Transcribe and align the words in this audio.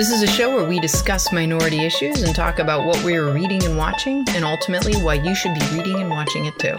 This 0.00 0.12
is 0.12 0.22
a 0.22 0.26
show 0.26 0.54
where 0.54 0.64
we 0.64 0.80
discuss 0.80 1.30
minority 1.30 1.84
issues 1.84 2.22
and 2.22 2.34
talk 2.34 2.58
about 2.58 2.86
what 2.86 3.04
we're 3.04 3.30
reading 3.34 3.62
and 3.66 3.76
watching, 3.76 4.24
and 4.30 4.46
ultimately 4.46 4.94
why 5.02 5.12
you 5.12 5.34
should 5.34 5.52
be 5.52 5.60
reading 5.74 6.00
and 6.00 6.08
watching 6.08 6.46
it 6.46 6.58
too. 6.58 6.78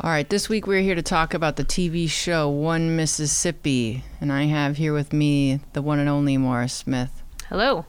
All 0.00 0.10
right, 0.10 0.30
this 0.30 0.48
week 0.48 0.68
we're 0.68 0.82
here 0.82 0.94
to 0.94 1.02
talk 1.02 1.34
about 1.34 1.56
the 1.56 1.64
TV 1.64 2.08
show 2.08 2.48
One 2.48 2.94
Mississippi, 2.94 4.04
and 4.20 4.32
I 4.32 4.44
have 4.44 4.76
here 4.76 4.92
with 4.92 5.12
me 5.12 5.58
the 5.72 5.82
one 5.82 5.98
and 5.98 6.08
only 6.08 6.36
Maura 6.36 6.68
Smith. 6.68 7.24
Hello. 7.48 7.86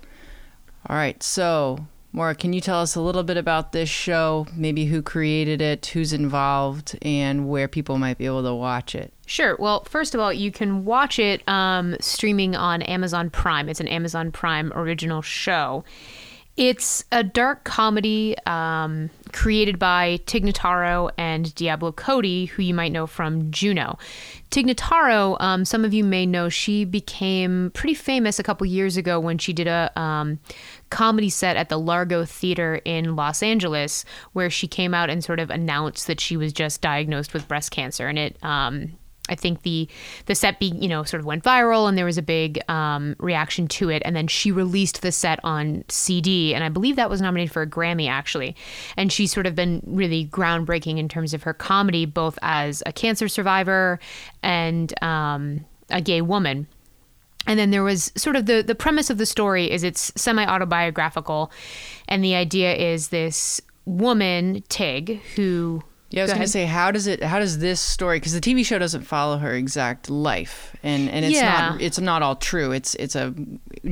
All 0.87 0.95
right, 0.95 1.21
so 1.21 1.85
Maura, 2.11 2.33
can 2.33 2.53
you 2.53 2.61
tell 2.61 2.81
us 2.81 2.95
a 2.95 3.01
little 3.01 3.21
bit 3.21 3.37
about 3.37 3.71
this 3.71 3.87
show? 3.87 4.47
Maybe 4.55 4.85
who 4.85 5.03
created 5.03 5.61
it, 5.61 5.85
who's 5.85 6.11
involved, 6.11 6.97
and 7.03 7.47
where 7.47 7.67
people 7.67 7.99
might 7.99 8.17
be 8.17 8.25
able 8.25 8.41
to 8.41 8.55
watch 8.55 8.95
it? 8.95 9.13
Sure. 9.29 9.55
Well, 9.59 9.83
first 9.83 10.15
of 10.15 10.19
all, 10.19 10.33
you 10.33 10.51
can 10.51 10.85
watch 10.85 11.19
it 11.19 11.47
um, 11.47 11.95
streaming 11.99 12.55
on 12.55 12.81
Amazon 12.81 13.29
Prime. 13.29 13.69
It's 13.69 13.79
an 13.79 13.87
Amazon 13.87 14.31
Prime 14.31 14.73
original 14.73 15.21
show. 15.21 15.83
It's 16.57 17.05
a 17.11 17.23
dark 17.23 17.63
comedy 17.63 18.35
um, 18.47 19.11
created 19.31 19.77
by 19.77 20.19
Tig 20.25 20.43
Notaro 20.43 21.11
and 21.15 21.53
Diablo 21.53 21.91
Cody, 21.91 22.45
who 22.45 22.63
you 22.63 22.73
might 22.73 22.91
know 22.91 23.05
from 23.05 23.51
Juno. 23.51 23.99
Tig 24.49 24.65
Notaro, 24.65 25.39
um, 25.39 25.63
some 25.63 25.85
of 25.85 25.93
you 25.93 26.03
may 26.03 26.25
know, 26.25 26.49
she 26.49 26.83
became 26.83 27.69
pretty 27.75 27.93
famous 27.93 28.39
a 28.39 28.43
couple 28.43 28.65
years 28.65 28.97
ago 28.97 29.19
when 29.19 29.37
she 29.37 29.53
did 29.53 29.67
a 29.67 29.91
um, 29.97 30.39
comedy 30.89 31.29
set 31.29 31.55
at 31.55 31.69
the 31.69 31.77
Largo 31.77 32.25
Theater 32.25 32.81
in 32.83 33.15
Los 33.15 33.43
Angeles, 33.43 34.05
where 34.33 34.49
she 34.49 34.67
came 34.67 34.95
out 34.95 35.11
and 35.11 35.23
sort 35.23 35.39
of 35.39 35.51
announced 35.51 36.07
that 36.07 36.19
she 36.19 36.35
was 36.35 36.51
just 36.51 36.81
diagnosed 36.81 37.31
with 37.31 37.47
breast 37.47 37.69
cancer, 37.69 38.07
and 38.07 38.17
it 38.17 38.43
um, 38.43 38.97
I 39.29 39.35
think 39.35 39.61
the 39.61 39.87
the 40.25 40.35
set 40.35 40.59
be 40.59 40.67
you 40.67 40.87
know 40.87 41.03
sort 41.03 41.19
of 41.19 41.25
went 41.25 41.43
viral 41.43 41.87
and 41.87 41.97
there 41.97 42.05
was 42.05 42.17
a 42.17 42.23
big 42.23 42.59
um, 42.69 43.15
reaction 43.19 43.67
to 43.69 43.89
it. 43.89 44.01
And 44.05 44.15
then 44.15 44.27
she 44.27 44.51
released 44.51 45.01
the 45.01 45.11
set 45.11 45.39
on 45.43 45.83
CD 45.89 46.53
and 46.53 46.63
I 46.63 46.69
believe 46.69 46.95
that 46.95 47.09
was 47.09 47.21
nominated 47.21 47.51
for 47.51 47.61
a 47.61 47.67
Grammy 47.67 48.09
actually. 48.09 48.55
And 48.97 49.11
she's 49.11 49.31
sort 49.31 49.47
of 49.47 49.55
been 49.55 49.81
really 49.85 50.25
groundbreaking 50.25 50.97
in 50.97 51.07
terms 51.07 51.33
of 51.33 51.43
her 51.43 51.53
comedy 51.53 52.05
both 52.05 52.37
as 52.41 52.83
a 52.85 52.91
cancer 52.91 53.27
survivor 53.27 53.99
and 54.43 54.93
um, 55.03 55.65
a 55.89 56.01
gay 56.01 56.21
woman. 56.21 56.67
And 57.47 57.57
then 57.57 57.71
there 57.71 57.83
was 57.83 58.11
sort 58.15 58.35
of 58.35 58.45
the 58.45 58.61
the 58.61 58.75
premise 58.75 59.09
of 59.09 59.17
the 59.17 59.25
story 59.25 59.71
is 59.71 59.83
it's 59.83 60.11
semi 60.15 60.45
autobiographical, 60.45 61.51
and 62.07 62.23
the 62.23 62.35
idea 62.35 62.75
is 62.75 63.09
this 63.09 63.61
woman 63.85 64.63
Tig 64.69 65.21
who 65.35 65.81
Yeah, 66.11 66.21
I 66.21 66.23
was 66.23 66.31
Go 66.31 66.37
going 66.37 66.39
to 66.39 66.41
ahead. 66.41 66.49
say, 66.49 66.65
how 66.65 66.89
does 66.91 67.05
it? 67.05 67.21
How 67.23 67.37
does 67.37 67.59
this 67.59 67.79
story? 67.79 68.17
Because 68.19 68.33
the 68.33 68.41
TV 68.41 68.65
show 68.65 68.79
doesn't 68.79 69.03
follow 69.03 69.37
her 69.37 69.53
exact 69.53 70.09
life, 70.09 70.75
and 70.81 71.07
and 71.09 71.23
it's 71.23 71.35
Yeah. 71.35 71.69
not 71.69 71.81
it's 71.81 71.99
not 71.99 72.23
all 72.23 72.35
true. 72.35 72.71
It's 72.71 72.95
it's 72.95 73.15
a 73.15 73.33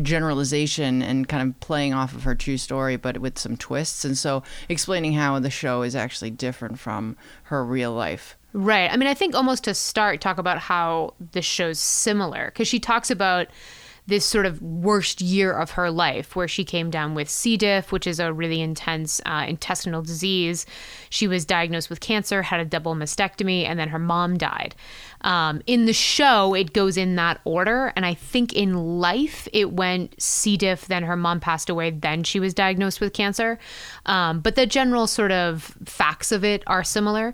generalization 0.02 1.02
and 1.02 1.28
kind 1.28 1.48
of 1.48 1.60
playing 1.60 1.94
off 1.94 2.14
of 2.16 2.24
her 2.24 2.34
true 2.36 2.58
story, 2.58 2.96
but 2.96 3.20
with 3.20 3.38
some 3.38 3.56
twists. 3.58 4.04
And 4.06 4.18
so, 4.18 4.44
explaining 4.70 5.14
how 5.14 5.38
the 5.40 5.50
show 5.50 5.82
is 5.84 5.96
actually 5.96 6.32
different 6.32 6.80
from 6.80 7.18
her 7.44 7.64
real 7.64 7.92
life. 7.94 8.38
Right. 8.54 8.92
I 8.92 8.98
mean, 8.98 9.08
I 9.08 9.14
think 9.14 9.36
almost 9.36 9.64
to 9.66 9.74
start, 9.74 10.20
talk 10.22 10.38
about 10.40 10.58
how 10.58 11.14
the 11.34 11.42
show's 11.42 11.78
similar 11.80 12.46
because 12.48 12.68
she 12.68 12.80
talks 12.80 13.12
about 13.12 13.48
this 14.08 14.26
sort 14.26 14.46
of 14.46 14.62
worst 14.62 15.22
year 15.22 15.52
of 15.52 15.72
her 15.72 15.92
life 15.92 16.36
where 16.36 16.48
she 16.48 16.64
came 16.64 16.90
down 16.90 17.14
with 17.14 17.30
C. 17.30 17.58
diff, 17.58 17.92
which 17.92 18.08
is 18.08 18.20
a 18.20 18.34
really 18.34 18.62
intense 18.62 19.22
uh, 19.26 19.46
intestinal 19.48 20.02
disease. 20.02 20.66
She 21.10 21.28
was 21.28 21.46
diagnosed 21.46 21.90
with 21.90 22.00
cancer, 22.00 22.42
had 22.42 22.62
a 22.62 22.66
double 22.66 22.96
mastectomy, 22.96 23.66
and 23.66 23.78
then 23.78 23.90
her 23.90 24.00
mom 24.00 24.38
died. 24.38 24.76
Um, 25.22 25.62
in 25.66 25.86
the 25.86 25.94
show, 25.94 26.54
it 26.54 26.74
goes 26.74 26.98
in 26.98 27.16
that 27.16 27.42
order. 27.44 27.92
And 27.96 28.06
I 28.06 28.14
think 28.14 28.54
in 28.54 29.00
life, 29.00 29.48
it 29.54 29.72
went 29.72 30.22
C. 30.22 30.58
diff, 30.58 30.88
then 30.88 31.04
her 31.04 31.16
mom 31.16 31.40
passed 31.40 31.70
away, 31.70 31.92
then 31.92 32.24
she 32.24 32.40
was 32.40 32.54
diagnosed 32.54 33.02
with 33.02 33.14
cancer. 33.14 33.60
Um, 34.06 34.40
but 34.40 34.56
the 34.56 34.66
general 34.66 35.08
sort 35.08 35.32
of 35.32 35.76
facts 35.86 36.32
of 36.32 36.44
it 36.44 36.64
are 36.68 36.84
similar. 36.84 37.34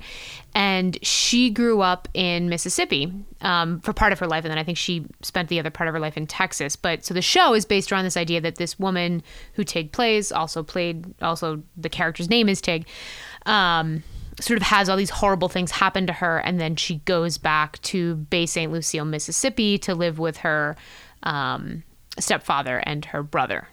And 0.55 1.03
she 1.03 1.49
grew 1.49 1.81
up 1.81 2.07
in 2.13 2.47
Mississippi 2.47 3.11
um, 3.41 3.79
for 3.81 3.91
part 3.91 4.13
of 4.13 4.19
her 4.19 4.27
life. 4.27 4.43
And 4.45 4.51
then 4.51 4.59
I 4.59 4.63
think 4.63 4.77
she 4.77 5.05
spent 5.21 5.49
the 5.49 5.59
other 5.59 5.71
part 5.71 5.87
of 5.87 5.93
her 5.93 5.99
life 5.99 6.15
in 6.15 6.27
Texas. 6.27 6.75
But 6.75 7.03
so 7.03 7.13
the 7.13 7.21
show 7.21 7.53
is 7.53 7.65
based 7.65 7.91
around 7.91 8.03
this 8.03 8.17
idea 8.17 8.39
that 8.41 8.55
this 8.55 8.79
woman 8.79 9.23
who 9.53 9.63
Tig 9.63 9.91
plays, 9.91 10.31
also 10.31 10.61
played, 10.61 11.13
also 11.21 11.63
the 11.75 11.89
character's 11.89 12.29
name 12.29 12.49
is 12.49 12.61
Tig. 12.61 12.87
Um, 13.45 14.03
sort 14.39 14.57
of 14.57 14.63
has 14.63 14.89
all 14.89 14.97
these 14.97 15.09
horrible 15.09 15.49
things 15.49 15.71
happen 15.71 16.07
to 16.07 16.13
her 16.13 16.39
and 16.39 16.59
then 16.59 16.75
she 16.75 16.95
goes 17.05 17.37
back 17.37 17.81
to 17.81 18.15
bay 18.15 18.45
st 18.45 18.71
lucille 18.71 19.05
mississippi 19.05 19.77
to 19.77 19.93
live 19.93 20.19
with 20.19 20.37
her 20.37 20.75
um, 21.23 21.83
stepfather 22.19 22.77
and 22.85 23.05
her 23.05 23.23
brother 23.23 23.67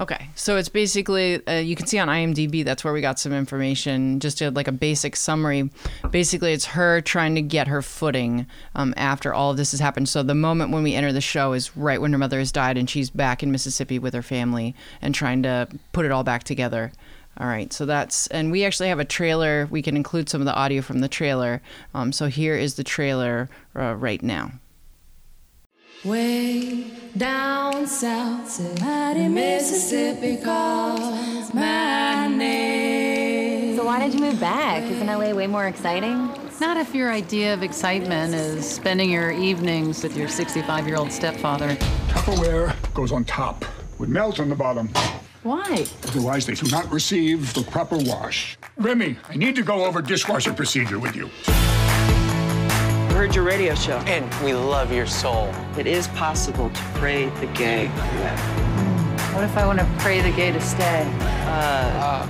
Okay, 0.00 0.30
so 0.34 0.56
it's 0.56 0.70
basically 0.70 1.46
uh, 1.46 1.58
you 1.58 1.76
can 1.76 1.86
see 1.86 1.98
on 1.98 2.08
IMDb 2.08 2.64
that's 2.64 2.82
where 2.82 2.92
we 2.92 3.02
got 3.02 3.18
some 3.18 3.34
information, 3.34 4.18
just 4.18 4.40
a, 4.40 4.50
like 4.50 4.66
a 4.66 4.72
basic 4.72 5.14
summary. 5.14 5.68
Basically, 6.10 6.54
it's 6.54 6.64
her 6.64 7.02
trying 7.02 7.34
to 7.34 7.42
get 7.42 7.68
her 7.68 7.82
footing 7.82 8.46
um, 8.74 8.94
after 8.96 9.34
all 9.34 9.50
of 9.50 9.58
this 9.58 9.72
has 9.72 9.80
happened. 9.80 10.08
So 10.08 10.22
the 10.22 10.34
moment 10.34 10.70
when 10.70 10.82
we 10.82 10.94
enter 10.94 11.12
the 11.12 11.20
show 11.20 11.52
is 11.52 11.76
right 11.76 12.00
when 12.00 12.12
her 12.12 12.18
mother 12.18 12.38
has 12.38 12.50
died, 12.50 12.78
and 12.78 12.88
she's 12.88 13.10
back 13.10 13.42
in 13.42 13.52
Mississippi 13.52 13.98
with 13.98 14.14
her 14.14 14.22
family 14.22 14.74
and 15.02 15.14
trying 15.14 15.42
to 15.42 15.68
put 15.92 16.06
it 16.06 16.12
all 16.12 16.24
back 16.24 16.44
together. 16.44 16.92
All 17.40 17.46
right, 17.46 17.72
so 17.72 17.86
that's 17.86 18.26
and 18.26 18.52
we 18.52 18.64
actually 18.64 18.90
have 18.90 18.98
a 18.98 19.04
trailer. 19.04 19.66
We 19.70 19.80
can 19.80 19.96
include 19.96 20.28
some 20.28 20.42
of 20.42 20.44
the 20.44 20.54
audio 20.54 20.82
from 20.82 21.00
the 21.00 21.08
trailer. 21.08 21.62
Um, 21.94 22.12
so 22.12 22.26
here 22.26 22.54
is 22.54 22.74
the 22.74 22.84
trailer 22.84 23.48
uh, 23.74 23.94
right 23.94 24.22
now. 24.22 24.52
Way 26.04 26.84
down 27.16 27.86
south, 27.86 28.50
somebody 28.50 29.26
Mississippi 29.28 30.36
calls 30.36 31.54
my 31.54 32.28
name. 32.28 33.76
So 33.76 33.86
why 33.86 34.00
did 34.00 34.12
you 34.12 34.20
move 34.20 34.38
back? 34.38 34.82
Isn't 34.82 35.06
LA 35.06 35.32
way 35.32 35.46
more 35.46 35.66
exciting? 35.66 36.28
Not 36.60 36.76
if 36.76 36.94
your 36.94 37.10
idea 37.10 37.54
of 37.54 37.62
excitement 37.62 38.34
is 38.34 38.68
spending 38.68 39.10
your 39.10 39.30
evenings 39.30 40.02
with 40.02 40.14
your 40.14 40.28
65 40.28 40.86
year 40.86 40.96
old 40.96 41.10
stepfather. 41.10 41.74
Tupperware 42.08 42.76
goes 42.92 43.12
on 43.12 43.24
top 43.24 43.64
with 43.98 44.10
melt 44.10 44.40
on 44.40 44.50
the 44.50 44.56
bottom. 44.56 44.90
Why? 45.42 45.86
Otherwise, 46.08 46.44
they 46.46 46.54
do 46.54 46.70
not 46.70 46.90
receive 46.92 47.54
the 47.54 47.62
proper 47.62 47.96
wash. 47.96 48.58
Remy, 48.76 49.16
I 49.28 49.36
need 49.36 49.56
to 49.56 49.62
go 49.62 49.84
over 49.86 50.02
dishwasher 50.02 50.52
procedure 50.52 50.98
with 50.98 51.16
you. 51.16 51.30
I 51.46 53.12
heard 53.14 53.34
your 53.34 53.44
radio 53.44 53.74
show. 53.74 53.96
And 54.00 54.24
we 54.44 54.52
love 54.52 54.92
your 54.92 55.06
soul. 55.06 55.52
It 55.78 55.86
is 55.86 56.08
possible 56.08 56.68
to 56.68 56.82
pray 56.94 57.30
the 57.40 57.46
gay. 57.48 57.86
What 59.34 59.44
if 59.44 59.56
I 59.56 59.66
want 59.66 59.78
to 59.78 59.88
pray 59.98 60.20
the 60.20 60.32
gay 60.32 60.52
to 60.52 60.60
stay? 60.60 61.10
Uh. 61.46 62.26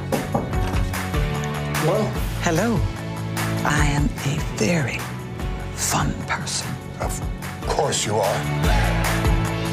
Well, 1.86 2.06
Hello. 2.42 2.78
I 3.64 3.86
am 3.88 4.04
a 4.04 4.38
very 4.56 4.98
fun 5.74 6.12
person. 6.26 6.68
of 7.00 7.20
course 7.66 8.06
you 8.06 8.14
are. 8.16 9.29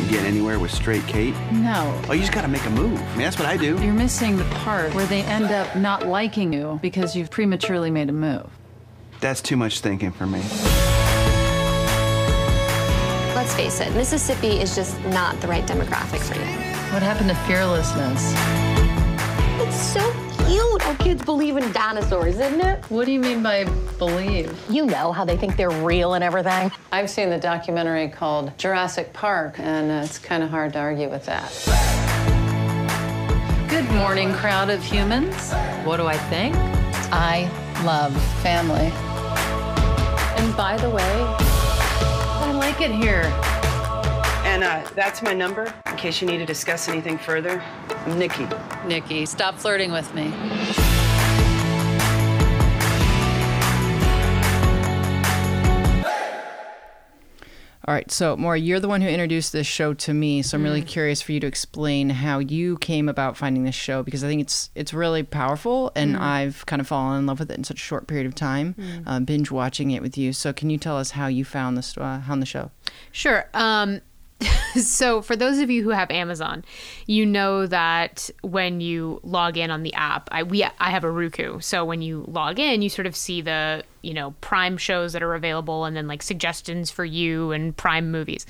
You 0.08 0.14
get 0.14 0.24
anywhere 0.24 0.58
with 0.58 0.72
straight 0.72 1.06
Kate? 1.06 1.36
No. 1.52 2.02
Oh, 2.08 2.14
you 2.14 2.22
just 2.22 2.32
gotta 2.32 2.48
make 2.48 2.66
a 2.66 2.70
move. 2.70 2.98
I 2.98 3.10
mean, 3.10 3.26
that's 3.26 3.38
what 3.38 3.46
I 3.46 3.58
do. 3.58 3.78
You're 3.84 3.92
missing 3.92 4.38
the 4.38 4.46
part 4.46 4.94
where 4.94 5.06
they 5.06 5.22
end 5.24 5.52
up 5.52 5.76
not 5.76 6.08
liking 6.08 6.54
you 6.54 6.80
because 6.82 7.14
you've 7.14 7.30
prematurely 7.30 7.92
made 7.92 8.08
a 8.08 8.14
move. 8.14 8.50
That's 9.20 9.42
too 9.42 9.58
much 9.58 9.82
thinking 9.82 10.14
for 10.14 10.26
me. 10.26 10.40
Let's 13.36 13.54
face 13.54 13.82
it, 13.82 13.94
Mississippi 13.96 14.62
is 14.62 14.74
just 14.76 14.98
not 15.08 15.42
the 15.42 15.50
right 15.50 15.66
demographic 15.68 16.20
for 16.20 16.36
you. 16.36 16.46
What 16.94 17.04
happened 17.04 17.28
to 17.28 17.36
fearlessness? 17.46 18.32
It's 19.60 19.76
so 19.76 20.10
cute 20.48 20.82
how 20.84 20.96
kids 21.04 21.22
believe 21.26 21.58
in 21.58 21.70
dinosaurs, 21.74 22.40
isn't 22.40 22.62
it? 22.62 22.86
What 22.90 23.08
do 23.08 23.12
you 23.12 23.20
mean 23.20 23.44
by 23.44 23.66
believe? 23.98 24.58
You 24.70 24.86
know 24.86 25.12
how 25.12 25.26
they 25.26 25.38
think 25.38 25.58
they're 25.58 25.70
real 25.70 26.14
and 26.14 26.24
everything. 26.24 26.72
I've 26.92 27.10
seen 27.10 27.30
the 27.30 27.38
documentary 27.38 28.10
called 28.10 28.58
Jurassic 28.58 29.14
Park, 29.14 29.60
and 29.60 29.92
uh, 29.92 30.06
it's 30.06 30.20
kind 30.20 30.44
of 30.44 30.50
hard 30.50 30.74
to 30.74 30.80
argue 30.80 31.10
with 31.10 31.26
that. 31.26 31.52
Good 33.70 33.90
morning, 33.92 34.34
crowd 34.34 34.70
of 34.70 34.84
humans. 34.84 35.52
What 35.84 35.98
do 35.98 36.06
I 36.06 36.18
think? 36.18 36.56
I 37.12 37.50
love 37.84 38.14
family. 38.42 38.92
And 40.42 40.56
by 40.56 40.78
the 40.78 40.90
way, 40.90 41.04
I 41.04 42.52
like 42.54 42.82
it 42.82 42.92
here. 42.92 43.24
And 44.46 44.64
uh, 44.64 44.88
that's 44.96 45.22
my 45.22 45.34
number 45.34 45.74
in 45.86 45.98
case 45.98 46.22
you 46.22 46.28
need 46.28 46.38
to 46.38 46.46
discuss 46.46 46.88
anything 46.88 47.18
further. 47.18 47.62
I'm 47.90 48.18
Nikki. 48.18 48.48
Nikki, 48.86 49.26
stop 49.26 49.56
flirting 49.56 49.92
with 49.92 50.14
me. 50.16 50.34
All 57.88 57.94
right, 57.94 58.12
so 58.12 58.36
Maura, 58.36 58.60
you're 58.60 58.82
the 58.82 58.90
one 58.90 59.00
who 59.00 59.08
introduced 59.08 59.54
this 59.54 59.66
show 59.66 59.94
to 59.94 60.14
me, 60.14 60.42
so 60.42 60.58
I'm 60.58 60.64
really 60.64 60.82
Mm. 60.82 60.88
curious 60.88 61.22
for 61.22 61.32
you 61.32 61.40
to 61.40 61.48
explain 61.48 62.10
how 62.10 62.40
you 62.40 62.78
came 62.80 63.08
about 63.08 63.38
finding 63.38 63.64
this 63.64 63.76
show 63.76 64.04
because 64.04 64.26
I 64.26 64.28
think 64.28 64.42
it's 64.42 64.70
it's 64.76 64.94
really 64.94 65.24
powerful, 65.24 65.94
and 65.96 66.16
Mm. 66.18 66.20
I've 66.20 66.66
kind 66.66 66.82
of 66.82 66.88
fallen 66.88 67.20
in 67.20 67.26
love 67.28 67.40
with 67.40 67.50
it 67.50 67.58
in 67.58 67.64
such 67.64 67.78
a 67.78 67.86
short 67.86 68.06
period 68.06 68.28
of 68.28 68.36
time, 68.36 68.76
Mm. 68.78 69.04
uh, 69.08 69.20
binge 69.22 69.52
watching 69.52 69.92
it 69.92 70.02
with 70.02 70.18
you. 70.18 70.34
So 70.34 70.52
can 70.52 70.70
you 70.70 70.78
tell 70.78 70.98
us 70.98 71.12
how 71.12 71.28
you 71.28 71.46
found 71.46 71.78
this 71.78 71.98
uh, 71.98 72.20
found 72.28 72.42
the 72.42 72.46
show? 72.46 72.72
Sure. 73.14 73.46
Um, 73.54 74.02
so, 74.84 75.22
for 75.22 75.36
those 75.36 75.60
of 75.60 75.70
you 75.70 75.84
who 75.84 75.90
have 75.90 76.10
Amazon, 76.10 76.66
you 77.06 77.26
know 77.26 77.68
that 77.68 78.30
when 78.42 78.82
you 78.82 79.20
log 79.24 79.58
in 79.58 79.70
on 79.70 79.84
the 79.84 79.94
app, 79.94 80.30
I 80.32 80.44
we 80.44 80.64
I 80.64 80.90
have 80.90 81.04
a 81.04 81.12
Roku. 81.12 81.60
So 81.60 81.86
when 81.86 82.02
you 82.02 82.26
log 82.28 82.60
in, 82.60 82.82
you 82.82 82.90
sort 82.90 83.06
of 83.08 83.16
see 83.16 83.42
the 83.42 83.84
you 84.02 84.14
know 84.14 84.32
Prime 84.42 84.78
shows 84.78 85.14
that 85.14 85.22
are 85.22 85.36
available, 85.36 85.86
and 85.86 85.96
then 85.96 86.08
like 86.08 86.24
suggestions 86.24 86.90
for 86.90 87.06
you 87.06 87.52
and 87.52 87.76
Prime 87.78 88.12
movies. 88.12 88.46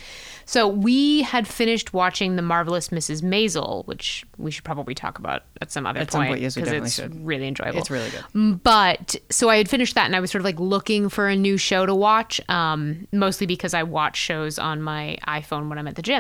So 0.46 0.68
we 0.68 1.24
had 1.24 1.48
finished 1.48 1.94
watching 1.94 2.38
the 2.38 2.42
marvelous 2.42 2.90
Mrs. 2.90 3.22
Maisel, 3.22 3.86
which 3.86 4.26
we 4.38 4.50
should 4.50 4.64
probably 4.64 4.96
talk 4.96 5.20
about 5.20 5.44
at 5.62 5.72
some 5.72 5.86
other 5.86 6.00
At 6.00 6.12
some 6.12 6.22
point 6.22 6.38
point, 6.38 6.42
yes, 6.42 6.56
we 6.56 6.64
definitely 6.64 6.88
it's 6.88 6.96
should. 6.96 7.26
really 7.26 7.48
enjoyable. 7.48 7.80
It's 7.80 7.92
really 7.92 8.10
good. 8.10 8.64
But 8.64 9.16
so 9.30 9.50
I 9.50 9.58
had 9.58 9.70
finished 9.70 9.96
that 9.96 10.06
and 10.06 10.16
I 10.16 10.20
was 10.20 10.32
sort 10.32 10.42
of 10.42 10.46
like 10.46 10.60
looking 10.60 11.10
for 11.10 11.28
a 11.28 11.36
new 11.36 11.58
show 11.58 11.86
to 11.86 11.96
watch, 11.96 12.40
um, 12.50 13.08
mostly 13.12 13.48
because 13.48 13.74
I 13.74 13.84
watch 13.84 14.18
shows 14.18 14.58
on 14.58 14.82
my 14.82 15.18
iPhone 15.28 15.70
when 15.70 15.78
I'm 15.78 15.88
at 15.88 15.96
the 15.96 16.02
gym. 16.02 16.17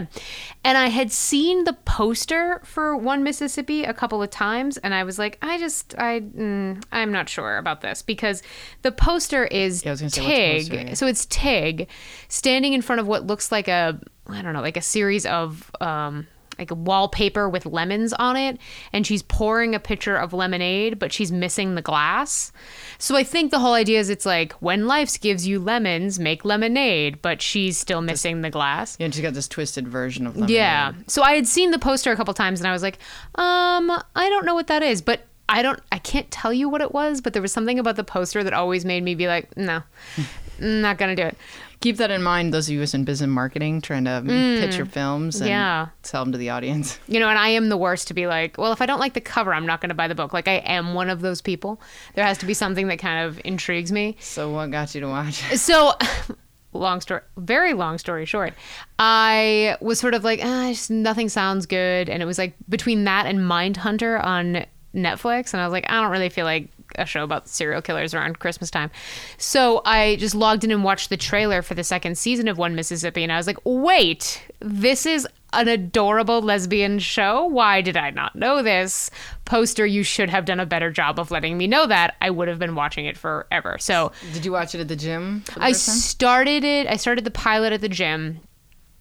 And 0.63 0.77
I 0.77 0.87
had 0.87 1.11
seen 1.11 1.63
the 1.63 1.73
poster 1.73 2.61
for 2.63 2.95
One 2.95 3.23
Mississippi 3.23 3.83
a 3.83 3.93
couple 3.93 4.21
of 4.21 4.29
times 4.29 4.77
and 4.77 4.93
I 4.93 5.03
was 5.03 5.17
like, 5.17 5.37
I 5.41 5.57
just, 5.57 5.95
I, 5.97 6.19
mm, 6.21 6.83
I'm 6.91 7.11
not 7.11 7.29
sure 7.29 7.57
about 7.57 7.81
this 7.81 8.01
because 8.01 8.43
the 8.81 8.91
poster 8.91 9.45
is 9.45 9.83
Yeah, 9.83 9.91
I 9.91 9.93
was 9.93 10.01
gonna 10.01 10.09
say, 10.09 10.21
what's 10.21 10.29
the 10.29 10.35
Tig. 10.35 10.57
poster, 10.69 10.87
yeah. 10.89 10.93
So 10.95 11.07
it's 11.07 11.25
Tig 11.27 11.87
standing 12.27 12.73
in 12.73 12.81
front 12.81 12.99
of 12.99 13.07
what 13.07 13.25
looks 13.25 13.51
like 13.51 13.67
a, 13.67 13.99
I 14.27 14.41
don't 14.41 14.53
know, 14.53 14.61
like 14.61 14.77
a 14.77 14.81
series 14.81 15.25
of, 15.25 15.71
um, 15.81 16.27
like 16.59 16.71
wallpaper 16.71 17.49
with 17.49 17.65
lemons 17.65 18.13
on 18.13 18.35
it, 18.35 18.57
and 18.93 19.05
she's 19.05 19.23
pouring 19.23 19.75
a 19.75 19.79
pitcher 19.79 20.15
of 20.15 20.33
lemonade, 20.33 20.99
but 20.99 21.11
she's 21.11 21.31
missing 21.31 21.75
the 21.75 21.81
glass. 21.81 22.51
So 22.97 23.15
I 23.15 23.23
think 23.23 23.51
the 23.51 23.59
whole 23.59 23.73
idea 23.73 23.99
is 23.99 24.09
it's 24.09 24.25
like 24.25 24.53
when 24.53 24.87
life 24.87 25.19
gives 25.19 25.47
you 25.47 25.59
lemons, 25.59 26.19
make 26.19 26.45
lemonade, 26.45 27.21
but 27.21 27.41
she's 27.41 27.77
still 27.77 28.01
missing 28.01 28.41
the 28.41 28.49
glass. 28.49 28.97
Yeah, 28.99 29.05
and 29.05 29.13
she's 29.13 29.23
got 29.23 29.33
this 29.33 29.47
twisted 29.47 29.87
version 29.87 30.27
of 30.27 30.35
lemonade. 30.35 30.55
Yeah. 30.55 30.93
So 31.07 31.21
I 31.23 31.33
had 31.33 31.47
seen 31.47 31.71
the 31.71 31.79
poster 31.79 32.11
a 32.11 32.15
couple 32.15 32.33
times, 32.33 32.59
and 32.59 32.67
I 32.67 32.71
was 32.71 32.81
like, 32.81 32.97
um, 33.35 33.91
I 34.15 34.29
don't 34.29 34.45
know 34.45 34.55
what 34.55 34.67
that 34.67 34.83
is, 34.83 35.01
but 35.01 35.21
I 35.49 35.61
don't, 35.61 35.79
I 35.91 35.99
can't 35.99 36.29
tell 36.29 36.51
you 36.51 36.67
what 36.67 36.81
it 36.81 36.93
was, 36.93 37.21
but 37.21 37.33
there 37.33 37.41
was 37.41 37.51
something 37.51 37.79
about 37.79 37.95
the 37.95 38.03
poster 38.03 38.43
that 38.43 38.53
always 38.53 38.83
made 38.83 39.03
me 39.03 39.15
be 39.15 39.27
like, 39.27 39.55
no, 39.55 39.81
not 40.59 40.97
gonna 40.97 41.15
do 41.15 41.23
it. 41.23 41.37
Keep 41.79 41.97
that 41.97 42.09
in 42.09 42.23
mind, 42.23 42.51
those 42.53 42.67
of 42.67 42.73
you 42.73 42.79
who's 42.79 42.95
in 42.95 43.03
business 43.03 43.27
marketing 43.29 43.81
trying 43.81 44.05
to 44.05 44.23
pitch 44.25 44.77
your 44.77 44.87
films 44.87 45.35
and 45.39 45.45
Mm. 45.47 45.51
yeah. 45.51 45.87
sell 46.01 46.23
them 46.23 46.31
to 46.31 46.37
the 46.39 46.49
audience. 46.49 46.97
You 47.07 47.19
know, 47.19 47.29
and 47.29 47.37
I 47.37 47.49
am 47.49 47.69
the 47.69 47.77
worst 47.77 48.07
to 48.07 48.15
be 48.15 48.25
like, 48.25 48.57
well, 48.57 48.71
if 48.71 48.81
I 48.81 48.87
don't 48.87 48.99
like 48.99 49.13
the 49.13 49.21
cover, 49.21 49.53
I'm 49.53 49.67
not 49.67 49.79
going 49.79 49.89
to 49.89 49.95
buy 49.95 50.07
the 50.07 50.15
book. 50.15 50.33
Like, 50.33 50.47
I 50.47 50.55
am 50.55 50.95
one 50.95 51.09
of 51.11 51.21
those 51.21 51.39
people. 51.39 51.79
There 52.15 52.25
has 52.25 52.39
to 52.39 52.47
be 52.47 52.55
something 52.55 52.87
that 52.87 52.97
kind 52.97 53.27
of 53.27 53.39
intrigues 53.45 53.91
me. 53.91 54.17
So 54.19 54.49
what 54.49 54.71
got 54.71 54.95
you 54.95 55.01
to 55.01 55.07
watch? 55.07 55.35
So, 55.55 55.93
long 56.73 56.99
story, 56.99 57.21
very 57.37 57.73
long 57.73 57.99
story 57.99 58.25
short, 58.25 58.53
I 58.97 59.77
was 59.79 59.99
sort 59.99 60.13
of 60.15 60.23
like, 60.23 60.39
ah, 60.43 60.69
just 60.69 60.89
nothing 60.89 61.29
sounds 61.29 61.65
good. 61.67 62.09
And 62.09 62.21
it 62.23 62.25
was 62.25 62.37
like 62.39 62.55
between 62.67 63.03
that 63.03 63.25
and 63.27 63.45
Mind 63.47 63.77
Hunter 63.77 64.17
on 64.17 64.65
Netflix. 64.95 65.53
And 65.53 65.61
I 65.61 65.65
was 65.65 65.71
like, 65.71 65.85
I 65.89 66.01
don't 66.01 66.11
really 66.11 66.29
feel 66.29 66.45
like 66.45 66.69
a 66.97 67.05
show 67.05 67.23
about 67.23 67.47
serial 67.47 67.81
killers 67.81 68.13
around 68.13 68.39
Christmas 68.39 68.69
time. 68.71 68.89
So 69.37 69.81
I 69.85 70.15
just 70.17 70.35
logged 70.35 70.63
in 70.63 70.71
and 70.71 70.83
watched 70.83 71.09
the 71.09 71.17
trailer 71.17 71.61
for 71.61 71.73
the 71.73 71.83
second 71.83 72.17
season 72.17 72.47
of 72.47 72.57
One 72.57 72.75
Mississippi. 72.75 73.23
And 73.23 73.31
I 73.31 73.37
was 73.37 73.47
like, 73.47 73.57
wait, 73.63 74.43
this 74.59 75.05
is 75.05 75.27
an 75.53 75.67
adorable 75.67 76.41
lesbian 76.41 76.99
show. 76.99 77.45
Why 77.45 77.81
did 77.81 77.95
I 77.95 78.09
not 78.09 78.35
know 78.35 78.61
this? 78.61 79.09
Poster, 79.45 79.85
you 79.85 80.03
should 80.03 80.29
have 80.29 80.45
done 80.45 80.59
a 80.59 80.65
better 80.65 80.91
job 80.91 81.19
of 81.19 81.31
letting 81.31 81.57
me 81.57 81.67
know 81.67 81.87
that. 81.87 82.15
I 82.19 82.29
would 82.29 82.47
have 82.47 82.59
been 82.59 82.75
watching 82.75 83.05
it 83.05 83.17
forever. 83.17 83.77
So 83.79 84.11
Did 84.33 84.43
you 84.43 84.51
watch 84.51 84.75
it 84.75 84.81
at 84.81 84.87
the 84.89 84.95
gym? 84.95 85.43
the 85.55 85.63
I 85.63 85.71
started 85.71 86.63
it. 86.63 86.87
I 86.87 86.97
started 86.97 87.23
the 87.23 87.31
pilot 87.31 87.71
at 87.73 87.81
the 87.81 87.89
gym. 87.89 88.41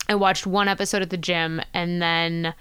I 0.09 0.15
watched 0.15 0.47
one 0.47 0.69
episode 0.69 1.03
at 1.03 1.11
the 1.11 1.17
gym, 1.17 1.61
and 1.75 2.01
then 2.01 2.55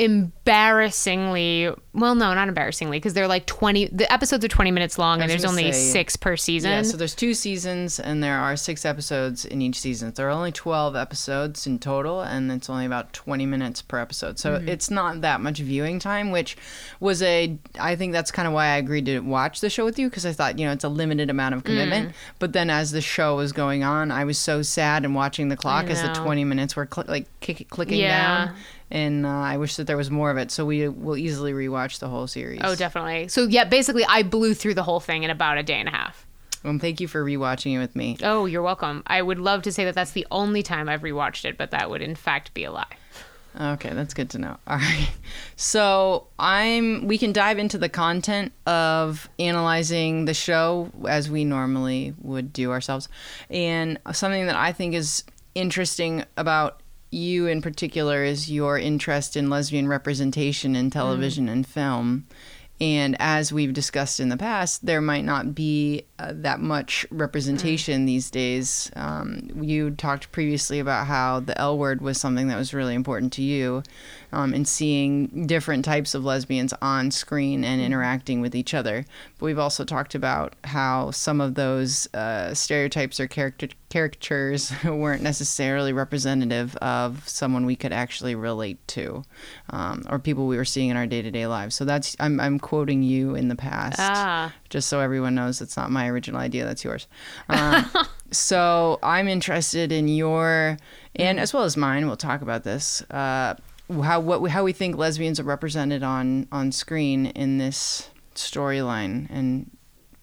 embarrassingly, 0.00 1.70
well, 1.92 2.14
no, 2.14 2.34
not 2.34 2.48
embarrassingly, 2.48 2.98
because 2.98 3.14
they're 3.14 3.28
like 3.28 3.46
twenty. 3.46 3.86
The 3.86 4.10
episodes 4.12 4.44
are 4.44 4.48
twenty 4.48 4.70
minutes 4.70 4.98
long, 4.98 5.20
and 5.20 5.30
there's 5.30 5.44
only 5.44 5.72
say- 5.72 5.92
six 5.92 6.16
per 6.16 6.36
season. 6.36 6.70
Yeah, 6.70 6.82
so 6.82 6.96
there's 6.96 7.14
two 7.14 7.34
seasons 7.34 7.98
and 8.00 8.22
there 8.22 8.38
are 8.38 8.56
six 8.56 8.84
episodes 8.84 9.44
in 9.44 9.62
each 9.62 9.78
season. 9.78 10.12
There 10.14 10.26
are 10.28 10.30
only 10.30 10.52
12 10.52 10.96
episodes 10.96 11.66
in 11.66 11.78
total 11.78 12.20
and 12.22 12.50
it's 12.50 12.68
only 12.70 12.86
about 12.86 13.12
20 13.12 13.46
minutes 13.46 13.82
per 13.82 13.98
episode. 13.98 14.38
So 14.38 14.58
Mhm. 14.58 14.68
it's 14.68 14.90
not 14.90 15.20
that 15.22 15.40
much 15.40 15.58
viewing 15.58 15.98
time, 15.98 16.30
which 16.30 16.56
was 17.00 17.22
a 17.22 17.56
I 17.78 17.96
think 17.96 18.12
that's 18.12 18.30
kind 18.30 18.46
of 18.48 18.54
why 18.54 18.66
I 18.66 18.76
agreed 18.76 19.06
to 19.06 19.20
watch 19.20 19.60
the 19.60 19.70
show 19.70 19.84
with 19.84 19.98
you 19.98 20.08
because 20.08 20.26
I 20.26 20.32
thought, 20.32 20.58
you 20.58 20.66
know, 20.66 20.72
it's 20.72 20.84
a 20.84 20.88
limited 20.88 21.30
amount 21.30 21.54
of 21.54 21.64
commitment. 21.64 22.10
Mm. 22.10 22.14
But 22.38 22.52
then 22.52 22.70
as 22.70 22.90
the 22.90 23.00
show 23.00 23.36
was 23.36 23.52
going 23.52 23.84
on, 23.84 24.10
I 24.10 24.24
was 24.24 24.38
so 24.38 24.62
sad 24.62 25.04
and 25.04 25.14
watching 25.14 25.48
the 25.48 25.56
clock 25.56 25.86
as 25.90 26.02
the 26.02 26.08
20 26.08 26.44
minutes 26.44 26.76
were 26.76 26.88
cl- 26.92 27.06
like 27.08 27.26
kick- 27.40 27.68
clicking 27.70 27.98
Yeah. 27.98 28.46
down. 28.46 28.56
And 28.90 29.24
uh, 29.24 29.28
I 29.28 29.56
wish 29.56 29.76
that 29.76 29.86
there 29.86 29.96
was 29.96 30.10
more 30.10 30.30
of 30.30 30.36
it, 30.36 30.50
so 30.50 30.64
we 30.64 30.88
will 30.88 31.16
easily 31.16 31.52
rewatch 31.52 32.00
the 32.00 32.08
whole 32.08 32.26
series. 32.26 32.60
oh, 32.64 32.74
definitely. 32.74 33.28
So 33.28 33.46
yeah, 33.46 33.64
basically, 33.64 34.04
I 34.04 34.22
blew 34.22 34.54
through 34.54 34.74
the 34.74 34.82
whole 34.82 35.00
thing 35.00 35.22
in 35.22 35.30
about 35.30 35.58
a 35.58 35.62
day 35.62 35.74
and 35.74 35.88
a 35.88 35.92
half. 35.92 36.26
Well, 36.64 36.78
thank 36.78 37.00
you 37.00 37.08
for 37.08 37.24
rewatching 37.24 37.74
it 37.74 37.78
with 37.78 37.96
me. 37.96 38.18
Oh, 38.22 38.46
you're 38.46 38.62
welcome. 38.62 39.02
I 39.06 39.22
would 39.22 39.38
love 39.38 39.62
to 39.62 39.72
say 39.72 39.84
that 39.86 39.94
that's 39.94 40.10
the 40.10 40.26
only 40.30 40.62
time 40.62 40.88
I've 40.88 41.02
rewatched 41.02 41.44
it, 41.44 41.56
but 41.56 41.70
that 41.70 41.88
would 41.88 42.02
in 42.02 42.14
fact 42.14 42.52
be 42.52 42.64
a 42.64 42.72
lie. 42.72 42.96
Okay, 43.58 43.90
that's 43.90 44.14
good 44.14 44.30
to 44.30 44.38
know. 44.38 44.56
All 44.66 44.76
right. 44.76 45.10
So, 45.56 46.26
I'm 46.38 47.06
we 47.06 47.18
can 47.18 47.32
dive 47.32 47.58
into 47.58 47.78
the 47.78 47.88
content 47.88 48.52
of 48.66 49.28
analyzing 49.38 50.24
the 50.26 50.34
show 50.34 50.90
as 51.08 51.30
we 51.30 51.44
normally 51.44 52.14
would 52.20 52.52
do 52.52 52.70
ourselves. 52.70 53.08
And 53.48 53.98
something 54.12 54.46
that 54.46 54.56
I 54.56 54.72
think 54.72 54.94
is 54.94 55.24
interesting 55.54 56.24
about 56.36 56.79
you 57.10 57.46
in 57.46 57.62
particular 57.62 58.24
is 58.24 58.50
your 58.50 58.78
interest 58.78 59.36
in 59.36 59.50
lesbian 59.50 59.88
representation 59.88 60.76
in 60.76 60.90
television 60.90 61.46
mm. 61.46 61.52
and 61.52 61.66
film. 61.66 62.26
And 62.80 63.14
as 63.20 63.52
we've 63.52 63.74
discussed 63.74 64.20
in 64.20 64.30
the 64.30 64.38
past, 64.38 64.86
there 64.86 65.02
might 65.02 65.24
not 65.24 65.54
be 65.54 66.04
uh, 66.20 66.32
that 66.36 66.60
much 66.60 67.06
representation 67.10 68.04
these 68.04 68.30
days. 68.30 68.90
Um, 68.96 69.48
you 69.62 69.90
talked 69.92 70.30
previously 70.32 70.78
about 70.78 71.06
how 71.06 71.40
the 71.40 71.58
L 71.58 71.78
word 71.78 72.00
was 72.02 72.20
something 72.20 72.48
that 72.48 72.58
was 72.58 72.74
really 72.74 72.94
important 72.94 73.32
to 73.34 73.42
you, 73.42 73.82
um, 74.32 74.52
and 74.52 74.68
seeing 74.68 75.46
different 75.46 75.84
types 75.84 76.14
of 76.14 76.24
lesbians 76.24 76.74
on 76.82 77.10
screen 77.10 77.64
and 77.64 77.80
interacting 77.80 78.40
with 78.40 78.54
each 78.54 78.74
other. 78.74 79.04
But 79.38 79.46
we've 79.46 79.58
also 79.58 79.84
talked 79.84 80.14
about 80.14 80.54
how 80.64 81.10
some 81.10 81.40
of 81.40 81.54
those 81.54 82.12
uh, 82.14 82.52
stereotypes 82.54 83.18
or 83.18 83.26
character 83.26 83.68
caricatures 83.90 84.72
weren't 84.84 85.22
necessarily 85.22 85.92
representative 85.92 86.76
of 86.76 87.28
someone 87.28 87.66
we 87.66 87.74
could 87.74 87.92
actually 87.92 88.36
relate 88.36 88.78
to, 88.86 89.24
um, 89.70 90.04
or 90.08 90.18
people 90.18 90.46
we 90.46 90.56
were 90.56 90.64
seeing 90.64 90.90
in 90.90 90.96
our 90.96 91.06
day 91.06 91.22
to 91.22 91.30
day 91.30 91.46
lives. 91.46 91.74
So 91.74 91.84
that's 91.84 92.14
I'm 92.20 92.38
I'm 92.40 92.58
quoting 92.58 93.02
you 93.02 93.34
in 93.34 93.48
the 93.48 93.56
past, 93.56 93.98
Ah. 93.98 94.52
just 94.68 94.88
so 94.88 95.00
everyone 95.00 95.34
knows 95.34 95.60
it's 95.60 95.76
not 95.76 95.90
my 95.90 96.06
original 96.10 96.40
idea. 96.40 96.64
That's 96.64 96.84
yours. 96.84 97.06
Um, 97.48 97.90
so 98.30 98.98
I'm 99.02 99.28
interested 99.28 99.92
in 99.92 100.08
your 100.08 100.76
and 101.16 101.40
as 101.40 101.54
well 101.54 101.64
as 101.64 101.76
mine. 101.76 102.06
We'll 102.06 102.16
talk 102.16 102.42
about 102.42 102.64
this. 102.64 103.02
Uh, 103.10 103.54
how 104.02 104.20
what 104.20 104.48
how 104.50 104.62
we 104.62 104.72
think 104.72 104.96
lesbians 104.96 105.40
are 105.40 105.44
represented 105.44 106.02
on 106.02 106.46
on 106.52 106.72
screen 106.72 107.26
in 107.26 107.58
this 107.58 108.10
storyline 108.34 109.28
and 109.30 109.70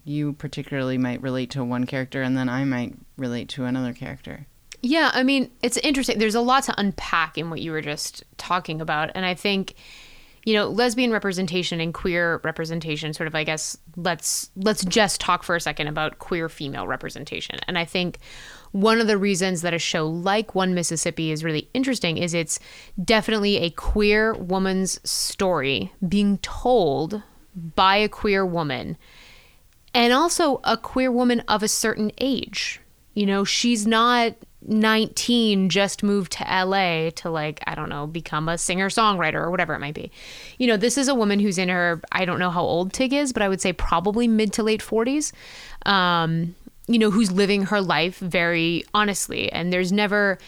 you 0.06 0.34
particularly 0.34 0.98
might 0.98 1.22
relate 1.22 1.52
to 1.52 1.64
one 1.64 1.86
character 1.86 2.22
and 2.22 2.38
then 2.38 2.48
I 2.48 2.64
might 2.64 2.96
relate 3.18 3.50
to 3.50 3.66
another 3.66 3.92
character. 3.94 4.48
Yeah, 4.82 5.12
I 5.14 5.24
mean, 5.24 5.52
it's 5.64 5.78
interesting. 5.78 6.20
There's 6.20 6.36
a 6.36 6.42
lot 6.42 6.64
to 6.64 6.80
unpack 6.80 7.38
in 7.38 7.50
what 7.50 7.62
you 7.62 7.72
were 7.72 7.82
just 7.82 8.24
talking 8.38 8.80
about. 8.80 9.10
And 9.16 9.26
I 9.26 9.34
think, 9.34 9.74
you 10.48 10.54
know, 10.54 10.70
lesbian 10.70 11.12
representation 11.12 11.82
and 11.82 11.94
queer 11.94 12.40
representation 12.46 13.14
sort 13.14 13.28
of 13.28 13.36
I 13.36 13.44
guess 13.44 13.78
let's 13.98 14.50
let's 14.56 14.86
just 14.86 15.20
talk 15.20 15.44
for 15.44 15.58
a 15.58 15.60
second 15.60 15.88
about 15.88 16.20
queer 16.20 16.48
female 16.48 16.88
representation. 16.88 17.60
And 17.68 17.78
I 17.78 17.84
think 17.84 18.20
one 18.72 19.02
of 19.02 19.08
the 19.08 19.18
reasons 19.18 19.62
that 19.64 19.74
a 19.74 19.78
show 19.78 20.08
like 20.08 20.56
One 20.56 20.74
Mississippi 20.74 21.32
is 21.32 21.44
really 21.44 21.68
interesting 21.74 22.18
is 22.18 22.34
it's 22.34 22.62
definitely 23.04 23.58
a 23.58 23.72
queer 23.72 24.36
woman's 24.36 25.02
story 25.04 25.92
being 26.08 26.38
told 26.38 27.22
by 27.76 27.98
a 27.98 28.08
queer 28.08 28.46
woman 28.46 28.96
and 29.94 30.14
also 30.14 30.62
a 30.64 30.78
queer 30.78 31.12
woman 31.12 31.42
of 31.50 31.62
a 31.62 31.68
certain 31.68 32.10
age. 32.20 32.80
You 33.16 33.26
know, 33.26 33.44
she's 33.44 33.86
not 33.86 34.34
19, 34.66 35.70
just 35.70 36.04
moved 36.04 36.32
to 36.34 36.44
LA 36.44 37.12
to, 37.12 37.30
like, 37.30 37.62
I 37.68 37.76
don't 37.76 37.90
know, 37.90 38.08
become 38.08 38.50
a 38.50 38.58
singer 38.58 38.90
songwriter 38.90 39.36
or 39.36 39.52
whatever 39.52 39.74
it 39.74 39.80
might 39.80 39.94
be. 39.94 40.12
You 40.58 40.68
know, 40.68 40.78
this 40.78 40.98
is 40.98 41.08
a 41.08 41.16
woman 41.16 41.40
who's 41.40 41.58
in 41.58 41.70
her, 41.70 42.02
I 42.12 42.26
don't 42.26 42.40
know 42.40 42.50
how 42.50 42.64
old 42.64 42.94
Tig 42.94 43.14
is, 43.14 43.34
but 43.34 43.42
I 43.42 43.50
would 43.50 43.62
say 43.62 43.72
probably 43.74 44.28
mid 44.28 44.54
to 44.54 44.64
late 44.64 44.82
40s. 44.82 45.32
Um, 45.86 46.56
you 46.88 47.00
know, 47.00 47.12
who's 47.12 47.32
living 47.32 47.64
her 47.64 47.82
life 47.82 48.18
very 48.18 48.84
honestly. 48.94 49.52
And 49.52 49.72
there's 49.72 49.92
never, 49.92 50.40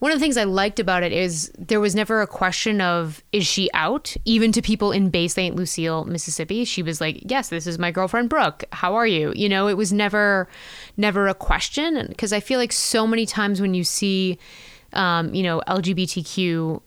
one 0.00 0.12
of 0.12 0.18
the 0.18 0.22
things 0.22 0.38
I 0.38 0.44
liked 0.44 0.80
about 0.80 1.02
it 1.02 1.12
is 1.12 1.52
there 1.58 1.78
was 1.78 1.94
never 1.94 2.22
a 2.22 2.26
question 2.26 2.80
of, 2.80 3.22
is 3.32 3.46
she 3.46 3.68
out? 3.74 4.16
Even 4.24 4.50
to 4.52 4.62
people 4.62 4.92
in 4.92 5.10
Bay 5.10 5.28
St. 5.28 5.54
Lucille, 5.54 6.06
Mississippi, 6.06 6.64
she 6.64 6.82
was 6.82 7.02
like, 7.02 7.22
yes, 7.30 7.50
this 7.50 7.66
is 7.66 7.78
my 7.78 7.90
girlfriend 7.90 8.30
Brooke. 8.30 8.64
How 8.72 8.94
are 8.94 9.06
you? 9.06 9.32
You 9.36 9.48
know, 9.48 9.68
it 9.68 9.76
was 9.76 9.92
never, 9.92 10.48
never 10.96 11.28
a 11.28 11.34
question. 11.34 12.06
Because 12.08 12.32
I 12.32 12.40
feel 12.40 12.58
like 12.58 12.72
so 12.72 13.06
many 13.06 13.26
times 13.26 13.60
when 13.60 13.74
you 13.74 13.84
see, 13.84 14.38
um, 14.94 15.34
you 15.34 15.42
know, 15.42 15.60
LGBTQ 15.68 16.80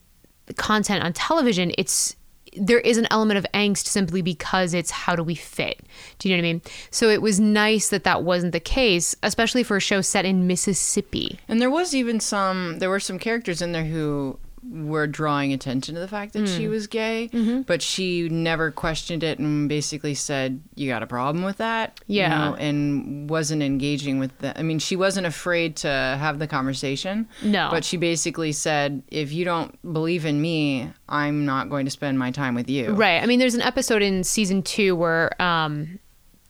content 0.58 1.04
on 1.04 1.14
television, 1.14 1.72
it's, 1.78 2.16
there 2.58 2.80
is 2.80 2.98
an 2.98 3.08
element 3.12 3.38
of 3.38 3.46
angst 3.54 3.86
simply 3.86 4.22
because 4.22 4.74
it's 4.74 4.92
how 4.92 5.16
do 5.16 5.24
we 5.24 5.36
fit? 5.36 5.82
Do 6.20 6.30
you 6.30 6.36
know 6.36 6.42
what 6.42 6.48
I 6.48 6.54
mean? 6.54 6.62
So 6.92 7.10
it 7.10 7.22
was 7.22 7.40
nice 7.40 7.90
that 7.90 8.04
that 8.04 8.24
wasn't 8.24 8.52
the 8.52 8.60
case, 8.60 9.16
especially 9.24 9.64
for 9.64 9.78
a 9.78 9.82
show 9.82 10.02
set 10.02 10.26
in 10.26 10.48
Mississippi. 10.48 11.40
And 11.48 11.62
there 11.62 11.70
was 11.70 11.94
even 11.94 12.20
some, 12.20 12.80
there 12.80 12.90
were 12.90 13.00
some 13.00 13.20
characters 13.20 13.62
in 13.62 13.72
there 13.72 13.86
who 13.86 14.38
were 14.72 15.08
drawing 15.08 15.52
attention 15.54 15.96
to 15.96 16.02
the 16.02 16.08
fact 16.08 16.34
that 16.34 16.48
she 16.48 16.66
Mm. 16.66 16.70
was 16.70 16.88
gay, 16.88 17.30
Mm-hmm. 17.34 17.62
but 17.64 17.82
she 17.82 18.30
never 18.30 18.72
questioned 18.72 19.24
it 19.24 19.40
and 19.40 19.68
basically 19.70 20.14
said, 20.14 20.62
"You 20.76 20.90
got 20.90 21.04
a 21.04 21.08
problem 21.08 21.44
with 21.44 21.58
that?" 21.58 22.00
you 22.08 22.20
Yeah. 22.22 22.30
know, 22.50 22.56
and 22.56 23.30
wasn't 23.30 23.62
engaging 23.64 24.20
with 24.20 24.38
the. 24.40 24.58
I 24.58 24.64
mean, 24.64 24.80
she 24.80 24.96
wasn't 24.96 25.28
afraid 25.28 25.76
to 25.78 25.88
have 25.90 26.40
the 26.40 26.48
conversation. 26.48 27.28
No. 27.44 27.68
but 27.72 27.84
she 27.86 27.98
basically 27.98 28.52
said, 28.52 29.04
"If 29.10 29.32
you 29.34 29.46
don't 29.46 29.78
believe 29.94 30.26
in 30.26 30.42
me, 30.42 30.90
I'm 31.10 31.46
not 31.46 31.70
going 31.70 31.86
to 31.86 31.92
spend 31.92 32.18
my 32.18 32.32
time 32.32 32.56
with 32.56 32.70
you." 32.70 32.92
Right. 32.94 33.22
I 33.22 33.26
mean, 33.26 33.40
there's 33.40 33.56
an 33.56 33.62
episode 33.62 34.02
in 34.02 34.24
season 34.24 34.64
two 34.64 34.96
where 34.96 35.42
um, 35.42 36.00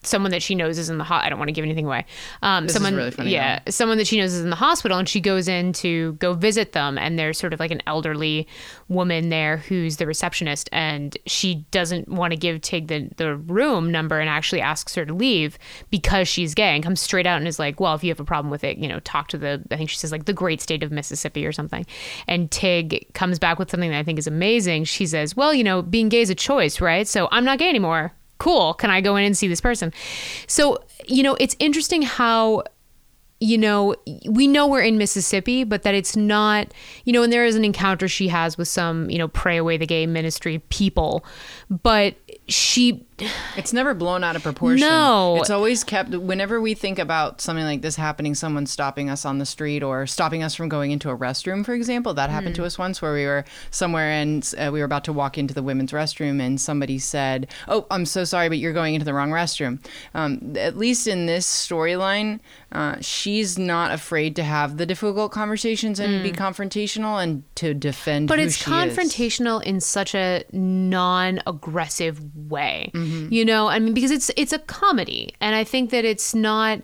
someone 0.03 0.31
that 0.31 0.41
she 0.41 0.55
knows 0.55 0.77
is 0.77 0.89
in 0.89 0.98
the 0.98 1.03
hot. 1.03 1.24
I 1.24 1.29
don't 1.29 1.39
want 1.39 1.50
to 1.50 1.53
give 1.53 1.65
anything 1.65 1.86
away. 1.86 2.05
Um, 2.41 2.65
This 2.65 2.72
is 2.72 2.75
someone, 2.75 2.95
really 2.95 3.12
funny, 3.12 3.31
yeah, 3.31 3.60
someone 3.69 3.98
that 3.98 4.07
she 4.07 4.17
knows 4.17 4.33
is 4.33 4.43
in 4.43 4.50
the 4.50 4.55
hospital, 4.55 4.98
and 4.98 5.07
she 5.07 5.22
goes 5.22 5.48
in 5.48 5.74
to 5.74 6.13
go 6.13 6.33
visit 6.33 6.74
them, 6.74 6.98
and 6.98 7.17
there's 7.17 7.38
sort 7.38 7.53
of 7.53 7.60
like 7.60 7.72
an 7.72 7.81
elderly 7.88 8.48
woman 8.88 9.29
there 9.29 9.57
who's 9.57 9.98
the 9.98 10.05
receptionist, 10.05 10.69
and 10.72 11.17
she 11.25 11.65
doesn't 11.72 12.07
want 12.07 12.31
to 12.31 12.38
give 12.38 12.62
Tig 12.62 12.88
the 12.88 13.10
the 13.17 13.36
room 13.36 13.91
number, 13.91 14.19
and 14.19 14.29
actually 14.29 14.62
asks 14.62 14.95
her 14.95 15.05
to 15.05 15.13
leave 15.13 15.57
because 15.89 16.27
she's 16.27 16.53
gay, 16.53 16.75
and 16.75 16.83
comes 16.83 17.01
straight 17.01 17.25
out 17.25 17.38
and 17.38 17.48
is 17.48 17.60
like, 17.60 17.79
well, 17.79 17.95
if 17.95 18.03
you 18.03 18.10
have 18.10 18.19
a 18.19 18.25
problem 18.25 18.50
with 18.51 18.63
it, 18.63 18.77
you 18.77 18.88
know, 18.88 19.00
talk 19.00 19.27
to 19.29 19.38
the. 19.38 19.63
I 19.72 19.77
think 19.77 19.89
she 19.89 19.98
says 19.98 20.12
like 20.12 20.25
the 20.25 20.33
great 20.33 20.62
state 20.62 20.83
of 20.83 20.91
Mississippi 20.91 21.45
or 21.45 21.51
something, 21.51 21.86
and 22.27 22.50
Tig 22.51 23.07
comes 23.13 23.39
back 23.39 23.60
with 23.60 23.72
something 23.72 23.91
that 23.91 24.00
I 24.00 24.03
think 24.03 24.19
is 24.19 24.27
amazing. 24.27 24.86
She 24.86 25.05
says, 25.05 25.36
well, 25.36 25.53
you 25.53 25.63
know, 25.63 25.81
being 25.81 26.10
gay 26.10 26.22
is 26.22 26.29
a 26.29 26.36
choice, 26.36 26.81
right? 26.81 27.07
So 27.07 27.27
I'm 27.31 27.45
not 27.45 27.60
gay 27.60 27.69
anymore 27.69 28.13
cool 28.43 28.73
can 28.73 28.89
i 28.89 29.00
go 29.00 29.15
in 29.15 29.23
and 29.23 29.38
see 29.38 29.47
this 29.47 29.62
person? 29.62 29.93
So 30.47 30.83
you 31.07 31.23
know 31.23 31.35
it's 31.39 31.55
interesting 31.59 32.01
how 32.01 32.63
you 33.39 33.57
know 33.57 33.95
we 34.29 34.47
know 34.47 34.67
we're 34.67 34.81
in 34.81 34.97
mississippi 34.97 35.63
but 35.63 35.83
that 35.83 35.93
it's 35.93 36.15
not 36.15 36.73
you 37.05 37.12
know 37.13 37.23
and 37.23 37.33
there 37.33 37.45
is 37.45 37.55
an 37.55 37.65
encounter 37.65 38.07
she 38.07 38.27
has 38.27 38.57
with 38.57 38.67
some 38.67 39.09
you 39.09 39.17
know 39.17 39.27
pray 39.27 39.57
away 39.57 39.75
the 39.77 39.85
gay 39.85 40.05
ministry 40.05 40.59
people 40.69 41.25
but 41.69 42.15
she 42.47 43.05
It's 43.55 43.74
never 43.74 43.93
blown 43.93 44.24
out 44.24 44.36
of 44.36 44.43
proportion. 44.43 44.88
No. 44.88 45.38
It's 45.39 45.50
always 45.50 45.84
kept, 45.84 46.10
whenever 46.10 46.60
we 46.60 46.74
think 46.74 46.98
about 47.00 47.41
something 47.41 47.63
like 47.65 47.82
this 47.82 47.96
happening, 47.96 48.34
someone 48.36 48.65
stopping 48.65 49.10
us 49.10 49.24
on 49.25 49.38
the 49.38 49.46
street 49.46 49.84
or 49.84 50.08
stopping 50.08 50.41
us 50.43 50.55
from 50.55 50.70
going 50.70 50.91
into 50.91 51.10
a 51.10 51.17
restroom, 51.17 51.65
for 51.65 51.74
example, 51.74 52.13
that 52.15 52.29
happened 52.29 52.53
Mm. 52.53 52.58
to 52.58 52.65
us 52.65 52.77
once 52.77 53.01
where 53.01 53.13
we 53.13 53.25
were 53.25 53.46
somewhere 53.72 54.10
and 54.12 54.53
uh, 54.58 54.70
we 54.74 54.79
were 54.79 54.86
about 54.86 55.03
to 55.05 55.13
walk 55.13 55.38
into 55.38 55.53
the 55.53 55.63
women's 55.63 55.91
restroom 55.91 56.41
and 56.41 56.60
somebody 56.60 56.98
said, 57.00 57.48
Oh, 57.67 57.86
I'm 57.91 58.05
so 58.05 58.24
sorry, 58.24 58.50
but 58.50 58.58
you're 58.58 58.74
going 58.74 58.93
into 58.96 59.05
the 59.05 59.13
wrong 59.13 59.29
restroom. 59.32 59.84
Um, 60.13 60.55
at 60.58 60.77
least 60.77 61.08
in 61.08 61.25
this 61.25 61.46
storyline, 61.48 62.39
uh, 62.72 62.96
she's 63.01 63.58
not 63.60 63.91
afraid 63.91 64.36
to 64.38 64.43
have 64.43 64.77
the 64.77 64.86
difficult 64.86 65.32
conversations 65.32 66.00
and 66.00 66.24
be 66.24 66.32
confrontational 66.32 67.22
and 67.22 67.43
to 67.55 67.74
defend 67.74 68.25
Mm. 68.25 68.27
but 68.27 68.39
who 68.39 68.46
it's 68.46 68.55
she 68.58 68.63
is. 68.63 68.67
confrontational 68.98 69.62
in 69.63 69.79
such 69.79 70.15
a 70.15 70.43
non-aggressive 70.51 72.20
way 72.50 72.89
Mm-hmm. 73.03 73.33
you 73.33 73.45
know 73.45 73.67
i 73.67 73.79
mean 73.79 73.93
because 73.93 74.12
it's 74.12 74.31
it's 74.38 74.53
a 74.53 74.60
comedy 74.60 75.33
and 75.41 75.55
i 75.55 75.63
think 75.63 75.89
that 75.91 76.05
it's 76.05 76.33
not 76.33 76.79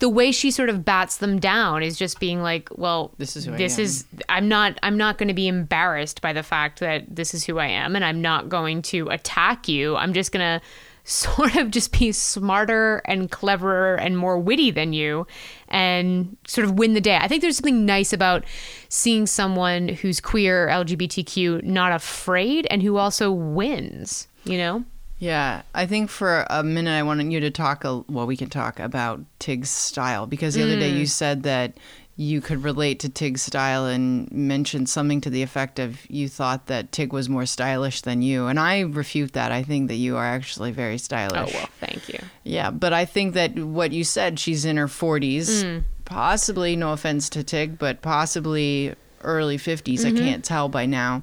the 0.00 0.08
way 0.08 0.32
she 0.32 0.50
sort 0.50 0.70
of 0.70 0.82
bats 0.84 1.18
them 1.18 1.38
down 1.38 1.82
is 1.82 1.96
just 1.98 2.20
being 2.20 2.42
like 2.42 2.68
well 2.76 3.12
This 3.18 3.36
is 3.36 3.44
who 3.44 3.52
I 3.54 3.56
this 3.58 3.78
am. 3.78 3.84
is 3.84 4.04
i'm 4.28 4.48
not 4.48 4.78
i'm 4.82 4.96
not 4.96 5.18
going 5.18 5.28
to 5.28 5.34
be 5.34 5.46
embarrassed 5.48 6.20
by 6.22 6.32
the 6.32 6.42
fact 6.42 6.80
that 6.80 7.04
this 7.14 7.34
is 7.34 7.44
who 7.44 7.58
i 7.58 7.66
am 7.66 7.94
and 7.96 8.04
i'm 8.04 8.20
not 8.22 8.48
going 8.48 8.82
to 8.82 9.08
attack 9.08 9.68
you 9.68 9.96
i'm 9.96 10.12
just 10.14 10.32
going 10.32 10.40
to 10.60 10.64
sort 11.04 11.56
of 11.56 11.70
just 11.70 11.98
be 11.98 12.12
smarter 12.12 13.02
and 13.06 13.30
cleverer 13.30 13.96
and 13.96 14.16
more 14.16 14.38
witty 14.38 14.70
than 14.70 14.92
you 14.92 15.26
and 15.68 16.36
sort 16.46 16.64
of 16.66 16.74
win 16.78 16.92
the 16.94 17.00
day. 17.00 17.16
I 17.16 17.26
think 17.26 17.40
there's 17.42 17.56
something 17.56 17.86
nice 17.86 18.12
about 18.12 18.44
seeing 18.90 19.26
someone 19.26 19.88
who's 19.88 20.20
queer, 20.20 20.68
LGBTQ, 20.68 21.64
not 21.64 21.90
afraid 21.90 22.66
and 22.70 22.82
who 22.82 22.96
also 22.98 23.32
wins, 23.32 24.28
you 24.44 24.58
know? 24.58 24.84
Yeah, 25.20 25.62
I 25.74 25.84
think 25.86 26.08
for 26.10 26.46
a 26.50 26.62
minute 26.64 26.90
I 26.98 27.02
wanted 27.02 27.30
you 27.30 27.40
to 27.40 27.50
talk. 27.50 27.84
A, 27.84 27.98
well, 28.08 28.26
we 28.26 28.36
can 28.38 28.48
talk 28.48 28.80
about 28.80 29.20
Tig's 29.38 29.68
style 29.70 30.26
because 30.26 30.54
the 30.54 30.62
other 30.62 30.78
day 30.80 30.90
Mm. 30.90 30.98
you 31.00 31.06
said 31.06 31.42
that 31.42 31.74
you 32.16 32.40
could 32.40 32.64
relate 32.64 32.98
to 33.00 33.08
Tig's 33.10 33.42
style 33.42 33.84
and 33.86 34.30
mentioned 34.32 34.88
something 34.88 35.20
to 35.20 35.30
the 35.30 35.42
effect 35.42 35.78
of 35.78 36.10
you 36.10 36.26
thought 36.28 36.66
that 36.66 36.90
Tig 36.90 37.12
was 37.12 37.28
more 37.28 37.44
stylish 37.46 38.00
than 38.00 38.22
you, 38.22 38.46
and 38.46 38.58
I 38.58 38.80
refute 38.80 39.32
that. 39.34 39.52
I 39.52 39.62
think 39.62 39.88
that 39.88 39.94
you 39.96 40.16
are 40.16 40.24
actually 40.26 40.70
very 40.72 40.96
stylish. 40.98 41.50
Oh, 41.54 41.58
well, 41.58 41.68
thank 41.80 42.08
you. 42.08 42.18
Yeah, 42.44 42.70
but 42.70 42.92
I 42.94 43.04
think 43.04 43.34
that 43.34 43.54
what 43.58 43.92
you 43.92 44.04
said, 44.04 44.38
she's 44.38 44.64
in 44.64 44.76
her 44.78 44.88
40s, 44.88 45.64
Mm. 45.64 45.84
possibly, 46.06 46.76
no 46.76 46.92
offense 46.92 47.28
to 47.30 47.42
Tig, 47.44 47.78
but 47.78 48.00
possibly 48.02 48.94
early 49.22 49.58
50s. 49.58 50.04
I 50.04 50.12
Mhm. 50.12 50.18
can't 50.18 50.44
tell 50.44 50.68
by 50.70 50.86
now. 50.86 51.22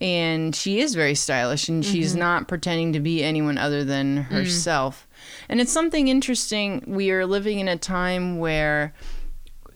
And 0.00 0.54
she 0.54 0.80
is 0.80 0.94
very 0.94 1.14
stylish 1.14 1.68
and 1.68 1.84
she's 1.84 2.14
Mhm. 2.14 2.18
not 2.18 2.48
pretending 2.48 2.92
to 2.92 3.00
be 3.00 3.22
anyone 3.24 3.56
other 3.56 3.82
than 3.82 4.18
herself. 4.18 5.06
And 5.48 5.60
it's 5.60 5.72
something 5.72 6.08
interesting. 6.08 6.82
We 6.86 7.10
are 7.12 7.24
living 7.24 7.60
in 7.60 7.68
a 7.68 7.76
time 7.78 8.38
where 8.38 8.92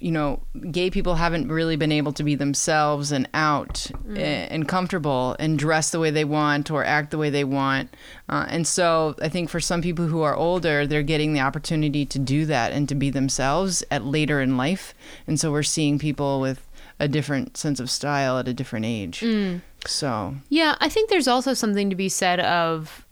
you 0.02 0.10
know, 0.10 0.40
gay 0.70 0.88
people 0.88 1.16
haven't 1.16 1.48
really 1.48 1.76
been 1.76 1.92
able 1.92 2.10
to 2.14 2.22
be 2.24 2.34
themselves 2.34 3.12
and 3.12 3.28
out 3.34 3.86
Mm. 4.08 4.46
and 4.50 4.66
comfortable 4.66 5.36
and 5.38 5.58
dress 5.58 5.90
the 5.90 6.00
way 6.00 6.10
they 6.10 6.24
want 6.24 6.70
or 6.70 6.82
act 6.86 7.10
the 7.10 7.18
way 7.18 7.28
they 7.28 7.44
want. 7.44 7.94
Uh, 8.26 8.46
and 8.48 8.66
so 8.66 9.14
I 9.20 9.28
think 9.28 9.50
for 9.50 9.60
some 9.60 9.82
people 9.82 10.06
who 10.06 10.22
are 10.22 10.34
older, 10.34 10.86
they're 10.86 11.02
getting 11.02 11.34
the 11.34 11.40
opportunity 11.40 12.06
to 12.06 12.18
do 12.18 12.46
that 12.46 12.72
and 12.72 12.88
to 12.88 12.94
be 12.94 13.10
themselves 13.10 13.84
at 13.90 14.02
later 14.06 14.40
in 14.40 14.56
life. 14.56 14.94
And 15.26 15.38
so 15.38 15.52
we're 15.52 15.62
seeing 15.62 15.98
people 15.98 16.40
with 16.40 16.66
a 16.98 17.06
different 17.06 17.58
sense 17.58 17.78
of 17.78 17.90
style 17.90 18.38
at 18.38 18.48
a 18.48 18.54
different 18.54 18.86
age. 18.86 19.20
Mm. 19.20 19.60
So 19.87 20.34
Yeah, 20.49 20.76
I 20.80 20.88
think 20.88 21.10
there's 21.10 21.28
also 21.28 21.54
something 21.54 21.90
to 21.90 21.96
be 21.96 22.08
said 22.08 22.40
of 22.40 23.06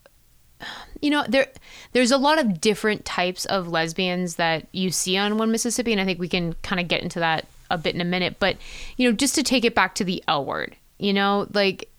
you 1.01 1.11
know, 1.11 1.25
there 1.29 1.47
there's 1.93 2.11
a 2.11 2.19
lot 2.19 2.39
of 2.39 2.61
different 2.61 3.05
types 3.05 3.45
of 3.47 3.69
lesbians 3.69 4.37
that 4.37 4.67
you 4.73 4.91
see 4.91 5.17
on 5.17 5.39
One 5.39 5.51
Mississippi 5.51 5.93
and 5.93 6.01
I 6.01 6.05
think 6.05 6.19
we 6.19 6.29
can 6.29 6.55
kind 6.63 6.81
of 6.81 6.89
get 6.89 7.03
into 7.03 7.21
that 7.21 7.47
a 7.71 7.79
bit 7.79 7.95
in 7.95 8.01
a 8.01 8.05
minute, 8.05 8.37
but 8.39 8.57
you 8.97 9.09
know, 9.09 9.15
just 9.15 9.35
to 9.37 9.43
take 9.43 9.65
it 9.65 9.75
back 9.75 9.95
to 9.97 10.05
the 10.05 10.23
L 10.27 10.45
word, 10.45 10.77
you 10.99 11.13
know, 11.13 11.47
like 11.53 11.91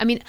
I 0.00 0.04
mean, 0.04 0.22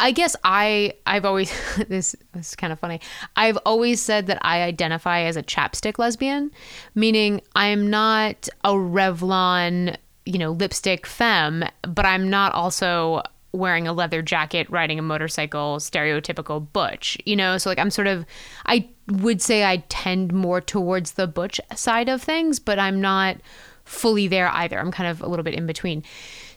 I 0.00 0.10
guess 0.10 0.34
I 0.42 0.94
I've 1.06 1.24
always 1.24 1.52
this, 1.88 2.16
this 2.32 2.50
is 2.50 2.56
kind 2.56 2.72
of 2.72 2.80
funny. 2.80 3.00
I've 3.36 3.58
always 3.64 4.00
said 4.00 4.26
that 4.26 4.38
I 4.42 4.62
identify 4.62 5.20
as 5.20 5.36
a 5.36 5.42
chapstick 5.42 5.98
lesbian, 5.98 6.50
meaning 6.94 7.40
I'm 7.54 7.90
not 7.90 8.48
a 8.64 8.70
Revlon, 8.70 9.96
you 10.24 10.38
know, 10.38 10.52
lipstick 10.52 11.06
femme, 11.06 11.64
but 11.82 12.06
I'm 12.06 12.30
not 12.30 12.52
also 12.52 13.22
wearing 13.52 13.86
a 13.86 13.92
leather 13.92 14.22
jacket, 14.22 14.68
riding 14.70 14.98
a 14.98 15.02
motorcycle, 15.02 15.76
stereotypical 15.76 16.72
butch, 16.72 17.18
you 17.26 17.36
know? 17.36 17.58
So 17.58 17.68
like 17.68 17.78
I'm 17.78 17.90
sort 17.90 18.06
of 18.06 18.24
I 18.66 18.88
would 19.08 19.42
say 19.42 19.64
I 19.64 19.78
tend 19.88 20.32
more 20.32 20.60
towards 20.60 21.12
the 21.12 21.26
butch 21.26 21.60
side 21.74 22.08
of 22.08 22.22
things, 22.22 22.58
but 22.58 22.78
I'm 22.78 23.00
not 23.00 23.36
fully 23.84 24.28
there 24.28 24.48
either. 24.48 24.78
I'm 24.78 24.92
kind 24.92 25.10
of 25.10 25.20
a 25.20 25.26
little 25.26 25.42
bit 25.42 25.54
in 25.54 25.66
between. 25.66 26.02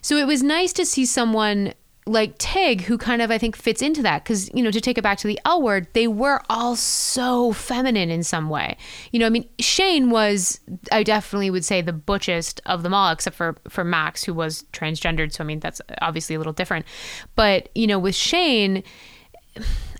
So 0.00 0.16
it 0.16 0.26
was 0.26 0.42
nice 0.42 0.72
to 0.74 0.86
see 0.86 1.04
someone 1.04 1.74
like 2.06 2.38
Tig, 2.38 2.82
who 2.82 2.96
kind 2.96 3.20
of 3.20 3.30
I 3.32 3.38
think 3.38 3.56
fits 3.56 3.82
into 3.82 4.00
that, 4.02 4.22
because 4.22 4.52
you 4.54 4.62
know 4.62 4.70
to 4.70 4.80
take 4.80 4.96
it 4.96 5.02
back 5.02 5.18
to 5.18 5.26
the 5.26 5.40
L 5.44 5.60
word, 5.60 5.88
they 5.92 6.06
were 6.06 6.40
all 6.48 6.76
so 6.76 7.52
feminine 7.52 8.10
in 8.10 8.22
some 8.22 8.48
way. 8.48 8.76
You 9.10 9.18
know, 9.18 9.26
I 9.26 9.30
mean, 9.30 9.48
Shane 9.58 10.10
was 10.10 10.60
I 10.92 11.02
definitely 11.02 11.50
would 11.50 11.64
say 11.64 11.80
the 11.82 11.92
butchest 11.92 12.60
of 12.64 12.82
them 12.82 12.94
all, 12.94 13.10
except 13.10 13.36
for 13.36 13.56
for 13.68 13.82
Max, 13.82 14.22
who 14.24 14.32
was 14.32 14.64
transgendered. 14.72 15.32
So 15.32 15.42
I 15.42 15.46
mean, 15.46 15.60
that's 15.60 15.80
obviously 16.00 16.36
a 16.36 16.38
little 16.38 16.52
different. 16.52 16.86
But 17.34 17.70
you 17.74 17.86
know, 17.88 17.98
with 17.98 18.14
Shane, 18.14 18.84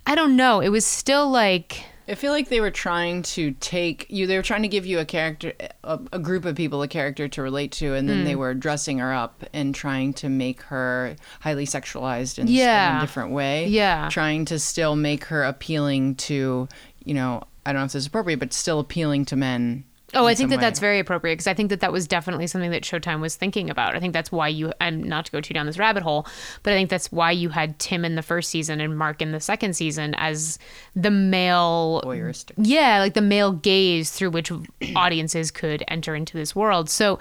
I 0.06 0.14
don't 0.14 0.36
know. 0.36 0.60
It 0.60 0.68
was 0.68 0.86
still 0.86 1.28
like 1.28 1.84
I 2.08 2.14
feel 2.14 2.30
like 2.32 2.48
they 2.48 2.60
were 2.60 2.70
trying 2.70 3.22
to 3.22 3.52
take 3.58 4.06
you. 4.08 4.26
They 4.26 4.36
were 4.36 4.42
trying 4.42 4.62
to 4.62 4.68
give 4.68 4.86
you 4.86 4.98
a 5.00 5.04
character, 5.04 5.52
a, 5.82 5.98
a 6.12 6.18
group 6.20 6.44
of 6.44 6.54
people, 6.54 6.80
a 6.82 6.88
character 6.88 7.26
to 7.26 7.42
relate 7.42 7.72
to, 7.72 7.94
and 7.94 8.08
then 8.08 8.22
Mm. 8.22 8.25
they 8.26 8.36
were 8.36 8.54
dressing 8.54 8.98
her 8.98 9.12
up 9.12 9.44
and 9.52 9.75
trying 9.75 10.12
to 10.14 10.28
make 10.28 10.62
her 10.62 11.16
highly 11.40 11.66
sexualized 11.66 12.38
in, 12.38 12.46
Yeah. 12.46 12.92
in 12.92 12.96
a 12.98 13.00
different 13.00 13.30
way. 13.32 13.66
Yeah. 13.66 14.08
trying 14.10 14.44
to 14.46 14.58
still 14.58 14.94
make 14.94 15.25
her 15.25 15.42
appealing 15.42 16.14
to, 16.16 16.68
you 17.04 17.14
know, 17.14 17.42
I 17.64 17.72
don't 17.72 17.80
know 17.80 17.86
if 17.86 17.92
this 17.92 18.02
is 18.04 18.06
appropriate, 18.06 18.38
but 18.38 18.52
still 18.52 18.78
appealing 18.78 19.25
to 19.26 19.36
men 19.36 19.82
Oh, 20.14 20.26
I 20.26 20.34
think 20.34 20.50
that 20.50 20.58
way. 20.58 20.60
that's 20.60 20.78
very 20.78 21.00
appropriate 21.00 21.34
because 21.34 21.48
I 21.48 21.54
think 21.54 21.70
that 21.70 21.80
that 21.80 21.92
was 21.92 22.06
definitely 22.06 22.46
something 22.46 22.70
that 22.70 22.84
Showtime 22.84 23.20
was 23.20 23.34
thinking 23.34 23.68
about. 23.68 23.96
I 23.96 24.00
think 24.00 24.12
that's 24.12 24.30
why 24.30 24.46
you, 24.46 24.72
and 24.80 25.04
not 25.04 25.26
to 25.26 25.32
go 25.32 25.40
too 25.40 25.52
down 25.52 25.66
this 25.66 25.78
rabbit 25.78 26.04
hole, 26.04 26.26
but 26.62 26.72
I 26.72 26.76
think 26.76 26.90
that's 26.90 27.10
why 27.10 27.32
you 27.32 27.48
had 27.48 27.78
Tim 27.80 28.04
in 28.04 28.14
the 28.14 28.22
first 28.22 28.50
season 28.50 28.80
and 28.80 28.96
Mark 28.96 29.20
in 29.20 29.32
the 29.32 29.40
second 29.40 29.75
season 29.75 30.14
as 30.14 30.60
the 30.94 31.10
male 31.10 32.02
voyeuristic. 32.04 32.52
Yeah, 32.56 33.00
like 33.00 33.14
the 33.14 33.20
male 33.20 33.52
gaze 33.52 34.10
through 34.10 34.30
which 34.30 34.52
audiences 34.96 35.50
could 35.50 35.82
enter 35.88 36.14
into 36.14 36.36
this 36.36 36.54
world. 36.54 36.88
So 36.88 37.18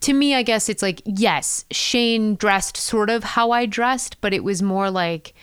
to 0.00 0.12
me, 0.12 0.34
I 0.34 0.42
guess 0.42 0.68
it's 0.68 0.82
like, 0.82 1.02
yes, 1.04 1.64
Shane 1.72 2.36
dressed 2.36 2.76
sort 2.76 3.10
of 3.10 3.24
how 3.24 3.50
I 3.50 3.66
dressed, 3.66 4.20
but 4.20 4.32
it 4.32 4.44
was 4.44 4.62
more 4.62 4.90
like, 4.90 5.34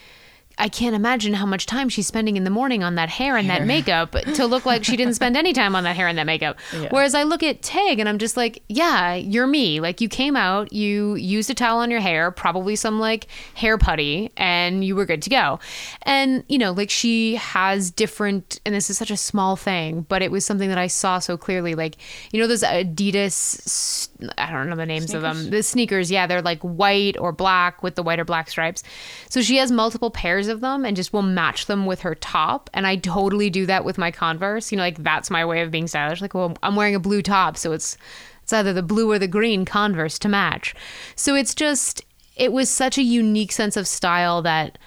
I 0.57 0.69
can't 0.69 0.95
imagine 0.95 1.35
how 1.35 1.45
much 1.45 1.65
time 1.65 1.87
she's 1.87 2.07
spending 2.07 2.35
in 2.35 2.43
the 2.43 2.49
morning 2.49 2.83
on 2.83 2.95
that 2.95 3.09
hair 3.09 3.37
and 3.37 3.49
that 3.49 3.65
makeup 3.65 4.11
to 4.11 4.45
look 4.45 4.65
like 4.65 4.83
she 4.83 4.97
didn't 4.97 5.13
spend 5.13 5.37
any 5.37 5.53
time 5.53 5.75
on 5.75 5.83
that 5.83 5.95
hair 5.95 6.07
and 6.07 6.17
that 6.17 6.25
makeup. 6.25 6.57
Yeah. 6.73 6.87
Whereas 6.89 7.13
I 7.13 7.23
look 7.23 7.43
at 7.43 7.61
Tig 7.61 7.99
and 7.99 8.09
I'm 8.09 8.17
just 8.17 8.35
like, 8.35 8.63
yeah, 8.67 9.13
you're 9.13 9.45
me. 9.45 9.79
Like 9.79 10.01
you 10.01 10.09
came 10.09 10.35
out, 10.35 10.73
you 10.73 11.13
used 11.15 11.49
a 11.51 11.53
towel 11.53 11.79
on 11.79 11.91
your 11.91 11.99
hair, 11.99 12.31
probably 12.31 12.75
some 12.75 12.99
like 12.99 13.27
hair 13.53 13.77
putty, 13.77 14.31
and 14.35 14.83
you 14.83 14.95
were 14.95 15.05
good 15.05 15.21
to 15.21 15.29
go. 15.29 15.59
And, 16.01 16.43
you 16.49 16.57
know, 16.57 16.71
like 16.71 16.89
she 16.89 17.35
has 17.35 17.91
different, 17.91 18.59
and 18.65 18.73
this 18.73 18.89
is 18.89 18.97
such 18.97 19.11
a 19.11 19.17
small 19.17 19.55
thing, 19.55 20.07
but 20.09 20.23
it 20.23 20.31
was 20.31 20.43
something 20.43 20.69
that 20.69 20.79
I 20.79 20.87
saw 20.87 21.19
so 21.19 21.37
clearly. 21.37 21.75
Like, 21.75 21.97
you 22.31 22.41
know, 22.41 22.47
those 22.47 22.63
Adidas, 22.63 24.09
I 24.37 24.51
don't 24.51 24.69
know 24.69 24.75
the 24.75 24.85
names 24.87 25.13
of 25.13 25.21
them, 25.21 25.51
the 25.51 25.61
sneakers, 25.61 26.09
yeah, 26.09 26.25
they're 26.25 26.41
like 26.41 26.61
white 26.61 27.17
or 27.19 27.31
black 27.31 27.83
with 27.83 27.93
the 27.93 28.01
white 28.01 28.19
or 28.19 28.25
black 28.25 28.49
stripes. 28.49 28.81
So 29.29 29.41
she 29.41 29.57
has 29.57 29.71
multiple 29.71 30.09
pairs 30.09 30.46
of 30.47 30.61
them 30.61 30.85
and 30.85 30.95
just 30.95 31.13
will 31.13 31.21
match 31.21 31.65
them 31.65 31.85
with 31.85 32.01
her 32.01 32.15
top. 32.15 32.69
And 32.73 32.87
I 32.87 32.95
totally 32.95 33.49
do 33.49 33.65
that 33.65 33.85
with 33.85 33.97
my 33.97 34.11
Converse. 34.11 34.71
You 34.71 34.77
know, 34.77 34.83
like 34.83 35.03
that's 35.03 35.29
my 35.29 35.45
way 35.45 35.61
of 35.61 35.71
being 35.71 35.87
stylish. 35.87 36.21
Like, 36.21 36.33
well, 36.33 36.55
I'm 36.63 36.75
wearing 36.75 36.95
a 36.95 36.99
blue 36.99 37.21
top, 37.21 37.57
so 37.57 37.71
it's 37.71 37.97
it's 38.43 38.53
either 38.53 38.73
the 38.73 38.83
blue 38.83 39.11
or 39.11 39.19
the 39.19 39.27
green 39.27 39.65
Converse 39.65 40.17
to 40.19 40.29
match. 40.29 40.73
So 41.15 41.35
it's 41.35 41.53
just 41.53 42.01
it 42.35 42.53
was 42.53 42.69
such 42.69 42.97
a 42.97 43.03
unique 43.03 43.51
sense 43.51 43.75
of 43.75 43.87
style 43.87 44.41
that 44.43 44.77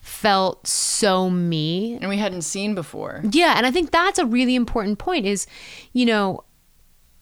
felt 0.00 0.66
so 0.66 1.30
me 1.30 1.96
and 2.00 2.08
we 2.10 2.18
hadn't 2.18 2.42
seen 2.42 2.74
before. 2.74 3.22
yeah, 3.30 3.54
and 3.56 3.66
I 3.66 3.70
think 3.70 3.90
that's 3.90 4.18
a 4.18 4.26
really 4.26 4.54
important 4.54 4.98
point 4.98 5.24
is, 5.26 5.46
you 5.92 6.04
know, 6.04 6.44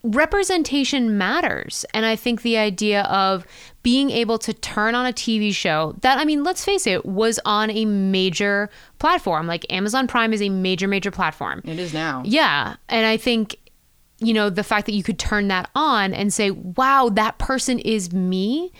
representation 0.02 1.16
matters. 1.16 1.84
And 1.94 2.04
I 2.04 2.16
think 2.16 2.42
the 2.42 2.58
idea 2.58 3.02
of 3.02 3.46
being 3.82 4.10
able 4.10 4.38
to 4.38 4.52
turn 4.52 4.94
on 4.94 5.06
a 5.06 5.12
TV 5.12 5.54
show 5.54 5.94
that, 6.00 6.18
I 6.18 6.24
mean, 6.24 6.42
let's 6.42 6.64
face 6.64 6.86
it, 6.86 7.06
was 7.06 7.38
on 7.44 7.70
a 7.70 7.84
major 7.84 8.68
platform. 8.98 9.46
Like 9.46 9.64
Amazon 9.70 10.06
Prime 10.06 10.32
is 10.32 10.42
a 10.42 10.48
major, 10.48 10.88
major 10.88 11.10
platform. 11.10 11.62
It 11.64 11.78
is 11.78 11.94
now. 11.94 12.22
Yeah. 12.24 12.76
And 12.88 13.06
I 13.06 13.16
think, 13.16 13.56
you 14.18 14.34
know, 14.34 14.50
the 14.50 14.64
fact 14.64 14.86
that 14.86 14.92
you 14.92 15.02
could 15.02 15.18
turn 15.18 15.48
that 15.48 15.70
on 15.74 16.14
and 16.14 16.32
say, 16.32 16.50
wow, 16.50 17.08
that 17.10 17.38
person 17.38 17.78
is 17.78 18.12
me, 18.12 18.72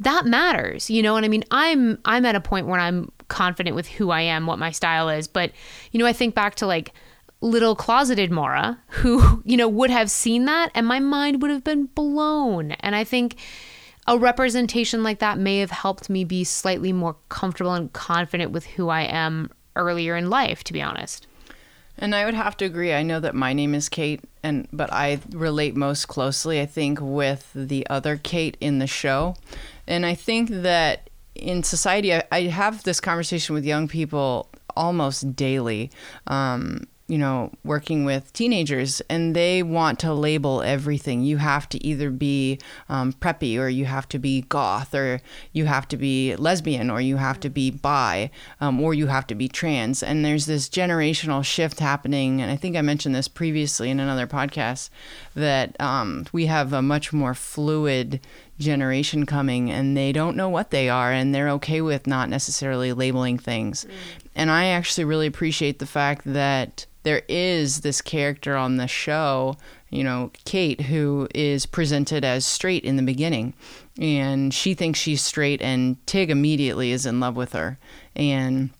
that 0.00 0.26
matters. 0.26 0.90
You 0.90 1.02
know 1.02 1.12
what 1.12 1.24
I 1.24 1.28
mean? 1.28 1.44
I'm 1.50 1.98
I'm 2.04 2.24
at 2.24 2.34
a 2.34 2.40
point 2.40 2.66
where 2.66 2.80
I'm 2.80 3.10
confident 3.28 3.74
with 3.74 3.86
who 3.86 4.10
I 4.10 4.22
am, 4.22 4.46
what 4.46 4.58
my 4.58 4.70
style 4.70 5.08
is. 5.08 5.28
But, 5.28 5.52
you 5.92 5.98
know, 5.98 6.06
I 6.06 6.12
think 6.12 6.34
back 6.34 6.54
to 6.56 6.66
like 6.66 6.92
little 7.40 7.76
closeted 7.76 8.30
Maura 8.30 8.78
who, 8.88 9.42
you 9.44 9.56
know, 9.56 9.68
would 9.68 9.90
have 9.90 10.10
seen 10.10 10.44
that 10.46 10.70
and 10.74 10.86
my 10.86 11.00
mind 11.00 11.42
would 11.42 11.50
have 11.50 11.64
been 11.64 11.86
blown. 11.86 12.72
And 12.72 12.96
I 12.96 13.04
think 13.04 13.36
a 14.06 14.18
representation 14.18 15.02
like 15.02 15.18
that 15.18 15.38
may 15.38 15.58
have 15.58 15.70
helped 15.70 16.08
me 16.08 16.24
be 16.24 16.42
slightly 16.42 16.92
more 16.92 17.16
comfortable 17.28 17.74
and 17.74 17.92
confident 17.92 18.50
with 18.50 18.64
who 18.64 18.88
I 18.88 19.02
am 19.02 19.50
earlier 19.76 20.16
in 20.16 20.30
life, 20.30 20.64
to 20.64 20.72
be 20.72 20.82
honest. 20.82 21.26
And 21.98 22.14
I 22.14 22.24
would 22.24 22.34
have 22.34 22.56
to 22.58 22.64
agree. 22.64 22.92
I 22.92 23.02
know 23.02 23.20
that 23.20 23.34
my 23.34 23.52
name 23.52 23.74
is 23.74 23.88
Kate, 23.88 24.22
and 24.42 24.68
but 24.72 24.92
I 24.92 25.18
relate 25.30 25.74
most 25.74 26.06
closely, 26.06 26.60
I 26.60 26.66
think, 26.66 27.00
with 27.02 27.50
the 27.54 27.86
other 27.90 28.16
Kate 28.16 28.56
in 28.60 28.78
the 28.78 28.86
show. 28.86 29.34
And 29.86 30.06
I 30.06 30.14
think 30.14 30.48
that 30.48 31.10
in 31.34 31.62
society, 31.64 32.14
I, 32.14 32.22
I 32.30 32.42
have 32.42 32.84
this 32.84 33.00
conversation 33.00 33.54
with 33.54 33.64
young 33.64 33.88
people 33.88 34.48
almost 34.76 35.34
daily. 35.34 35.90
Um, 36.28 36.84
you 37.08 37.16
know, 37.18 37.50
working 37.64 38.04
with 38.04 38.32
teenagers, 38.34 39.00
and 39.08 39.34
they 39.34 39.62
want 39.62 39.98
to 40.00 40.12
label 40.12 40.62
everything. 40.62 41.22
You 41.22 41.38
have 41.38 41.68
to 41.70 41.84
either 41.84 42.10
be 42.10 42.58
um, 42.88 43.14
preppy, 43.14 43.58
or 43.58 43.68
you 43.68 43.86
have 43.86 44.08
to 44.10 44.18
be 44.18 44.42
goth, 44.42 44.94
or 44.94 45.22
you 45.52 45.64
have 45.64 45.88
to 45.88 45.96
be 45.96 46.36
lesbian, 46.36 46.90
or 46.90 47.00
you 47.00 47.16
have 47.16 47.40
to 47.40 47.48
be 47.48 47.70
bi, 47.70 48.30
um, 48.60 48.78
or 48.80 48.92
you 48.92 49.06
have 49.06 49.26
to 49.28 49.34
be 49.34 49.48
trans. 49.48 50.02
And 50.02 50.22
there's 50.24 50.46
this 50.46 50.68
generational 50.68 51.42
shift 51.44 51.80
happening. 51.80 52.42
And 52.42 52.50
I 52.50 52.56
think 52.56 52.76
I 52.76 52.82
mentioned 52.82 53.14
this 53.14 53.28
previously 53.28 53.90
in 53.90 54.00
another 54.00 54.26
podcast 54.26 54.90
that 55.34 55.80
um, 55.80 56.26
we 56.32 56.46
have 56.46 56.72
a 56.74 56.82
much 56.82 57.12
more 57.12 57.34
fluid 57.34 58.20
generation 58.58 59.24
coming 59.24 59.70
and 59.70 59.96
they 59.96 60.12
don't 60.12 60.36
know 60.36 60.48
what 60.48 60.70
they 60.70 60.88
are 60.88 61.12
and 61.12 61.34
they're 61.34 61.48
okay 61.48 61.80
with 61.80 62.06
not 62.06 62.28
necessarily 62.28 62.92
labeling 62.92 63.38
things. 63.38 63.86
And 64.38 64.52
I 64.52 64.66
actually 64.66 65.04
really 65.04 65.26
appreciate 65.26 65.80
the 65.80 65.86
fact 65.86 66.22
that 66.24 66.86
there 67.02 67.22
is 67.28 67.80
this 67.80 68.00
character 68.00 68.54
on 68.54 68.76
the 68.76 68.86
show, 68.86 69.56
you 69.90 70.04
know, 70.04 70.30
Kate, 70.44 70.82
who 70.82 71.26
is 71.34 71.66
presented 71.66 72.24
as 72.24 72.46
straight 72.46 72.84
in 72.84 72.94
the 72.94 73.02
beginning. 73.02 73.52
And 74.00 74.54
she 74.54 74.74
thinks 74.74 75.00
she's 75.00 75.22
straight, 75.22 75.60
and 75.60 75.96
Tig 76.06 76.30
immediately 76.30 76.92
is 76.92 77.04
in 77.04 77.18
love 77.18 77.34
with 77.34 77.52
her. 77.52 77.78
And 78.14 78.70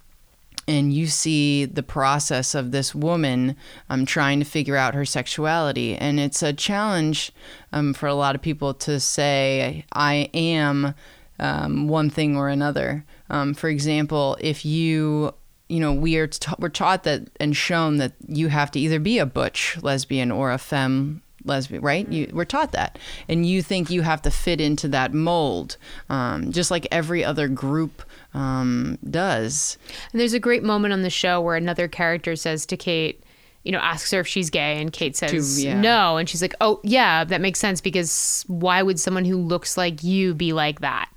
and 0.69 0.93
you 0.93 1.07
see 1.07 1.65
the 1.65 1.83
process 1.83 2.55
of 2.55 2.71
this 2.71 2.95
woman 2.95 3.57
um, 3.89 4.05
trying 4.05 4.39
to 4.39 4.45
figure 4.45 4.77
out 4.77 4.95
her 4.95 5.07
sexuality. 5.07 5.97
And 5.97 6.21
it's 6.21 6.43
a 6.43 6.53
challenge 6.53 7.33
um, 7.73 7.95
for 7.95 8.07
a 8.07 8.15
lot 8.15 8.35
of 8.35 8.43
people 8.43 8.75
to 8.75 9.01
say, 9.01 9.87
I 9.95 10.29
am 10.35 10.95
um, 11.39 11.89
one 11.89 12.11
thing 12.11 12.37
or 12.37 12.51
another. 12.51 13.07
Um, 13.31 13.55
for 13.55 13.71
example, 13.71 14.37
if 14.41 14.67
you 14.67 15.33
you 15.69 15.81
know 15.81 15.93
we 15.93 16.17
are 16.17 16.27
ta- 16.27 16.57
we're 16.59 16.69
taught 16.69 17.05
that 17.05 17.29
and 17.39 17.57
shown 17.57 17.99
that 17.99 18.13
you 18.27 18.49
have 18.49 18.71
to 18.71 18.81
either 18.81 18.99
be 18.99 19.19
a 19.19 19.27
butch 19.27 19.77
lesbian 19.83 20.31
or 20.31 20.51
a 20.51 20.59
femme 20.59 21.23
lesbian 21.45 21.83
right 21.83 22.11
you, 22.11 22.29
we're 22.33 22.45
taught 22.45 22.73
that 22.73 22.99
and 23.29 23.47
you 23.47 23.63
think 23.63 23.91
you 23.91 24.03
have 24.03 24.21
to 24.21 24.31
fit 24.31 24.61
into 24.61 24.89
that 24.89 25.15
mold 25.15 25.77
um, 26.09 26.51
just 26.53 26.71
like 26.71 26.87
every 26.91 27.25
other 27.25 27.49
group 27.49 28.03
um, 28.35 28.99
does 29.09 29.79
And 30.13 30.21
there's 30.21 30.35
a 30.35 30.41
great 30.41 30.63
moment 30.63 30.93
on 30.93 31.03
the 31.03 31.11
show 31.11 31.41
where 31.41 31.57
another 31.57 31.89
character 31.89 32.37
says 32.37 32.67
to 32.67 32.77
Kate, 32.77 33.23
you 33.65 33.73
know, 33.73 33.79
asks 33.79 34.11
her 34.13 34.21
if 34.21 34.27
she's 34.27 34.51
gay, 34.51 34.81
and 34.81 34.93
Kate 34.93 35.17
says 35.17 35.57
To- 35.57 35.63
yeah. 35.63 35.81
no, 35.81 36.17
and 36.19 36.29
she's 36.29 36.43
like, 36.43 36.55
oh 36.61 36.81
yeah, 36.85 37.25
that 37.25 37.41
makes 37.41 37.59
sense 37.59 37.81
because 37.81 38.45
why 38.47 38.83
would 38.83 39.01
someone 39.01 39.25
who 39.25 39.37
looks 39.39 39.77
like 39.77 40.03
you 40.05 40.35
be 40.35 40.53
like 40.53 40.81
that? 40.81 41.09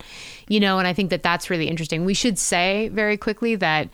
You 0.47 0.59
know, 0.59 0.79
and 0.79 0.87
I 0.87 0.93
think 0.93 1.09
that 1.09 1.23
that's 1.23 1.49
really 1.49 1.67
interesting. 1.67 2.05
We 2.05 2.13
should 2.13 2.37
say 2.39 2.89
very 2.89 3.17
quickly 3.17 3.55
that. 3.57 3.89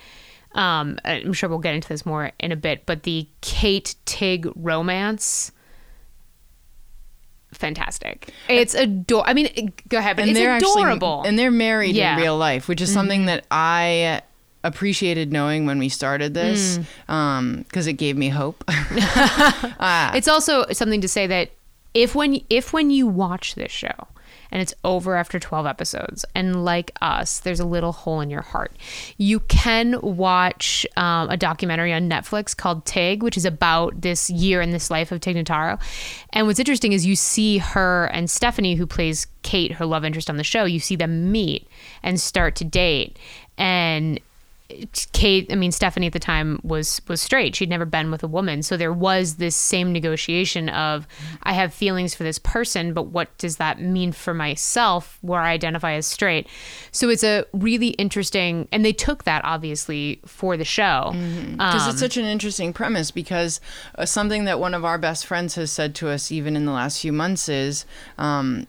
Um, 0.56 0.98
I'm 1.06 1.34
sure 1.34 1.50
we'll 1.50 1.60
get 1.60 1.76
into 1.76 1.88
this 1.88 2.06
more 2.06 2.32
in 2.40 2.52
a 2.52 2.56
bit, 2.56 2.86
but 2.86 3.04
the 3.04 3.28
Kate 3.42 3.96
Tig 4.06 4.48
romance, 4.56 5.52
fantastic. 7.54 8.30
It's 8.50 8.74
adorable. 8.74 9.30
I 9.30 9.34
mean, 9.34 9.48
it- 9.56 9.88
go 9.90 9.98
ahead, 10.00 10.16
but 10.18 10.28
it's 10.28 10.38
adorable. 10.40 11.20
Actually, 11.20 11.30
and 11.30 11.40
they're 11.40 11.52
married 11.52 11.96
Yeah. 11.96 12.16
in 12.16 12.22
real 12.22 12.38
life, 12.38 12.68
which 12.68 12.82
is 12.82 12.92
something 12.92 13.24
Mhm. 13.24 13.28
that 13.28 13.46
I 13.52 14.22
appreciated 14.64 15.32
knowing 15.32 15.66
when 15.66 15.80
we 15.80 15.88
started 15.90 16.34
this 16.34 16.80
Mm. 17.08 17.64
because 17.64 17.88
it 17.88 17.94
gave 17.94 18.18
me 18.18 18.30
hope. 18.30 18.64
it's 20.18 20.28
also 20.28 20.66
something 20.72 21.02
to 21.02 21.08
say 21.08 21.28
that 21.28 21.52
if 21.94 22.16
when 22.16 22.42
if 22.50 22.74
when 22.74 22.90
you 22.90 23.08
watch 23.08 23.56
this 23.56 23.72
show 23.72 24.08
and 24.52 24.62
it's 24.62 24.74
over 24.84 25.16
after 25.16 25.40
12 25.40 25.66
episodes. 25.66 26.26
And 26.36 26.64
like 26.64 26.92
us 27.02 27.40
there's 27.40 27.60
a 27.60 27.66
little 27.66 27.92
hole 27.92 28.22
in 28.22 28.30
your 28.30 28.42
heart. 28.42 28.76
You 29.18 29.40
can 29.42 30.00
watch 30.02 30.86
um, 30.96 31.30
a 31.30 31.38
documentary 31.38 31.94
on 31.94 32.10
netflix 32.10 32.56
called 32.56 32.86
tig 32.86 33.24
which 33.24 33.38
is 33.38 33.46
about 33.46 34.02
this 34.02 34.30
year 34.30 34.62
in 34.62 34.72
this 34.72 34.90
life 34.90 35.12
of 35.12 35.20
tig 35.20 35.36
notaro. 35.36 35.80
And 36.32 36.48
what's 36.48 36.60
interesting 36.60 36.94
is 36.94 37.06
you 37.06 37.16
see 37.16 37.58
her 37.58 38.06
and 38.14 38.30
stephanie 38.30 38.76
who 38.76 38.86
plays 38.86 39.28
kate 39.44 39.74
her 39.74 39.86
love 39.86 40.04
interest 40.04 40.30
on 40.30 40.38
the 40.38 40.44
show 40.44 40.66
you 40.66 40.80
see 40.80 40.96
them 40.96 41.32
meet 41.32 41.68
and 42.04 42.20
start 42.20 42.56
to 42.58 42.64
date. 42.64 43.18
And 43.58 44.20
Kate, 45.14 45.52
I 45.52 45.56
mean 45.56 45.72
Stephanie 45.72 46.08
at 46.08 46.14
the 46.14 46.20
time 46.20 46.60
was 46.62 47.02
was 47.08 47.22
straight. 47.22 47.56
She'd 47.56 47.70
never 47.70 47.86
been 47.86 48.12
with 48.12 48.22
a 48.22 48.28
woman, 48.28 48.64
so 48.64 48.76
there 48.76 48.92
was 48.92 49.36
this 49.36 49.56
same 49.56 49.94
negotiation 49.94 50.68
of 50.70 51.08
I 51.44 51.54
have 51.54 51.74
feelings 51.74 52.14
for 52.14 52.24
this 52.24 52.38
person, 52.38 52.94
but 52.94 53.04
what 53.04 53.38
does 53.38 53.58
that 53.58 53.82
mean 53.82 54.12
for 54.12 54.34
myself 54.34 55.18
where 55.22 55.40
I 55.40 55.52
identify 55.52 55.94
as 55.94 56.06
straight? 56.06 56.48
So 56.92 57.10
it's 57.10 57.24
a 57.24 57.46
really 57.54 57.90
interesting 57.90 58.68
and 58.72 58.84
they 58.84 58.94
took 58.94 59.24
that 59.24 59.44
obviously 59.46 60.20
for 60.26 60.58
the 60.58 60.66
show. 60.66 61.12
because 61.14 61.84
Um, 61.84 61.90
it's 61.90 62.00
such 62.00 62.18
an 62.18 62.26
interesting 62.26 62.74
premise 62.74 63.10
because 63.10 63.62
uh, 63.96 64.06
something 64.06 64.46
that 64.46 64.60
one 64.60 64.74
of 64.74 64.84
our 64.84 64.98
best 64.98 65.26
friends 65.26 65.56
has 65.56 65.72
said 65.72 65.96
to 65.96 66.10
us 66.10 66.32
even 66.32 66.56
in 66.56 66.66
the 66.66 66.74
last 66.74 67.02
few 67.02 67.14
months 67.14 67.48
is 67.48 67.86
um, 68.18 68.68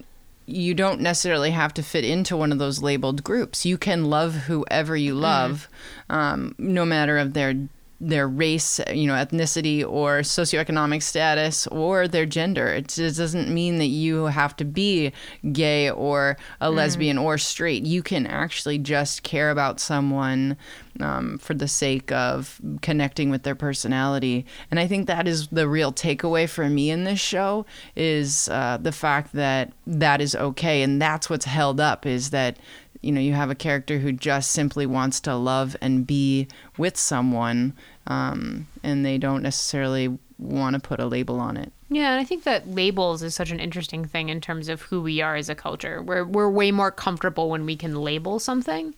you 0.48 0.74
don't 0.74 1.00
necessarily 1.00 1.50
have 1.50 1.74
to 1.74 1.82
fit 1.82 2.04
into 2.04 2.36
one 2.36 2.52
of 2.52 2.58
those 2.58 2.82
labeled 2.82 3.22
groups. 3.22 3.66
You 3.66 3.76
can 3.76 4.06
love 4.06 4.34
whoever 4.34 4.96
you 4.96 5.14
love 5.14 5.68
um, 6.08 6.54
no 6.58 6.84
matter 6.84 7.18
of 7.18 7.34
their 7.34 7.54
their 8.00 8.28
race, 8.28 8.80
you 8.92 9.06
know, 9.06 9.14
ethnicity 9.14 9.84
or 9.84 10.20
socioeconomic 10.20 11.02
status 11.02 11.66
or 11.68 12.06
their 12.06 12.26
gender. 12.26 12.68
It 12.68 12.88
just 12.88 13.18
doesn't 13.18 13.52
mean 13.52 13.78
that 13.78 13.86
you 13.86 14.26
have 14.26 14.56
to 14.56 14.64
be 14.64 15.12
gay 15.52 15.90
or 15.90 16.36
a 16.60 16.70
lesbian 16.70 17.18
or 17.18 17.38
straight. 17.38 17.84
You 17.84 18.02
can 18.02 18.26
actually 18.26 18.78
just 18.78 19.24
care 19.24 19.50
about 19.50 19.80
someone 19.80 20.56
um, 21.00 21.38
for 21.38 21.54
the 21.54 21.68
sake 21.68 22.12
of 22.12 22.60
connecting 22.82 23.30
with 23.30 23.42
their 23.42 23.54
personality. 23.54 24.46
And 24.70 24.78
I 24.78 24.86
think 24.86 25.06
that 25.06 25.26
is 25.26 25.48
the 25.48 25.68
real 25.68 25.92
takeaway 25.92 26.48
for 26.48 26.68
me 26.68 26.90
in 26.90 27.04
this 27.04 27.20
show 27.20 27.66
is 27.96 28.48
uh, 28.48 28.78
the 28.80 28.92
fact 28.92 29.32
that 29.34 29.72
that 29.86 30.20
is 30.20 30.34
okay. 30.34 30.82
And 30.82 31.00
that's 31.00 31.28
what's 31.28 31.44
held 31.44 31.80
up 31.80 32.06
is 32.06 32.30
that 32.30 32.58
you 33.00 33.12
know 33.12 33.20
you 33.20 33.32
have 33.32 33.50
a 33.50 33.54
character 33.54 33.98
who 33.98 34.12
just 34.12 34.50
simply 34.50 34.86
wants 34.86 35.20
to 35.20 35.34
love 35.36 35.76
and 35.80 36.06
be 36.06 36.48
with 36.76 36.96
someone 36.96 37.74
um, 38.06 38.66
and 38.82 39.04
they 39.04 39.18
don't 39.18 39.42
necessarily 39.42 40.18
want 40.38 40.74
to 40.74 40.80
put 40.80 41.00
a 41.00 41.06
label 41.06 41.40
on 41.40 41.56
it. 41.56 41.72
Yeah, 41.90 42.12
and 42.12 42.20
I 42.20 42.24
think 42.24 42.44
that 42.44 42.68
labels 42.68 43.22
is 43.22 43.34
such 43.34 43.50
an 43.50 43.60
interesting 43.60 44.04
thing 44.04 44.28
in 44.28 44.40
terms 44.40 44.68
of 44.68 44.82
who 44.82 45.00
we 45.00 45.20
are 45.20 45.36
as 45.36 45.48
a 45.48 45.54
culture. 45.54 46.02
We're 46.02 46.24
we're 46.24 46.50
way 46.50 46.70
more 46.70 46.90
comfortable 46.90 47.50
when 47.50 47.66
we 47.66 47.76
can 47.76 47.96
label 47.96 48.38
something, 48.38 48.94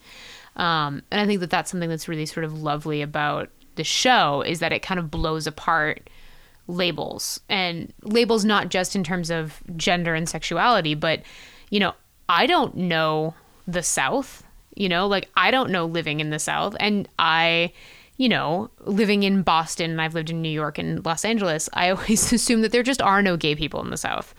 um, 0.56 1.02
and 1.10 1.20
I 1.20 1.26
think 1.26 1.40
that 1.40 1.50
that's 1.50 1.70
something 1.70 1.88
that's 1.88 2.08
really 2.08 2.26
sort 2.26 2.44
of 2.44 2.60
lovely 2.62 3.02
about 3.02 3.50
the 3.76 3.84
show 3.84 4.42
is 4.42 4.58
that 4.58 4.72
it 4.72 4.80
kind 4.82 4.98
of 4.98 5.10
blows 5.10 5.46
apart 5.46 6.10
labels. 6.66 7.40
And 7.48 7.92
labels 8.02 8.44
not 8.44 8.68
just 8.68 8.94
in 8.94 9.04
terms 9.04 9.30
of 9.30 9.62
gender 9.76 10.14
and 10.14 10.28
sexuality, 10.28 10.94
but 10.94 11.22
you 11.70 11.80
know, 11.80 11.94
I 12.28 12.46
don't 12.46 12.76
know 12.76 13.34
the 13.72 13.83
South. 13.83 14.44
You 14.74 14.88
know, 14.88 15.06
like 15.06 15.28
I 15.37 15.50
don't 15.50 15.70
know 15.70 15.87
living 15.87 16.20
in 16.20 16.30
the 16.30 16.38
South, 16.38 16.76
and 16.78 17.09
I 17.18 17.72
you 18.20 18.28
know, 18.28 18.70
living 18.85 19.22
in 19.22 19.40
Boston 19.40 19.92
and 19.92 19.98
I've 20.02 20.12
lived 20.12 20.28
in 20.28 20.42
New 20.42 20.50
York 20.50 20.76
and 20.76 21.02
Los 21.06 21.24
Angeles, 21.24 21.70
I 21.72 21.88
always 21.90 22.30
assume 22.35 22.61
that 22.61 22.70
there 22.70 22.83
just 22.83 23.00
are 23.00 23.22
no 23.22 23.38
gay 23.38 23.54
people 23.54 23.80
in 23.80 23.88
the 23.88 23.96
South, 23.96 24.35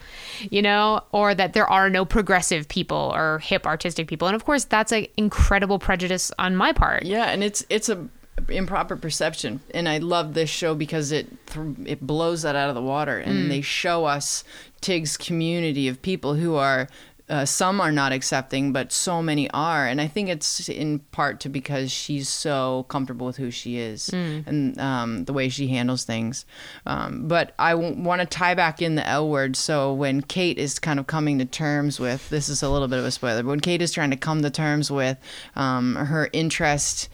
you 0.52 0.62
know, 0.62 1.02
or 1.12 1.34
that 1.34 1.54
there 1.54 1.68
are 1.68 1.90
no 1.90 2.06
progressive 2.06 2.68
people 2.68 3.12
or 3.16 3.40
hip 3.40 3.66
artistic 3.66 4.08
people. 4.08 4.28
And 4.28 4.36
of 4.36 4.46
course, 4.46 4.66
that's 4.66 4.92
an 4.92 5.08
incredible 5.18 5.80
prejudice 5.80 6.32
on 6.38 6.56
my 6.56 6.74
part. 6.74 7.06
Yeah, 7.06 7.32
and 7.32 7.44
it's 7.44 7.66
it's 7.70 7.90
a 7.90 8.08
improper 8.50 8.96
perception, 8.96 9.62
and 9.74 9.90
I 9.90 9.98
love 9.98 10.36
this 10.36 10.52
show 10.52 10.76
because 10.76 11.12
it 11.12 11.48
th- 11.48 11.78
it 11.84 12.06
blows 12.06 12.44
that 12.44 12.56
out 12.56 12.70
of 12.70 12.76
the 12.76 12.84
water, 12.84 13.18
and 13.18 13.46
mm. 13.46 13.50
they 13.50 13.62
show 13.62 14.06
us 14.06 14.44
Tig's 14.82 15.18
community 15.18 15.88
of 15.88 16.04
people 16.04 16.36
who 16.36 16.54
are. 16.54 16.88
Uh, 17.32 17.46
some 17.46 17.80
are 17.80 17.94
not 17.94 18.12
accepting, 18.12 18.74
but 18.74 18.92
so 18.92 19.22
many 19.24 19.50
are, 19.52 19.88
and 19.88 20.02
I 20.02 20.08
think 20.08 20.28
it's 20.28 20.68
in 20.68 21.00
part 21.00 21.40
to 21.40 21.50
because 21.50 21.90
she's 21.90 22.28
so 22.28 22.86
comfortable 22.90 23.26
with 23.26 23.38
who 23.38 23.50
she 23.52 23.78
is 23.78 24.10
and 24.10 24.78
um, 24.78 25.24
the 25.24 25.32
way 25.32 25.48
she 25.48 25.68
handles 25.70 26.04
things. 26.04 26.46
Um, 26.86 27.30
but 27.30 27.54
I 27.58 27.72
w- 27.72 27.96
want 28.04 28.20
to 28.20 28.26
tie 28.28 28.54
back 28.54 28.82
in 28.82 28.96
the 28.96 29.08
L 29.08 29.30
word. 29.30 29.56
So 29.56 29.94
when 29.94 30.22
Kate 30.22 30.58
is 30.58 30.78
kind 30.78 31.00
of 31.00 31.08
coming 31.08 31.40
to 31.40 31.46
terms 31.46 32.02
with 32.02 32.30
this 32.30 32.50
is 32.50 32.62
a 32.64 32.70
little 32.70 32.90
bit 32.90 33.00
of 33.00 33.06
a 33.06 33.12
spoiler, 33.12 33.44
but 33.44 33.50
when 33.50 33.62
Kate 33.62 33.82
is 33.82 33.94
trying 33.94 34.12
to 34.12 34.18
come 34.18 34.42
to 34.42 34.50
terms 34.50 34.92
with 34.92 35.18
um, 35.56 35.96
her 35.96 36.30
interest 36.34 37.08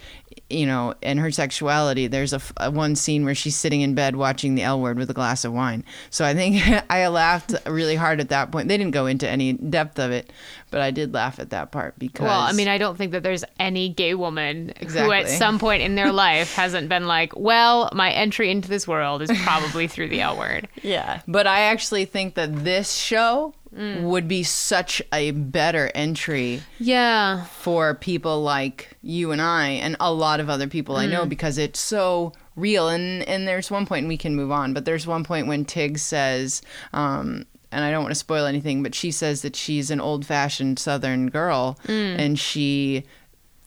you 0.50 0.66
know, 0.66 0.94
and 1.04 1.20
her 1.20 1.32
sexuality. 1.32 2.08
There's 2.08 2.34
a, 2.34 2.42
a 2.58 2.72
one 2.72 2.96
scene 2.96 3.26
where 3.26 3.36
she's 3.36 3.56
sitting 3.56 3.82
in 3.82 3.96
bed 3.96 4.16
watching 4.16 4.56
the 4.56 4.64
L 4.64 4.80
Word 4.80 4.98
with 4.98 5.10
a 5.10 5.14
glass 5.14 5.44
of 5.44 5.54
wine. 5.54 5.84
So 6.10 6.24
I 6.24 6.34
think 6.34 6.62
I 6.90 7.08
laughed 7.08 7.54
really 7.66 7.96
hard 7.96 8.20
at 8.20 8.30
that 8.30 8.52
point. 8.52 8.68
They 8.68 8.78
didn't 8.78 8.94
go 8.94 9.06
into 9.08 9.28
any 9.28 9.54
depth 9.54 10.00
of 10.00 10.12
it, 10.12 10.32
but 10.72 10.82
I 10.82 10.92
did 10.92 11.14
laugh 11.14 11.40
at 11.40 11.50
that 11.50 11.72
part 11.72 12.00
because. 12.00 12.26
Well, 12.26 12.40
I 12.40 12.54
mean, 12.54 12.68
I 12.68 12.78
don't 12.78 12.98
think 12.98 13.12
that 13.12 13.24
there's 13.24 13.44
any 13.60 13.90
gay 13.90 14.14
woman 14.14 14.74
who 14.80 15.12
at 15.12 15.30
some 15.30 15.60
point 15.60 15.84
in 15.84 15.96
their 15.96 16.12
life 16.14 16.54
hasn't 16.54 16.88
been 16.88 17.08
like, 17.08 17.36
well, 17.36 17.90
my 17.94 18.12
entry 18.12 18.50
into 18.50 18.70
this 18.70 18.88
world 18.88 19.22
is 19.22 19.32
probably 19.44 19.88
through 19.88 20.10
the 20.10 20.22
L 20.22 20.38
word. 20.38 20.68
yeah, 20.82 21.22
but 21.28 21.48
I 21.48 21.62
actually 21.62 22.06
think 22.06 22.36
that 22.36 22.64
this 22.64 22.94
show 22.94 23.54
would 23.72 24.28
be 24.28 24.44
such 24.44 25.02
a 25.14 25.32
better 25.32 25.92
entry 25.94 26.62
Yeah. 26.80 27.46
for 27.46 27.94
people 27.96 28.42
like 28.42 28.96
you 29.02 29.32
and 29.32 29.42
I 29.42 29.70
and 29.70 29.96
a 30.00 30.12
lot 30.14 30.40
of 30.40 30.50
other 30.50 30.68
people 30.68 30.96
I 30.96 31.06
know 31.06 31.26
Mm. 31.26 31.30
because 31.30 31.58
it's 31.58 31.80
so 31.80 32.34
real 32.56 32.88
and 32.90 33.24
and 33.28 33.48
there's 33.48 33.70
one 33.70 33.86
point 33.86 34.00
and 34.04 34.08
we 34.10 34.18
can 34.18 34.36
move 34.36 34.52
on 34.52 34.74
but 34.74 34.86
there's 34.86 35.06
one 35.06 35.24
point 35.24 35.48
when 35.48 35.64
Tig 35.66 35.98
says 36.00 36.62
um 36.94 37.46
and 37.72 37.84
I 37.84 37.92
don't 37.92 38.02
want 38.04 38.12
to 38.12 38.16
spoil 38.20 38.46
anything 38.46 38.82
but 38.84 38.96
she 38.96 39.12
says 39.12 39.42
that 39.42 39.56
she's 39.56 39.92
an 39.92 40.00
old-fashioned 40.02 40.80
southern 40.80 41.30
girl 41.30 41.78
Mm. 41.88 42.18
and 42.20 42.40
she 42.40 43.04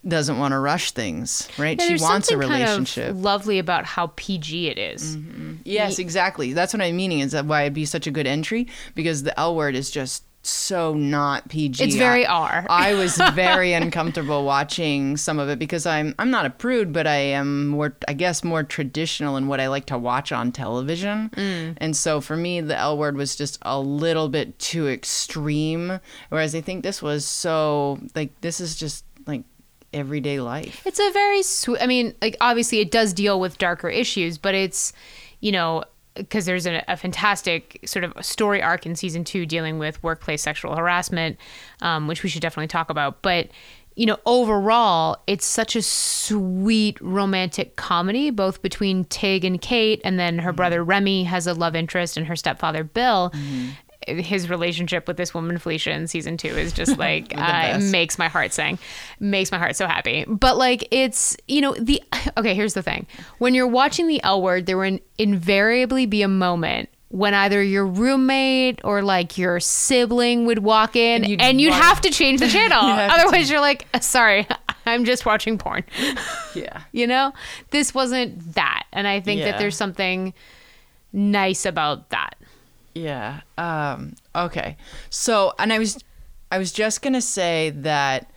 doesn't 0.07 0.39
want 0.39 0.53
to 0.53 0.59
rush 0.59 0.93
things 0.93 1.49
right 1.59 1.79
Yeah, 1.81 1.97
she 1.97 2.03
wants 2.03 2.29
a 2.29 2.33
something 2.33 2.49
kind 2.49 2.63
of 2.63 2.69
relationship 2.69 3.15
lovely 3.17 3.59
about 3.59 3.85
how 3.85 4.13
PG 4.17 4.69
it 4.69 4.79
is. 4.79 5.17
Yes, 5.65 5.99
exactly. 5.99 6.53
That's 6.53 6.73
what 6.73 6.83
I'm 6.83 6.97
meaning. 6.97 7.21
Is 7.21 7.33
that 7.33 7.45
why 7.45 7.63
it'd 7.63 7.75
be 7.75 7.85
such 7.85 8.07
a 8.07 8.11
good 8.11 8.27
entry? 8.27 8.67
Because 8.95 9.23
the 9.23 9.39
L 9.39 9.55
word 9.55 9.75
is 9.75 9.91
just 9.91 10.25
so 10.43 10.95
not 10.95 11.49
PG. 11.49 11.85
It's 11.85 11.97
very 11.97 12.25
I- 12.25 12.33
R. 12.33 12.67
I 12.71 12.95
was 12.95 13.17
very 13.35 13.73
uncomfortable 13.73 14.45
watching 14.45 15.17
some 15.17 15.39
of 15.39 15.49
it 15.49 15.59
because 15.59 15.85
I'm 15.87 16.15
I'm 16.19 16.31
not 16.31 16.47
a 16.47 16.51
prude, 16.51 16.93
but 16.93 17.07
I 17.07 17.17
am 17.17 17.69
more 17.69 17.95
I 18.09 18.15
guess 18.15 18.43
more 18.43 18.63
traditional 18.63 19.37
in 19.37 19.49
what 19.49 19.61
I 19.61 19.69
like 19.69 19.87
to 19.87 19.99
watch 19.99 20.33
on 20.33 20.53
television. 20.53 21.31
Mm. 21.31 21.75
And 21.77 21.97
so 21.97 22.21
for 22.21 22.37
me, 22.37 22.61
the 22.61 22.77
L 22.77 22.97
word 22.97 23.17
was 23.17 23.37
just 23.37 23.59
a 23.63 23.79
little 23.79 24.29
bit 24.29 24.59
too 24.59 24.89
extreme. 24.89 26.01
Whereas 26.31 26.55
I 26.55 26.61
think 26.61 26.83
this 26.83 27.03
was 27.03 27.27
so 27.27 28.01
like 28.15 28.41
this 28.41 28.61
is 28.61 28.77
just 28.77 29.05
everyday 29.93 30.41
life. 30.41 30.83
It's 30.87 30.99
a 31.01 31.11
very 31.13 31.43
sweet. 31.43 31.83
I 31.83 31.87
mean, 31.87 32.15
like 32.23 32.37
obviously 32.41 32.81
it 32.81 32.91
does 32.91 33.13
deal 33.13 33.41
with 33.41 33.59
darker 33.59 33.89
issues, 33.89 34.39
but 34.39 34.55
it's, 34.55 34.93
you 35.41 35.53
know, 35.53 35.85
because 36.15 36.45
there's 36.45 36.67
a, 36.67 36.83
a 36.89 36.97
fantastic 36.97 37.81
sort 37.85 38.05
of 38.05 38.25
story 38.25 38.63
arc 38.63 38.85
in 38.85 38.97
season 38.97 39.25
two 39.25 39.47
dealing 39.47 39.79
with 39.79 40.03
workplace 40.03 40.43
sexual 40.43 40.77
harassment, 40.77 41.39
um, 41.83 42.09
which 42.09 42.23
we 42.23 42.29
should 42.29 42.43
definitely 42.43 42.69
talk 42.69 42.91
about. 42.91 43.23
But 43.23 43.49
you 43.97 44.07
know, 44.07 44.19
overall, 44.25 45.19
it's 45.27 45.45
such 45.45 45.77
a 45.77 45.83
sweet 45.83 46.99
romantic 47.01 47.77
comedy, 47.77 48.31
both 48.31 48.63
between 48.63 49.05
Tig 49.05 49.45
and 49.45 49.61
Kate, 49.61 50.01
and 50.05 50.19
then 50.19 50.39
her 50.39 50.53
brother 50.53 50.83
Remy 50.83 51.25
has 51.25 51.47
a 51.47 51.55
love 51.55 51.75
interest, 51.75 52.17
and 52.17 52.27
her 52.27 52.37
stepfather 52.37 52.85
Bill. 52.85 53.33
His 54.19 54.49
relationship 54.51 55.07
with 55.09 55.17
this 55.17 55.33
woman 55.35 55.59
Felicia 55.59 55.91
in 55.93 56.07
season 56.09 56.37
two 56.37 56.49
is 56.49 56.73
just 56.73 56.97
like 57.07 57.33
uh, 57.37 57.79
makes 57.81 58.19
my 58.19 58.29
heart 58.29 58.53
sing, 58.53 58.79
makes 59.19 59.53
my 59.53 59.59
heart 59.59 59.77
so 59.77 59.87
happy. 59.87 60.25
But 60.27 60.57
like 60.57 60.87
it's 60.91 61.37
you 61.49 61.61
know 61.61 61.75
the 61.79 62.03
okay. 62.37 62.55
Here's 62.55 62.75
the 62.75 62.83
thing: 62.83 63.07
when 63.39 63.55
you're 63.55 63.67
watching 63.69 64.07
the 64.07 64.23
L 64.23 64.43
Word, 64.43 64.67
there 64.67 64.77
will 64.79 64.99
invariably 65.19 66.07
be 66.07 66.23
a 66.23 66.29
moment 66.29 66.89
when 67.13 67.35
either 67.35 67.61
your 67.61 67.85
roommate 67.85 68.81
or 68.85 69.03
like 69.03 69.37
your 69.37 69.59
sibling 69.59 70.47
would 70.47 70.61
walk 70.61 70.95
in, 70.95 71.25
And 71.25 71.41
and 71.43 71.61
you'd 71.61 71.67
you'd, 71.67 71.71
want- 71.73 71.83
have 71.83 72.01
to 72.03 72.11
change 72.11 72.39
the 72.39 72.47
channel. 72.57 72.81
to. 72.81 73.13
Otherwise, 73.15 73.51
you're 73.51 73.59
like, 73.61 73.85
sorry, 74.01 74.47
I'm 74.87 75.05
just 75.05 75.27
watching 75.27 75.59
porn. 75.59 75.83
Yeah. 76.55 76.83
you 76.93 77.09
know, 77.09 77.33
this 77.71 77.93
wasn't 77.95 78.55
that, 78.55 78.85
and 78.93 79.09
I 79.09 79.19
think 79.21 79.43
that 79.43 79.59
there's 79.59 79.77
something 79.77 80.35
nice 81.13 81.67
about 81.67 82.11
that. 82.11 82.37
Yeah. 82.95 83.41
Um, 83.57 84.15
okay. 84.35 84.77
So, 85.11 85.53
and 85.59 85.73
I 85.73 85.79
was, 85.79 85.99
I 86.51 86.59
was 86.59 86.73
just 86.73 87.03
gonna 87.03 87.21
say 87.21 87.71
that 87.71 88.31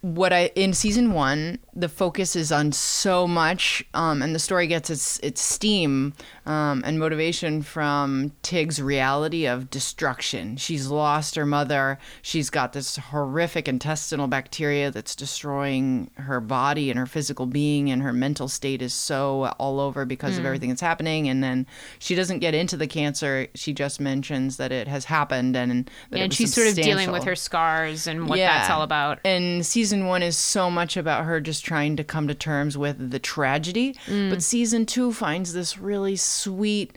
what 0.00 0.32
I 0.32 0.50
in 0.54 0.72
season 0.72 1.12
one, 1.12 1.58
the 1.76 1.88
focus 1.90 2.34
is 2.34 2.50
on 2.50 2.72
so 2.72 3.26
much, 3.28 3.84
um, 3.92 4.22
and 4.22 4.34
the 4.34 4.38
story 4.38 4.66
gets 4.66 4.88
its 4.88 5.18
its 5.18 5.42
steam 5.42 6.14
um, 6.46 6.82
and 6.86 6.98
motivation 6.98 7.60
from 7.60 8.32
Tig's 8.42 8.80
reality 8.80 9.44
of 9.46 9.68
destruction. 9.68 10.56
She's 10.56 10.88
lost 10.88 11.34
her 11.34 11.44
mother. 11.44 11.98
She's 12.22 12.48
got 12.48 12.72
this 12.72 12.96
horrific 12.96 13.68
intestinal 13.68 14.26
bacteria 14.26 14.90
that's 14.90 15.14
destroying 15.14 16.10
her 16.14 16.40
body 16.40 16.88
and 16.90 16.98
her 16.98 17.04
physical 17.06 17.44
being, 17.44 17.90
and 17.90 18.00
her 18.02 18.12
mental 18.12 18.48
state 18.48 18.80
is 18.80 18.94
so 18.94 19.52
all 19.58 19.78
over 19.78 20.06
because 20.06 20.38
of 20.38 20.44
Mm. 20.44 20.46
everything 20.46 20.68
that's 20.70 20.80
happening. 20.80 21.28
And 21.28 21.44
then 21.44 21.66
she 21.98 22.14
doesn't 22.14 22.38
get 22.38 22.54
into 22.54 22.78
the 22.78 22.86
cancer. 22.86 23.48
She 23.54 23.74
just 23.74 24.00
mentions 24.00 24.56
that 24.56 24.72
it 24.72 24.88
has 24.88 25.04
happened 25.04 25.56
and 25.56 25.90
that 26.10 26.20
and 26.20 26.32
she's 26.32 26.54
sort 26.54 26.68
of 26.68 26.74
dealing 26.74 27.10
with 27.10 27.24
her 27.24 27.36
scars 27.36 28.06
and 28.06 28.28
what 28.28 28.38
that's 28.38 28.70
all 28.70 28.82
about. 28.82 29.18
And 29.24 29.66
season 29.66 30.06
one 30.06 30.22
is 30.22 30.38
so 30.38 30.70
much 30.70 30.96
about 30.96 31.24
her 31.26 31.38
just 31.40 31.65
trying 31.66 31.96
to 31.96 32.04
come 32.04 32.28
to 32.28 32.34
terms 32.34 32.78
with 32.78 33.10
the 33.10 33.18
tragedy. 33.18 33.94
Mm. 34.06 34.30
But 34.30 34.42
season 34.42 34.86
two 34.86 35.12
finds 35.12 35.52
this 35.52 35.76
really 35.78 36.16
sweet 36.16 36.96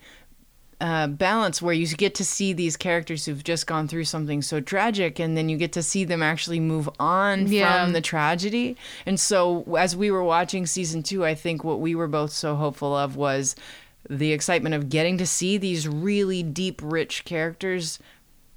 uh, 0.80 1.08
balance 1.08 1.62
where 1.62 1.74
you 1.74 1.86
get 1.88 2.16
to 2.16 2.24
see 2.24 2.54
these 2.54 2.78
characters 2.78 3.26
who've 3.26 3.44
just 3.44 3.68
gone 3.68 3.88
through 3.90 4.06
something 4.06 4.42
so 4.42 4.62
tragic 4.62 5.20
and 5.20 5.36
then 5.36 5.50
you 5.50 5.58
get 5.58 5.74
to 5.74 5.84
see 5.84 6.06
them 6.06 6.24
actually 6.24 6.60
move 6.62 6.88
on 7.00 7.48
Yeah. 7.48 7.84
from 7.84 7.92
the 7.92 8.00
tragedy. 8.00 8.78
And 9.06 9.20
so 9.20 9.64
as 9.78 9.98
we 9.98 10.10
were 10.10 10.24
watching 10.24 10.66
season 10.66 11.04
two, 11.04 11.26
I 11.26 11.36
think 11.36 11.66
what 11.66 11.82
we 11.82 11.96
were 11.96 12.08
both 12.08 12.32
so 12.32 12.56
hopeful 12.56 12.96
of 12.96 13.18
was 13.18 13.58
the 14.10 14.32
excitement 14.32 14.74
of 14.74 14.88
getting 14.88 15.18
to 15.18 15.26
see 15.28 15.58
these 15.58 15.86
really 15.86 16.44
deep, 16.44 16.80
rich 16.82 17.26
characters 17.26 18.00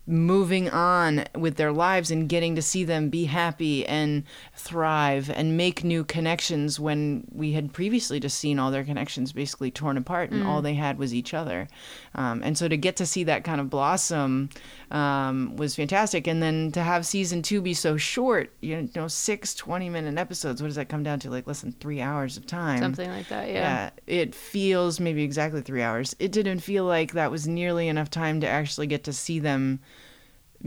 moving 0.04 0.68
on 0.68 1.24
with 1.36 1.56
their 1.56 1.70
lives 1.70 2.10
and 2.10 2.28
getting 2.28 2.56
to 2.56 2.62
see 2.62 2.82
them 2.82 3.08
be 3.08 3.26
happy 3.26 3.86
and 3.86 4.24
thrive 4.56 5.30
and 5.30 5.56
make 5.56 5.84
new 5.84 6.02
connections 6.02 6.80
when 6.80 7.24
we 7.30 7.52
had 7.52 7.72
previously 7.72 8.18
just 8.18 8.36
seen 8.36 8.58
all 8.58 8.72
their 8.72 8.82
connections 8.82 9.32
basically 9.32 9.70
torn 9.70 9.96
apart 9.96 10.30
and 10.30 10.44
all 10.44 10.60
they 10.60 10.74
had 10.74 10.98
was 10.98 11.14
each 11.14 11.32
other. 11.32 11.68
Um, 12.16 12.42
and 12.42 12.58
so 12.58 12.66
to 12.66 12.76
get 12.76 12.96
to 12.96 13.06
see 13.06 13.22
that 13.24 13.44
kind 13.44 13.60
of 13.60 13.70
blossom 13.70 14.50
um, 14.90 15.54
was 15.56 15.76
fantastic. 15.76 16.26
And 16.26 16.42
then 16.42 16.72
to 16.72 16.82
have 16.82 17.06
season 17.06 17.40
two 17.40 17.62
be 17.62 17.72
so 17.72 17.96
short, 17.96 18.52
you 18.60 18.88
know, 18.96 19.06
six 19.06 19.54
20 19.54 19.88
minute 19.88 20.18
episodes, 20.18 20.60
what 20.60 20.68
does 20.68 20.76
that 20.76 20.88
come 20.88 21.04
down 21.04 21.20
to? 21.20 21.30
Like 21.30 21.46
less 21.46 21.60
than 21.60 21.72
three 21.72 22.00
hours 22.00 22.36
of 22.36 22.46
time. 22.46 22.80
Something 22.80 23.08
like 23.08 23.28
that, 23.28 23.46
yeah. 23.46 23.54
Yeah, 23.54 23.90
it 24.08 24.34
feels 24.34 24.98
maybe 24.98 25.22
exactly 25.22 25.60
three 25.60 25.82
hours. 25.82 26.16
It 26.18 26.32
didn't 26.32 26.58
feel 26.60 26.84
like 26.84 27.12
that 27.12 27.30
was 27.30 27.46
nearly 27.46 27.86
enough 27.86 28.10
time 28.10 28.40
to 28.40 28.48
actually 28.48 28.88
get 28.88 29.04
to 29.04 29.12
see 29.12 29.38
them 29.38 29.78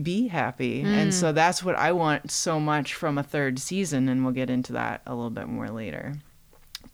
be 0.01 0.27
happy. 0.27 0.81
And 0.81 1.13
so 1.13 1.31
that's 1.31 1.63
what 1.63 1.75
I 1.75 1.91
want 1.91 2.31
so 2.31 2.59
much 2.59 2.93
from 2.93 3.17
a 3.17 3.23
third 3.23 3.59
season, 3.59 4.09
and 4.09 4.23
we'll 4.23 4.33
get 4.33 4.49
into 4.49 4.73
that 4.73 5.01
a 5.05 5.15
little 5.15 5.29
bit 5.29 5.47
more 5.47 5.69
later. 5.69 6.15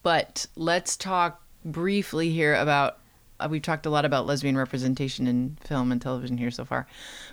But 0.03 0.45
let's 0.55 0.95
talk 0.97 1.41
briefly 1.65 2.31
here 2.31 2.55
about. 2.55 2.97
Uh, 3.39 3.47
we've 3.49 3.63
talked 3.63 3.87
a 3.87 3.89
lot 3.89 4.05
about 4.05 4.27
lesbian 4.27 4.55
representation 4.55 5.25
in 5.25 5.57
film 5.61 5.91
and 5.91 5.99
television 5.99 6.37
here 6.37 6.51
so 6.51 6.63
far. 6.63 6.85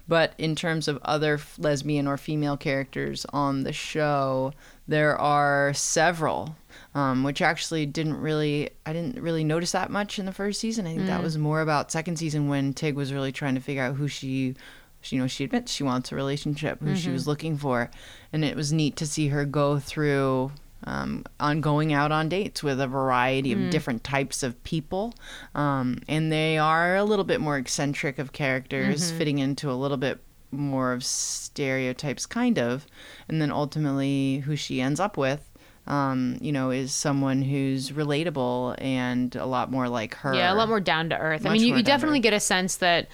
But 0.09 0.33
in 0.39 0.57
terms 0.57 0.89
of 0.89 0.99
other 1.03 1.35
f- 1.35 1.59
lesbian 1.59 2.07
or 2.07 2.17
female 2.17 2.57
characters 2.57 3.27
on 3.31 3.65
the 3.65 3.75
show, 3.75 4.55
there 4.87 5.19
are 5.19 5.75
several, 5.75 6.57
um, 6.95 7.25
which 7.25 7.43
actually 7.43 7.85
didn't 7.85 8.17
really, 8.17 8.71
I 8.87 8.95
didn't 8.95 9.23
really 9.23 9.45
notice 9.45 9.73
that 9.73 9.91
much 9.91 10.19
in 10.19 10.25
the 10.25 10.33
first 10.33 10.61
season. 10.61 10.87
I 10.87 10.95
think 10.95 11.07
that 11.09 11.23
was 11.23 11.37
more 11.37 11.61
about 11.61 11.93
second 11.93 12.17
season 12.17 12.49
when 12.49 12.73
Tig 12.73 12.95
was 12.95 13.13
really 13.13 13.31
trying 13.31 13.57
to 13.57 13.61
figure 13.61 13.83
out 13.83 13.97
who 13.97 14.09
she, 14.09 14.55
she 15.01 15.17
you 15.17 15.23
know, 15.23 15.29
she 15.29 15.45
admits 15.45 15.73
she 15.73 15.85
wants 15.85 16.13
a 16.13 16.17
relationship, 16.17 16.81
who 16.81 16.95
she 16.97 17.11
was 17.11 17.27
looking 17.27 17.57
for. 17.57 17.91
And 18.33 18.45
it 18.45 18.57
was 18.57 18.73
neat 18.73 18.97
to 18.97 19.07
see 19.07 19.29
her 19.29 19.45
go 19.45 19.79
through 19.79 20.53
um, 20.85 21.25
on 21.41 21.61
going 21.61 21.93
out 21.93 22.13
on 22.13 22.29
dates 22.29 22.63
with 22.63 22.81
a 22.81 22.87
variety 22.87 23.53
of 23.53 23.71
different 23.71 24.05
types 24.05 24.43
of 24.43 24.63
people. 24.65 25.15
Um, 25.55 25.99
and 26.09 26.31
they 26.33 26.59
are 26.59 26.97
a 26.97 27.05
little 27.05 27.25
bit 27.25 27.41
more 27.41 27.57
eccentric 27.57 28.19
of 28.19 28.33
characters, 28.33 29.11
fitting 29.11 29.39
into 29.39 29.71
a 29.71 29.75
little 29.75 29.97
bit 29.97 30.21
more 30.51 30.93
of 30.93 31.05
stereotypes, 31.05 32.27
kind 32.27 32.59
of. 32.59 32.87
And 33.29 33.41
then 33.41 33.51
ultimately, 33.51 34.39
who 34.39 34.57
she 34.57 34.81
ends 34.81 35.01
up 35.01 35.17
with. 35.17 35.45
Um, 35.87 36.37
you 36.43 36.53
know, 36.53 36.71
is 36.71 36.93
someone 36.93 37.41
who's 37.41 37.93
relatable 37.93 38.75
and 38.77 39.35
a 39.35 39.47
lot 39.47 39.71
more 39.71 39.89
like 39.89 40.17
her. 40.17 40.35
Yeah, 40.35 40.53
a 40.53 40.55
lot 40.55 40.69
more 40.69 40.81
down 40.81 41.09
to 41.09 41.17
earth. 41.17 41.47
I 41.47 41.53
mean, 41.55 41.63
you, 41.63 41.77
you 41.77 41.83
definitely 41.83 42.21
get 42.21 42.35
a 42.35 42.41
sense 42.41 42.77
that 42.77 43.09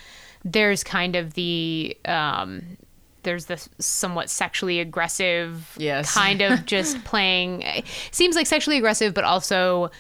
there's 0.45 0.85
kind 0.85 1.17
of 1.17 1.35
the 1.35 1.97
um, 2.05 2.77
there's 3.23 3.47
this 3.47 3.69
somewhat 3.79 4.29
sexually 4.29 4.81
aggressive 4.81 5.75
Yes. 5.79 6.13
kind 6.13 6.43
of 6.43 6.67
just 6.67 7.03
playing 7.05 7.65
seems 8.11 8.37
like 8.37 8.47
sexually 8.47 8.77
aggressive 8.77 9.15
but 9.15 9.25
also 9.25 9.91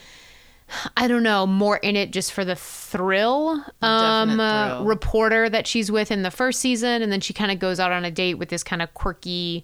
I 0.96 1.08
don't 1.08 1.22
know, 1.22 1.46
more 1.46 1.76
in 1.76 1.94
it 1.94 2.10
just 2.10 2.32
for 2.32 2.42
the 2.42 2.56
thrill. 2.56 3.62
Um, 3.82 4.40
uh, 4.40 4.68
thrill. 4.78 4.84
reporter 4.86 5.48
that 5.50 5.66
she's 5.66 5.92
with 5.92 6.10
in 6.10 6.22
the 6.22 6.30
first 6.30 6.58
season, 6.58 7.02
and 7.02 7.12
then 7.12 7.20
she 7.20 7.34
kind 7.34 7.50
of 7.52 7.58
goes 7.58 7.78
out 7.78 7.92
on 7.92 8.06
a 8.06 8.10
date 8.10 8.34
with 8.34 8.48
this 8.48 8.64
kind 8.64 8.80
of 8.80 8.92
quirky, 8.94 9.62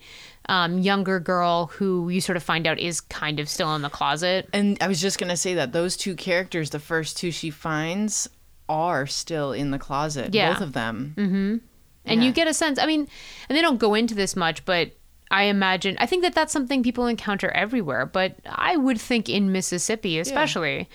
um, 0.51 0.79
younger 0.79 1.19
girl 1.19 1.69
who 1.69 2.11
you 2.11 2.21
sort 2.21 2.37
of 2.37 2.43
find 2.43 2.67
out 2.67 2.79
is 2.79 3.01
kind 3.01 3.41
of 3.41 3.49
still 3.49 3.75
in 3.75 3.81
the 3.81 3.89
closet. 3.89 4.47
And 4.53 4.77
I 4.83 4.89
was 4.89 5.01
just 5.01 5.19
gonna 5.19 5.39
say 5.39 5.55
that 5.55 5.73
those 5.73 5.97
two 5.97 6.15
characters, 6.15 6.69
the 6.69 6.79
first 6.79 7.17
two 7.17 7.31
she 7.31 7.49
finds, 7.49 8.29
are 8.71 9.07
still 9.07 9.53
in 9.53 9.71
the 9.73 9.79
closet. 9.79 10.33
Yeah. 10.35 10.53
Both 10.53 10.63
of 10.63 10.73
them. 10.73 11.15
Mm-hmm. 11.17 11.57
and 12.07 12.21
Yeah. 12.23 12.27
you 12.27 12.33
get 12.33 12.47
a 12.49 12.55
sense 12.55 12.79
i 12.79 12.87
mean 12.87 13.03
and 13.49 13.59
they 13.59 13.63
don't 13.67 13.79
go 13.87 13.95
into 13.95 14.15
this 14.15 14.35
much 14.35 14.65
but 14.65 14.93
i 15.31 15.43
imagine 15.45 15.97
i 15.99 16.07
think 16.07 16.23
that 16.23 16.35
that's 16.35 16.53
something 16.53 16.83
people 16.83 17.07
encounter 17.07 17.51
everywhere 17.51 18.07
but 18.07 18.37
i 18.47 18.77
would 18.77 18.99
think 18.99 19.29
in 19.29 19.53
mississippi 19.53 20.19
especially 20.19 20.89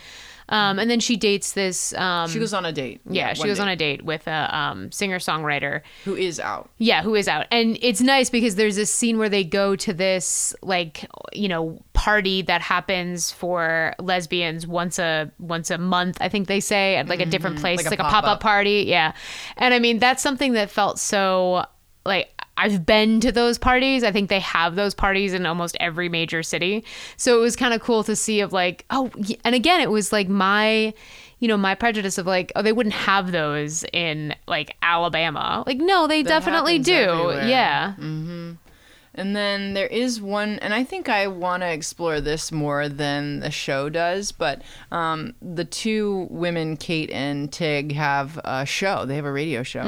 um, 0.50 0.78
and 0.80 0.90
then 0.90 1.00
she 1.00 1.16
dates 1.16 1.54
this 1.54 1.94
um, 1.96 2.30
She 2.30 2.40
goes 2.40 2.54
on 2.54 2.66
a 2.66 2.72
date. 2.72 3.02
yeah, 3.10 3.34
she 3.34 3.40
one 3.40 3.48
goes 3.50 3.60
on 3.60 3.68
a 3.68 3.76
date 3.76 4.04
with 4.06 4.28
a 4.28 4.56
um, 4.56 4.92
singer 4.92 5.18
songwriter 5.20 5.82
who 6.04 6.16
is 6.16 6.40
out. 6.40 6.70
yeah, 6.78 7.02
who 7.02 7.16
is 7.16 7.28
out. 7.28 7.48
And 7.52 7.78
it's 7.82 8.02
nice 8.02 8.30
because 8.30 8.56
there's 8.56 8.76
this 8.76 8.92
scene 8.94 9.18
where 9.18 9.30
they 9.30 9.44
go 9.44 9.76
to 9.76 9.94
this 9.94 10.54
like, 10.62 11.06
you 11.34 11.48
know, 11.48 11.82
party 11.94 12.42
that 12.44 12.62
happens 12.62 13.32
for 13.32 13.94
lesbians 14.00 14.68
once 14.68 15.00
a 15.00 15.32
once 15.40 15.72
a 15.72 15.78
month, 15.78 16.18
I 16.22 16.30
think 16.30 16.48
they 16.48 16.60
say, 16.60 16.96
at 16.98 17.08
like 17.08 17.20
a 17.22 17.26
different 17.26 17.58
place, 17.60 17.80
Mm-hmm. 17.82 17.90
Like 17.90 18.00
a 18.00 18.04
like, 18.04 18.12
a 18.12 18.14
pop-up 18.14 18.24
pop-up. 18.26 18.40
party. 18.42 18.86
Yeah. 18.88 19.14
And 19.58 19.74
I 19.74 19.80
mean, 19.80 20.00
that's 20.00 20.22
something 20.22 20.54
that 20.54 20.70
felt 20.70 21.00
so 21.00 21.66
like 22.06 22.30
I've 22.58 22.86
been 22.86 23.20
to 23.20 23.32
those 23.32 23.58
parties. 23.58 24.04
I 24.04 24.12
think 24.12 24.30
they 24.30 24.40
have 24.40 24.76
those 24.76 24.94
parties 24.94 25.34
in 25.34 25.46
almost 25.46 25.76
every 25.80 26.10
major 26.10 26.42
city. 26.42 26.86
So 27.18 27.38
it 27.38 27.42
was 27.42 27.56
kind 27.56 27.74
of 27.74 27.82
cool 27.82 28.04
to 28.06 28.16
see 28.16 28.40
of 28.40 28.54
like, 28.54 28.86
oh, 28.90 29.12
and 29.44 29.54
again, 29.56 29.82
it 29.82 29.92
was 29.92 30.14
like 30.14 30.30
my, 30.30 30.94
you 31.40 31.48
know, 31.48 31.58
my 31.58 31.76
prejudice 31.76 32.18
of 32.18 32.26
like, 32.26 32.52
oh, 32.56 32.62
they 32.62 32.72
wouldn't 32.72 32.96
have 32.96 33.32
those 33.32 33.84
in 33.92 34.36
like 34.48 34.76
Alabama. 34.82 35.64
Like, 35.68 35.78
no, 35.78 36.08
they 36.08 36.24
definitely 36.24 36.80
do. 36.80 36.94
everywhere. 36.94 37.48
Yeah. 37.48 37.94
Mm-hmm. 38.00 38.52
And 39.16 39.36
then 39.36 39.74
there 39.74 39.88
is 39.88 40.22
one, 40.22 40.60
and 40.60 40.74
I 40.74 40.84
think 40.84 41.10
I 41.10 41.28
want 41.28 41.64
to 41.64 41.72
explore 41.72 42.22
this 42.22 42.52
more 42.52 42.90
than 42.90 43.40
the 43.40 43.52
show 43.52 43.90
does. 43.90 44.32
But 44.32 44.62
um, 44.92 45.34
the 45.42 45.66
two 45.66 46.28
women, 46.30 46.78
Kate 46.78 47.10
and 47.12 47.52
Tig, 47.52 47.94
have 47.94 48.40
a 48.44 48.66
show. 48.66 49.06
They 49.06 49.16
have 49.16 49.26
a 49.26 49.32
radio 49.32 49.64
show. 49.64 49.82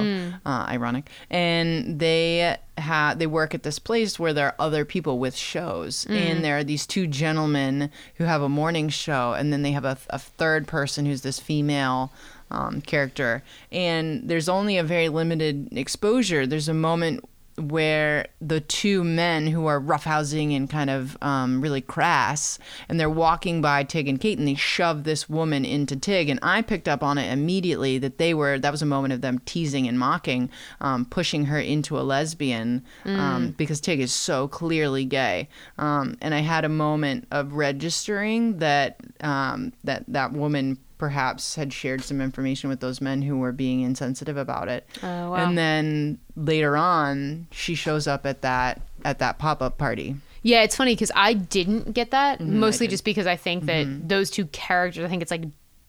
Uh, 0.46 0.66
ironic, 0.70 1.10
and 1.30 2.00
they 2.00 2.58
have 2.78 3.18
they 3.20 3.28
work 3.28 3.54
at 3.56 3.64
this 3.64 3.80
place 3.80 4.20
where 4.20 4.34
there 4.34 4.48
are 4.48 4.56
other 4.60 4.86
people 4.86 5.20
with 5.20 5.36
shows, 5.36 6.06
and 6.10 6.44
there 6.44 6.58
are 6.58 6.64
these 6.64 6.86
two 6.88 7.08
gentlemen 7.08 7.90
who 8.16 8.24
have 8.24 8.42
a 8.42 8.50
morning 8.50 8.88
show, 8.90 9.34
and 9.34 9.52
then 9.52 9.62
they 9.62 9.72
have 9.72 9.86
a, 9.86 9.98
a 10.10 10.20
third 10.20 10.68
person 10.68 11.06
who's 11.06 11.22
this 11.22 11.40
female 11.40 12.12
um, 12.52 12.82
character, 12.82 13.44
and 13.72 14.30
there's 14.30 14.48
only 14.48 14.78
a 14.78 14.84
very 14.84 15.10
limited 15.10 15.70
exposure. 15.72 16.48
There's 16.48 16.70
a 16.70 16.74
moment 16.74 17.24
where 17.58 18.28
the 18.40 18.62
two 18.62 19.04
men 19.04 19.48
who 19.48 19.66
are 19.66 19.82
roughhousing 19.82 20.56
and 20.56 20.70
kind 20.70 20.90
of 20.90 21.18
um, 21.22 21.60
really 21.60 21.82
crass, 21.82 22.60
and 22.88 23.00
they're 23.00 23.10
walking 23.10 23.62
by 23.62 23.84
Tig 23.84 24.08
and 24.08 24.22
Kate, 24.22 24.38
and 24.38 24.48
they 24.48 24.56
shove 24.56 25.04
this 25.04 25.28
woman 25.28 25.66
into 25.66 25.96
Tig, 25.96 26.30
and 26.30 26.40
I 26.44 26.62
picked 26.62 26.88
up 26.88 27.02
on 27.02 27.18
it 27.18 27.32
immediately 27.32 27.98
that 27.98 28.20
they 28.20 28.34
were 28.34 28.60
that 28.60 28.72
was 28.72 28.82
a 28.82 28.86
moment 28.86 29.14
of 29.14 29.22
them 29.22 29.40
teasing 29.46 29.88
and 29.88 29.98
mocking, 29.98 30.50
um, 30.82 31.06
pushing 31.06 31.46
her 31.46 31.60
into 31.60 32.00
a 32.00 32.02
lesbian 32.02 32.84
um, 33.06 33.52
because 33.58 33.82
Tig 33.82 34.00
is 34.00 34.14
so 34.14 34.48
clearly 34.48 35.06
gay, 35.06 35.50
um, 35.78 36.18
and 36.22 36.36
I 36.36 36.40
had 36.40 36.64
a 36.64 36.70
moment 36.70 37.28
of 37.32 37.54
registering 37.54 38.60
that 38.60 39.00
um, 39.22 39.74
that 39.84 40.04
that 40.08 40.32
woman 40.34 40.78
perhaps 40.98 41.56
had 41.56 41.72
shared 41.72 42.04
some 42.04 42.22
information 42.22 42.70
with 42.70 42.80
those 42.80 43.02
men 43.02 43.22
who 43.22 43.38
were 43.38 43.52
being 43.52 43.82
insensitive 43.82 44.38
about 44.38 44.68
it. 44.68 44.88
Oh, 45.04 45.32
wow. 45.32 45.36
And 45.36 45.58
then 45.58 46.20
later 46.36 46.76
on, 46.76 47.48
she 47.52 47.76
shows 47.76 48.08
up 48.08 48.26
at 48.26 48.42
that 48.42 48.82
at 49.06 49.20
that 49.20 49.38
pop 49.38 49.62
up 49.62 49.78
party. 49.78 50.16
Yeah, 50.44 50.64
it's 50.64 50.76
funny 50.76 50.94
because 50.94 51.12
I 51.16 51.34
didn't 51.34 51.94
get 51.94 52.12
that 52.12 52.40
Mm-hmm, 52.40 52.60
mostly 52.60 52.88
just 52.88 53.04
because 53.04 53.28
I 53.28 53.36
think 53.36 53.66
that 53.66 54.08
those 54.08 54.30
two 54.30 54.46
characters, 54.48 55.04
I 55.04 55.08
think 55.08 55.22
it's 55.22 55.32
like 55.32 55.46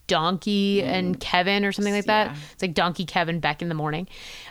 Donkey 0.07 0.83
and 0.83 1.19
Kevin 1.19 1.63
or 1.63 1.71
something 1.71 1.93
like 1.93 2.05
that. 2.05 2.29
Mm-hmm. 2.29 2.35
Yeah. 2.35 2.47
It's 2.53 2.61
like 2.61 2.73
Donkey 2.73 3.05
Kevin 3.05 3.39
back 3.39 3.61
in 3.61 3.69
the 3.69 3.75
morning. 3.75 4.07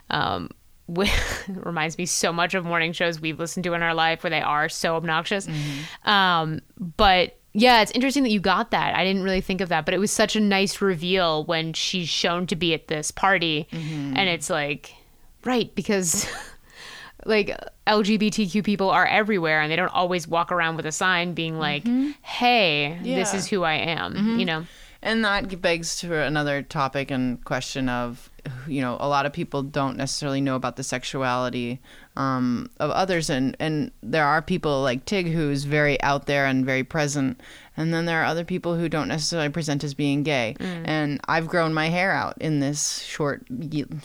Um, 0.09 0.51
reminds 1.49 1.99
me 1.99 2.07
so 2.07 2.33
much 2.33 2.55
of 2.55 2.65
morning 2.65 2.93
shows 2.93 3.21
we've 3.21 3.39
listened 3.39 3.65
to 3.65 3.75
in 3.75 3.83
our 3.83 3.93
life 3.93 4.23
where 4.23 4.31
they 4.31 4.41
are 4.41 4.69
so 4.69 4.97
obnoxious. 4.97 5.47
Mm-hmm. 5.47 6.09
Um, 6.09 6.61
but 6.79 7.38
yeah, 7.59 7.83
it's 7.83 7.93
interesting 7.93 8.23
that 8.23 8.31
you 8.31 8.41
got 8.41 8.71
that. 8.71 8.95
I 8.95 9.05
didn't 9.05 9.23
really 9.23 9.41
think 9.41 9.61
of 9.61 9.69
that, 9.69 9.85
but 9.85 9.95
it 9.95 9.99
was 9.99 10.11
such 10.11 10.37
a 10.37 10.41
nice 10.41 10.81
reveal 10.81 11.45
when 11.45 11.73
she's 11.73 12.09
shown 12.09 12.47
to 12.47 12.57
be 12.57 12.73
at 12.75 12.89
this 12.89 13.11
party, 13.11 13.69
Mm-hmm. 13.73 14.17
and 14.17 14.29
it's 14.29 14.49
like, 14.51 14.95
right, 15.45 15.75
because 15.75 16.27
like 17.25 17.57
LGBTQ 17.87 18.65
people 18.65 18.91
are 18.91 19.07
everywhere 19.07 19.61
and 19.61 19.71
they 19.71 19.77
don't 19.77 19.93
always 19.95 20.27
walk 20.29 20.53
around 20.53 20.77
with 20.77 20.87
a 20.87 20.93
sign 20.93 21.35
being 21.35 21.59
like, 21.59 21.85
hey, 22.23 22.91
this 22.91 22.99
Mm-hmm. 22.99 23.07
Yeah. 23.07 23.23
Mm-hmm. 23.25 23.37
is 23.37 23.47
who 23.49 23.63
I 23.65 23.75
am, 23.75 24.39
you 24.39 24.45
know? 24.47 24.65
And 25.01 25.25
that 25.25 25.61
begs 25.63 25.97
to 26.01 26.13
another 26.23 26.61
topic 26.63 27.11
and 27.13 27.45
question 27.45 27.89
of, 27.89 28.31
you 28.67 28.81
know, 28.81 28.97
a 28.99 29.07
lot 29.09 29.27
of 29.27 29.33
people 29.33 29.63
don't 29.63 29.97
necessarily 29.97 30.41
know 30.41 30.57
about 30.57 30.75
the 30.75 30.83
sexuality 30.83 31.81
um, 32.19 32.69
of 32.81 32.91
others, 32.91 33.31
and 33.31 33.57
and 33.61 33.93
there 34.03 34.25
are 34.25 34.43
people 34.43 34.83
like 34.83 35.05
Tig 35.05 35.29
who's 35.29 35.65
very 35.65 36.03
out 36.03 36.27
there 36.27 36.47
and 36.47 36.67
very 36.67 36.83
present, 36.83 37.41
and 37.77 37.95
then 37.95 38.07
there 38.07 38.21
are 38.21 38.25
other 38.25 38.45
people 38.45 38.75
who 38.75 38.89
don't 38.89 39.07
necessarily 39.07 39.49
present 39.49 39.85
as 39.85 39.95
being 39.95 40.25
gay. 40.25 40.57
And 40.59 41.21
I've 41.29 41.47
grown 41.47 41.73
my 41.73 41.89
hair 41.89 42.11
out 42.11 42.35
in 42.41 42.59
this 42.59 43.03
short 43.03 43.47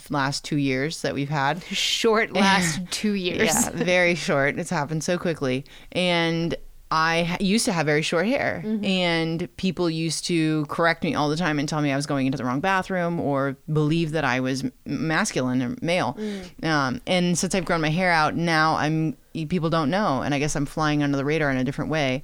last 0.08 0.44
two 0.44 0.58
years 0.58 1.02
that 1.02 1.12
we've 1.12 1.28
had. 1.28 1.62
Short 1.64 2.32
last 2.32 2.80
two 2.90 3.14
years. 3.14 3.52
Yeah, 3.52 3.70
very 3.70 4.14
short. 4.14 4.58
It's 4.58 4.70
happened 4.70 5.02
so 5.02 5.18
quickly. 5.18 5.64
And 5.90 6.54
I 6.96 7.36
used 7.40 7.64
to 7.64 7.72
have 7.72 7.86
very 7.86 8.02
short 8.02 8.24
hair, 8.26 8.62
and 8.84 9.48
people 9.56 9.90
used 9.90 10.24
to 10.26 10.64
correct 10.66 11.02
me 11.02 11.16
all 11.16 11.28
the 11.28 11.36
time 11.36 11.58
and 11.58 11.68
tell 11.68 11.80
me 11.80 11.90
I 11.90 11.96
was 11.96 12.06
going 12.06 12.26
into 12.26 12.38
the 12.38 12.44
wrong 12.44 12.60
bathroom 12.60 13.18
or 13.18 13.56
believe 13.72 14.12
that 14.12 14.24
I 14.24 14.38
was 14.38 14.62
masculine 14.86 15.60
or 15.60 15.74
male. 15.82 16.16
Um, 16.62 17.00
and 17.04 17.36
since 17.36 17.52
I've 17.52 17.64
grown 17.64 17.80
my 17.80 17.90
hair 17.90 18.12
out, 18.12 18.36
now 18.36 18.76
I'm 18.76 19.16
people 19.48 19.70
don't 19.70 19.90
know, 19.90 20.22
and 20.22 20.32
I 20.34 20.38
guess 20.38 20.54
I'm 20.54 20.66
flying 20.66 21.02
under 21.02 21.16
the 21.16 21.24
radar 21.24 21.50
in 21.50 21.56
a 21.56 21.64
different 21.64 21.90
way. 21.90 22.22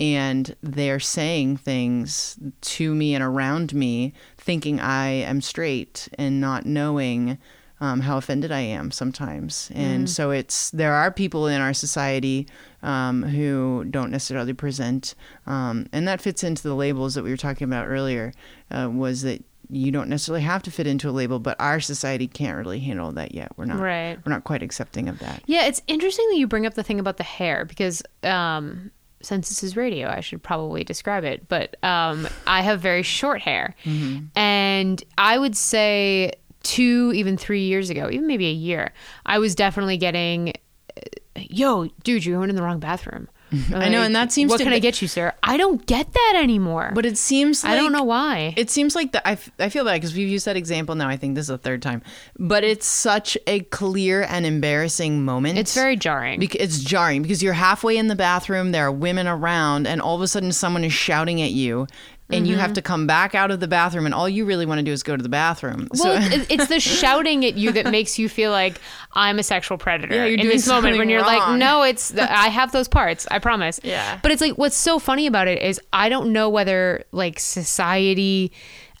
And 0.00 0.56
they're 0.62 1.00
saying 1.00 1.58
things 1.58 2.38
to 2.60 2.94
me 2.94 3.14
and 3.14 3.22
around 3.22 3.72
me, 3.72 4.14
thinking 4.36 4.80
I 4.80 5.08
am 5.10 5.40
straight 5.40 6.08
and 6.18 6.40
not 6.40 6.66
knowing 6.66 7.38
um, 7.80 8.00
how 8.00 8.16
offended 8.16 8.50
I 8.52 8.60
am 8.60 8.90
sometimes. 8.90 9.70
And 9.74 10.06
Mm. 10.06 10.08
so 10.08 10.30
it's 10.30 10.70
there 10.70 10.92
are 10.94 11.10
people 11.10 11.46
in 11.46 11.60
our 11.60 11.72
society 11.74 12.46
um, 12.82 13.22
who 13.22 13.84
don't 13.90 14.10
necessarily 14.10 14.52
present, 14.52 15.14
um, 15.46 15.86
and 15.92 16.06
that 16.08 16.20
fits 16.20 16.42
into 16.44 16.62
the 16.62 16.74
labels 16.74 17.14
that 17.14 17.24
we 17.24 17.30
were 17.30 17.36
talking 17.36 17.64
about 17.66 17.86
earlier. 17.88 18.32
Uh, 18.70 18.88
was 18.92 19.22
that 19.22 19.44
you 19.70 19.90
don't 19.92 20.08
necessarily 20.08 20.42
have 20.42 20.62
to 20.62 20.70
fit 20.70 20.86
into 20.86 21.10
a 21.10 21.12
label, 21.12 21.38
but 21.38 21.54
our 21.60 21.78
society 21.78 22.26
can't 22.26 22.56
really 22.56 22.80
handle 22.80 23.12
that 23.12 23.34
yet. 23.34 23.52
We're 23.58 23.66
not 23.66 23.78
Right. 23.80 24.18
We're 24.24 24.32
not 24.32 24.44
quite 24.44 24.62
accepting 24.62 25.08
of 25.10 25.18
that. 25.18 25.42
Yeah, 25.46 25.66
it's 25.66 25.82
interesting 25.86 26.26
that 26.30 26.36
you 26.38 26.46
bring 26.46 26.64
up 26.64 26.72
the 26.74 26.82
thing 26.82 26.98
about 26.98 27.18
the 27.18 27.22
hair 27.24 27.66
because 27.66 28.02
um, 28.22 28.90
since 29.20 29.50
this 29.50 29.62
is 29.62 29.76
radio, 29.76 30.08
I 30.08 30.20
should 30.20 30.42
probably 30.42 30.84
describe 30.84 31.22
it. 31.24 31.48
But 31.48 31.76
um, 31.84 32.26
I 32.46 32.62
have 32.62 32.80
very 32.80 33.02
short 33.02 33.42
hair, 33.42 33.74
and 34.34 35.02
I 35.18 35.38
would 35.38 35.56
say 35.56 36.32
two, 36.62 37.12
even 37.14 37.36
three 37.36 37.62
years 37.62 37.90
ago, 37.90 38.08
even 38.10 38.26
maybe 38.26 38.46
a 38.46 38.52
year, 38.52 38.92
I 39.26 39.38
was 39.38 39.54
definitely 39.54 39.96
getting, 39.96 40.54
"Yo, 41.36 41.88
dude, 42.04 42.24
you're 42.24 42.36
going 42.38 42.50
in 42.50 42.56
the 42.56 42.62
wrong 42.62 42.80
bathroom." 42.80 43.28
I 43.74 43.88
know, 43.88 44.02
and 44.02 44.14
that 44.14 44.30
seems 44.30 44.50
What 44.50 44.58
to 44.58 44.64
can 44.64 44.74
I 44.74 44.78
get 44.78 45.00
you, 45.00 45.08
sir? 45.08 45.32
I 45.42 45.56
don't 45.56 45.84
get 45.86 46.12
that 46.12 46.34
anymore. 46.36 46.92
But 46.94 47.06
it 47.06 47.16
seems 47.16 47.64
like, 47.64 47.72
I 47.72 47.76
don't 47.76 47.92
know 47.92 48.02
why. 48.02 48.52
It 48.58 48.68
seems 48.68 48.94
like 48.94 49.12
the, 49.12 49.26
I, 49.26 49.32
f- 49.32 49.50
I 49.58 49.70
feel 49.70 49.86
bad 49.86 49.94
because 49.94 50.14
we've 50.14 50.28
used 50.28 50.44
that 50.44 50.56
example 50.56 50.94
now. 50.94 51.08
I 51.08 51.16
think 51.16 51.34
this 51.34 51.44
is 51.44 51.48
the 51.48 51.56
third 51.56 51.80
time, 51.80 52.02
but 52.38 52.62
it's 52.62 52.86
such 52.86 53.38
a 53.46 53.60
clear 53.60 54.22
and 54.22 54.44
embarrassing 54.44 55.24
moment. 55.24 55.58
It's 55.58 55.74
very 55.74 55.96
jarring. 55.96 56.42
It's 56.42 56.80
jarring 56.80 57.22
because 57.22 57.42
you're 57.42 57.54
halfway 57.54 57.96
in 57.96 58.08
the 58.08 58.16
bathroom, 58.16 58.72
there 58.72 58.86
are 58.86 58.92
women 58.92 59.26
around, 59.26 59.86
and 59.86 60.02
all 60.02 60.16
of 60.16 60.20
a 60.20 60.28
sudden 60.28 60.52
someone 60.52 60.84
is 60.84 60.92
shouting 60.92 61.40
at 61.40 61.52
you. 61.52 61.86
And 62.30 62.46
you 62.46 62.56
Mhm. 62.56 62.60
have 62.60 62.72
to 62.74 62.82
come 62.82 63.06
back 63.06 63.34
out 63.34 63.50
of 63.50 63.58
the 63.60 63.66
bathroom, 63.68 64.04
and 64.04 64.14
all 64.14 64.28
you 64.28 64.44
really 64.44 64.66
want 64.66 64.80
to 64.80 64.82
do 64.82 64.92
is 64.92 65.02
go 65.02 65.16
to 65.16 65.22
the 65.22 65.30
bathroom. 65.30 65.88
Well, 65.94 66.20
so, 66.20 66.28
it's, 66.30 66.46
it's 66.50 66.66
the 66.66 66.78
shouting 66.98 67.44
at 67.46 67.54
you 67.54 67.72
that 67.72 67.90
makes 67.90 68.18
you 68.18 68.28
feel 68.28 68.50
like 68.50 68.78
I'm 69.14 69.38
a 69.38 69.42
sexual 69.42 69.78
predator. 69.78 70.14
Yeah, 70.14 70.24
you're 70.24 70.34
in 70.34 70.40
doing 70.40 70.56
this 70.56 70.68
moment 70.68 70.98
when 70.98 71.08
you're 71.08 71.22
like, 71.22 71.58
no, 71.58 71.82
it's 71.84 72.10
the, 72.10 72.30
I 72.30 72.48
have 72.48 72.70
those 72.72 72.86
parts. 72.86 73.26
I 73.30 73.38
promise. 73.38 73.80
Yeah. 73.82 74.18
But 74.22 74.30
it's 74.32 74.42
like 74.42 74.58
what's 74.58 74.76
so 74.76 74.98
funny 74.98 75.26
about 75.26 75.48
it 75.48 75.62
is 75.62 75.80
I 75.92 76.10
don't 76.10 76.30
know 76.34 76.50
whether 76.50 77.02
like 77.12 77.38
society 77.40 78.52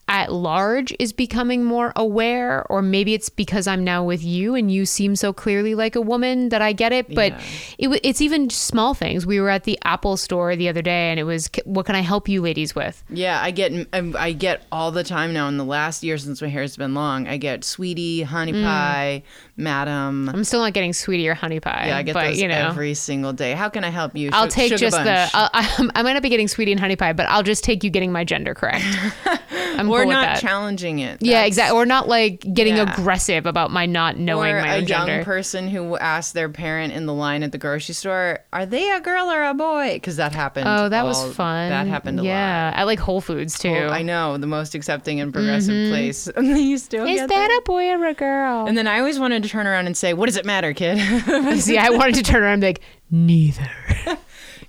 at 0.08 0.32
large 0.32 0.94
is 0.98 1.12
becoming 1.12 1.64
more 1.64 1.92
aware 1.94 2.64
or 2.70 2.80
maybe 2.82 3.12
it's 3.14 3.28
because 3.28 3.66
I'm 3.66 3.84
now 3.84 4.02
with 4.02 4.24
you 4.24 4.54
and 4.54 4.70
you 4.72 4.86
seem 4.86 5.14
so 5.16 5.32
clearly 5.32 5.74
like 5.74 5.94
a 5.96 6.00
woman 6.00 6.48
that 6.48 6.62
I 6.62 6.72
get 6.72 6.92
it 6.92 7.14
but 7.14 7.32
it, 7.78 8.00
it's 8.02 8.20
even 8.22 8.48
small 8.50 8.94
things 8.94 9.26
we 9.26 9.38
were 9.40 9.50
at 9.50 9.64
the 9.64 9.78
Apple 9.84 10.16
store 10.16 10.56
the 10.56 10.68
other 10.68 10.80
day 10.82 11.10
and 11.10 11.20
it 11.20 11.24
was 11.24 11.50
what 11.64 11.84
can 11.86 11.94
I 11.94 12.00
help 12.00 12.28
you 12.28 12.40
ladies 12.40 12.74
with 12.74 13.04
Yeah, 13.10 13.38
I 13.42 13.50
get 13.50 13.72
um, 13.92 14.16
I 14.18 14.32
get 14.32 14.62
all 14.72 14.90
the 14.90 15.04
time 15.04 15.32
now. 15.32 15.46
In 15.48 15.56
the 15.58 15.64
last 15.64 16.02
year 16.02 16.16
since 16.18 16.40
my 16.40 16.48
hair's 16.48 16.76
been 16.76 16.94
long, 16.94 17.28
I 17.28 17.36
get 17.36 17.62
sweetie, 17.64 18.22
honey 18.22 18.52
Mm. 18.52 18.64
pie, 18.64 19.22
madam. 19.56 20.28
I'm 20.28 20.44
still 20.44 20.60
not 20.60 20.72
getting 20.72 20.92
sweetie 20.92 21.28
or 21.28 21.34
honey 21.34 21.60
pie 21.60 21.86
Yeah, 21.88 21.98
I 21.98 22.02
get 22.02 22.14
but 22.14 22.28
those 22.28 22.40
you 22.40 22.48
know 22.48 22.54
every 22.68 22.94
single 22.94 23.32
day. 23.32 23.52
How 23.52 23.68
can 23.68 23.84
I 23.84 23.90
help 23.90 24.16
you? 24.16 24.30
I'll 24.32 24.48
Su- 24.50 24.54
take 24.68 24.76
just 24.76 24.96
bunch. 24.96 25.04
the. 25.06 25.30
I'll, 25.36 25.50
I, 25.52 25.90
I 25.96 26.02
might 26.02 26.14
not 26.14 26.22
be 26.22 26.28
getting 26.30 26.48
sweetie 26.48 26.72
and 26.72 26.80
honey 26.80 26.96
pie, 26.96 27.12
but 27.12 27.26
I'll 27.28 27.42
just 27.42 27.62
take 27.64 27.84
you 27.84 27.90
getting 27.90 28.12
my 28.12 28.24
gender 28.24 28.54
correct. 28.54 28.84
I'm 29.50 29.88
with 30.06 30.14
not 30.14 30.22
that. 30.22 30.40
challenging 30.40 30.98
it. 31.00 31.18
yeah, 31.20 31.44
exactly. 31.44 31.76
We're 31.76 31.84
not 31.84 32.08
like 32.08 32.40
getting 32.52 32.76
Yeah. 32.76 32.92
aggressive 32.92 33.46
about 33.46 33.70
my 33.70 33.86
not 33.86 34.16
knowing 34.16 34.54
or 34.54 34.60
my 34.60 34.74
a 34.74 34.76
own 34.78 34.86
young 34.86 35.24
person 35.24 35.68
who 35.68 35.96
asked 35.96 36.34
their 36.34 36.48
parent 36.48 36.92
in 36.92 37.06
the 37.06 37.14
line 37.14 37.42
at 37.42 37.52
the 37.52 37.58
grocery 37.58 37.94
store, 37.94 38.40
"Are 38.52 38.66
they 38.66 38.90
a 38.90 39.00
girl 39.00 39.30
or 39.30 39.42
a 39.44 39.54
boy?" 39.54 39.94
Because 39.94 40.16
that 40.16 40.32
happened. 40.32 40.66
oh, 40.68 40.88
that 40.88 41.04
was 41.04 41.34
fun. 41.34 41.70
That 41.70 41.86
happened 41.86 42.18
a 42.20 42.22
lot. 42.22 42.28
yeah, 42.28 42.72
at 42.74 42.84
like 42.84 42.98
Whole 42.98 43.20
Foods 43.20 43.58
too. 43.58 43.68
Oh, 43.74 43.88
I 43.88 44.02
know 44.02 44.36
the 44.38 44.46
most 44.46 44.74
accepting 44.74 45.20
and 45.20 45.32
progressive 45.32 45.74
Mhm. 45.74 45.88
place. 45.90 46.28
And 46.36 46.48
then 46.50 46.58
you 46.62 46.78
still 46.78 47.04
Is 47.06 47.20
get 47.20 47.28
that 47.28 47.50
a 47.58 47.62
boy 47.64 47.88
or 47.90 48.04
a 48.06 48.14
girl? 48.14 48.66
And 48.66 48.76
then 48.78 48.86
I 48.86 48.98
always 48.98 49.18
wanted 49.18 49.42
to 49.42 49.48
turn 49.48 49.66
around 49.66 49.86
and 49.86 49.96
say, 49.96 50.14
"What 50.14 50.26
does 50.26 50.36
it 50.36 50.44
matter, 50.44 50.72
kid?" 50.72 50.98
See, 51.60 51.78
I 51.78 51.90
wanted 51.90 52.14
to 52.16 52.22
turn 52.22 52.42
around 52.42 52.52
and 52.54 52.60
be 52.62 52.66
like, 52.68 52.80
neither. 53.10 53.70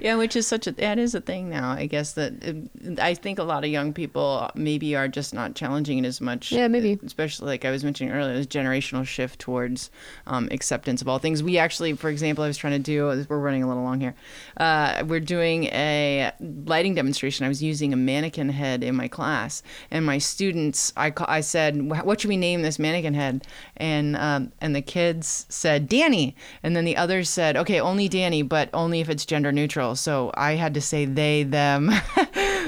Yeah, 0.02 0.16
which 0.16 0.36
is 0.36 0.48
such 0.48 0.68
a 0.68 0.72
that 0.74 0.98
is 0.98 1.14
a 1.16 1.22
thing 1.22 1.50
now. 1.50 1.72
I 1.72 1.86
guess 1.86 2.14
that 2.14 2.34
uh, 2.44 3.02
I 3.02 3.14
think 3.14 3.40
a 3.40 3.44
lot 3.44 3.64
of 3.64 3.70
young 3.70 3.94
people 3.94 4.50
maybe 4.56 4.96
are 4.96 5.08
just 5.08 5.34
not 5.34 5.56
challenging 5.56 6.00
it 6.00 6.08
as 6.08 6.22
much. 6.22 6.52
Yeah, 6.52 6.68
maybe. 6.68 6.98
Especially 7.06 7.48
like 7.48 7.66
I 7.66 7.72
was 7.72 7.84
mentioning 7.84 8.14
earlier, 8.14 8.36
this 8.36 8.48
generational 8.48 9.06
shift 9.06 9.40
towards 9.40 9.92
um, 10.28 10.48
acceptance 10.52 11.02
of 11.02 11.08
all 11.08 11.20
things. 11.20 11.44
We 11.44 11.58
actually, 11.58 11.94
for 11.94 12.10
example, 12.10 12.44
I 12.44 12.48
was 12.48 12.58
trying 12.58 12.74
to 12.74 12.80
do. 12.80 13.26
We're 13.28 13.40
running 13.40 13.64
a 13.64 13.68
little 13.68 13.84
long 13.84 14.00
here. 14.00 14.16
Uh, 14.58 15.04
we're 15.06 15.20
doing 15.20 15.66
a 15.66 16.32
lighting 16.40 16.96
demonstration. 16.96 17.46
I 17.46 17.50
was 17.50 17.62
using 17.62 17.94
a 17.94 17.98
mannequin 17.98 18.50
head 18.50 18.84
in 18.84 18.96
my 18.96 19.08
class, 19.08 19.64
and 19.92 20.06
my 20.06 20.18
students, 20.18 20.94
I 20.96 21.14
I 21.28 21.42
said, 21.42 21.82
"What 21.82 22.22
should 22.22 22.30
we 22.30 22.38
name 22.38 22.62
this 22.62 22.80
mannequin 22.80 23.14
head?" 23.14 23.46
And 23.78 24.16
um, 24.16 24.52
and 24.62 24.76
the 24.76 24.82
kids 24.82 25.46
said 25.50 25.90
Danny, 25.90 26.36
and 26.64 26.76
then 26.76 26.86
the 26.86 26.96
others 26.96 27.30
said, 27.30 27.58
"Okay, 27.58 27.80
only 27.80 28.08
Danny, 28.08 28.42
but 28.42 28.70
only 28.74 29.02
if 29.02 29.10
it's 29.10 29.26
gender 29.26 29.52
neutral." 29.52 29.89
So 29.96 30.32
I 30.36 30.54
had 30.54 30.74
to 30.76 30.82
say 30.82 31.06
they, 31.06 31.44
them 31.44 31.88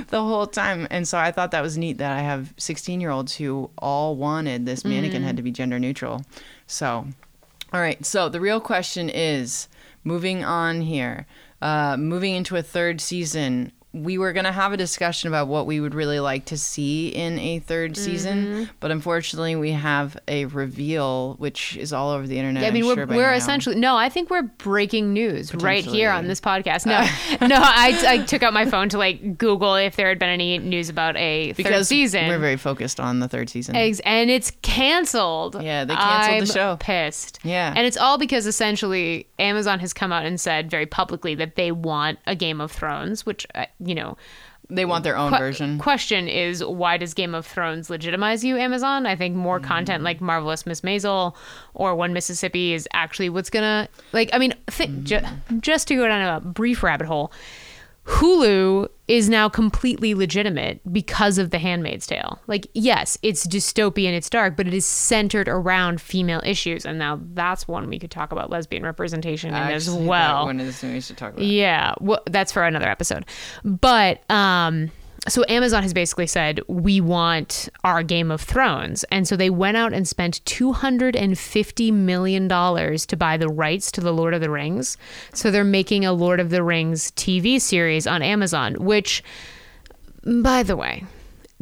the 0.10 0.22
whole 0.22 0.48
time. 0.48 0.88
And 0.92 1.08
so 1.08 1.18
I 1.18 1.32
thought 1.32 1.52
that 1.52 1.62
was 1.64 1.78
neat 1.78 1.98
that 2.00 2.12
I 2.18 2.22
have 2.22 2.54
16 2.58 3.00
year 3.02 3.10
olds 3.12 3.36
who 3.36 3.70
all 3.78 4.16
wanted 4.16 4.66
this 4.66 4.84
mannequin 4.86 5.22
Mm. 5.22 5.26
head 5.26 5.38
to 5.38 5.44
be 5.44 5.52
gender 5.52 5.80
neutral. 5.80 6.24
So, 6.68 7.08
all 7.74 7.82
right. 7.82 8.04
So 8.06 8.30
the 8.30 8.40
real 8.42 8.60
question 8.60 9.10
is 9.10 9.68
moving 10.04 10.44
on 10.44 10.82
here, 10.82 11.28
uh, 11.62 11.98
moving 11.98 12.36
into 12.36 12.56
a 12.58 12.62
third 12.64 13.00
season. 13.02 13.72
We 13.94 14.18
were 14.18 14.32
going 14.34 14.46
to 14.46 14.52
have 14.52 14.72
a 14.72 14.78
discussion 14.78 15.28
about 15.28 15.48
what 15.48 15.66
we 15.66 15.80
would 15.82 15.94
really 15.94 16.20
like 16.20 16.46
to 16.46 16.58
see 16.58 17.10
in 17.10 17.38
a 17.40 17.60
3rd 17.60 17.82
Mm-hmm. 17.92 17.94
season, 17.94 18.70
but 18.80 18.92
unfortunately, 18.92 19.56
we 19.56 19.72
have 19.72 20.18
a 20.28 20.46
reveal, 20.46 21.36
which 21.40 21.76
is 21.78 21.92
all 21.92 22.12
over 22.12 22.26
the 22.28 22.38
internet. 22.38 22.64
Yeah, 22.64 22.70
I 22.70 22.72
mean, 22.72 22.84
I'm 22.84 22.88
we're, 22.90 22.96
sure 22.96 23.06
we're 23.08 23.34
essentially 23.34 23.76
no. 23.76 23.98
I 23.98 24.08
think 24.10 24.30
we're 24.30 24.44
breaking 24.44 25.14
news 25.14 25.54
right 25.56 25.84
here 25.84 26.10
on 26.12 26.28
this 26.28 26.40
podcast. 26.40 26.86
No, 26.86 27.00
no. 27.48 27.56
I, 27.62 28.02
I 28.08 28.18
took 28.26 28.44
out 28.44 28.54
my 28.54 28.66
phone 28.66 28.90
to 28.90 28.98
like 28.98 29.38
Google 29.38 29.76
if 29.76 29.96
there 29.96 30.08
had 30.10 30.20
been 30.20 30.30
any 30.30 30.58
news 30.60 30.90
about 30.90 31.18
a 31.18 31.54
third 31.54 31.86
season. 31.86 32.28
we're 32.28 32.40
very 32.40 32.58
focused 32.58 33.00
on 33.00 33.20
the 33.20 33.28
third 33.28 33.50
season. 33.50 33.76
And 33.76 34.30
it's 34.30 34.52
canceled. 34.62 35.62
Yeah, 35.62 35.86
they 35.86 35.96
canceled 35.96 36.34
I'm 36.36 36.40
the 36.46 36.46
show. 36.54 36.78
Pissed. 36.80 37.40
Yeah. 37.44 37.74
and 37.76 37.86
it's 37.86 37.98
all 37.98 38.18
because 38.18 38.46
essentially 38.46 39.28
Amazon 39.40 39.80
has 39.80 39.94
come 39.94 40.12
out 40.12 40.26
and 40.26 40.40
said 40.40 40.70
very 40.70 40.86
publicly 40.86 41.36
that 41.36 41.56
they 41.56 41.72
want 41.72 42.20
a 42.28 42.36
Game 42.36 42.62
of 42.62 42.72
Thrones, 42.72 43.26
which 43.26 43.46
uh, 43.56 43.66
you 43.84 43.96
know. 43.96 44.18
They 44.70 44.86
want 44.86 45.04
their 45.04 45.18
own 45.18 45.32
que- 45.32 45.38
version. 45.38 45.80
Question 45.80 46.30
is, 46.30 46.64
why 46.64 46.96
does 46.96 47.14
Game 47.14 47.36
of 47.36 47.46
Thrones 47.46 47.90
legitimize 47.90 48.42
you, 48.42 48.56
Amazon? 48.58 49.06
I 49.06 49.18
think 49.18 49.36
more 49.36 49.60
Mm. 49.60 49.64
content 49.66 50.04
like 50.04 50.22
Marvelous 50.22 50.66
Miss 50.66 50.80
Maisel 50.80 51.36
or 51.74 51.94
One 51.94 52.14
Mississippi 52.14 52.74
is 52.74 52.88
actually 52.94 53.28
what's 53.28 53.50
gonna 53.50 53.90
like. 54.14 54.30
I 54.32 54.38
mean, 54.38 54.54
th- 54.70 54.90
Mm. 54.90 55.04
ju- 55.04 55.58
just 55.60 55.90
to 55.90 55.96
go 55.96 56.08
down 56.08 56.22
a 56.22 56.40
brief 56.40 56.84
rabbit 56.84 57.08
hole, 57.08 57.34
Hulu 58.06 58.88
is 59.08 59.30
now 59.30 59.48
completely 59.48 60.14
legitimate 60.16 60.80
because 60.92 61.38
of 61.38 61.52
The 61.52 61.60
Handmaid's 61.60 62.08
Tale. 62.08 62.40
Like, 62.48 62.68
yes, 62.74 63.18
it's 63.22 63.46
dystopian, 63.46 64.14
it's 64.14 64.30
dark, 64.30 64.58
but 64.58 64.68
it 64.68 64.74
is 64.74 64.86
centered 64.86 65.48
around 65.48 66.02
female 66.02 66.42
issues, 66.44 66.86
and 66.86 66.98
now 66.98 67.20
that's 67.34 67.68
one 67.68 67.90
we 67.90 68.00
could 68.00 68.12
talk 68.12 68.32
about 68.32 68.50
lesbian 68.50 68.84
representation 68.84 69.50
in 69.50 69.56
as 69.56 69.88
Actually, 69.88 70.04
that 70.04 70.10
well. 70.10 70.46
One 70.46 70.60
is 70.60 70.82
we 70.82 71.02
should 71.02 71.18
talk 71.18 71.34
about. 71.34 71.46
Yeah, 71.46 71.94
well, 72.00 72.24
that's 72.26 72.52
for 72.52 72.64
another 72.64 72.90
episode. 72.90 73.26
But 73.64 74.30
um, 74.32 74.92
so 75.28 75.44
Amazon 75.48 75.84
has 75.84 75.94
basically 75.94 76.26
said 76.26 76.62
we 76.68 77.00
want 77.00 77.70
our 77.84 78.02
Game 78.02 78.32
of 78.32 78.42
Thrones, 78.42 79.04
and 79.06 79.28
so 79.28 79.36
they 79.36 79.52
went 79.52 79.78
out 79.78 79.94
and 79.94 80.08
spent 80.08 80.44
two 80.46 80.74
hundred 80.74 81.16
and 81.16 81.38
fifty 81.38 81.92
million 81.92 82.48
dollars 82.48 83.06
to 83.08 83.18
buy 83.18 83.38
the 83.38 83.48
rights 83.48 83.92
to 83.92 84.02
the 84.02 84.14
Lord 84.14 84.34
of 84.34 84.42
the 84.42 84.50
Rings. 84.50 84.98
So 85.34 85.52
they're 85.52 85.64
making 85.64 86.06
a 86.06 86.14
Lord 86.14 86.40
of 86.40 86.50
the 86.50 86.64
Rings 86.64 87.12
TV 87.12 87.62
series 87.62 88.08
on 88.08 88.24
Amazon. 88.24 88.76
Which, 88.76 89.24
by 90.26 90.64
the 90.64 90.76
way, 90.76 91.04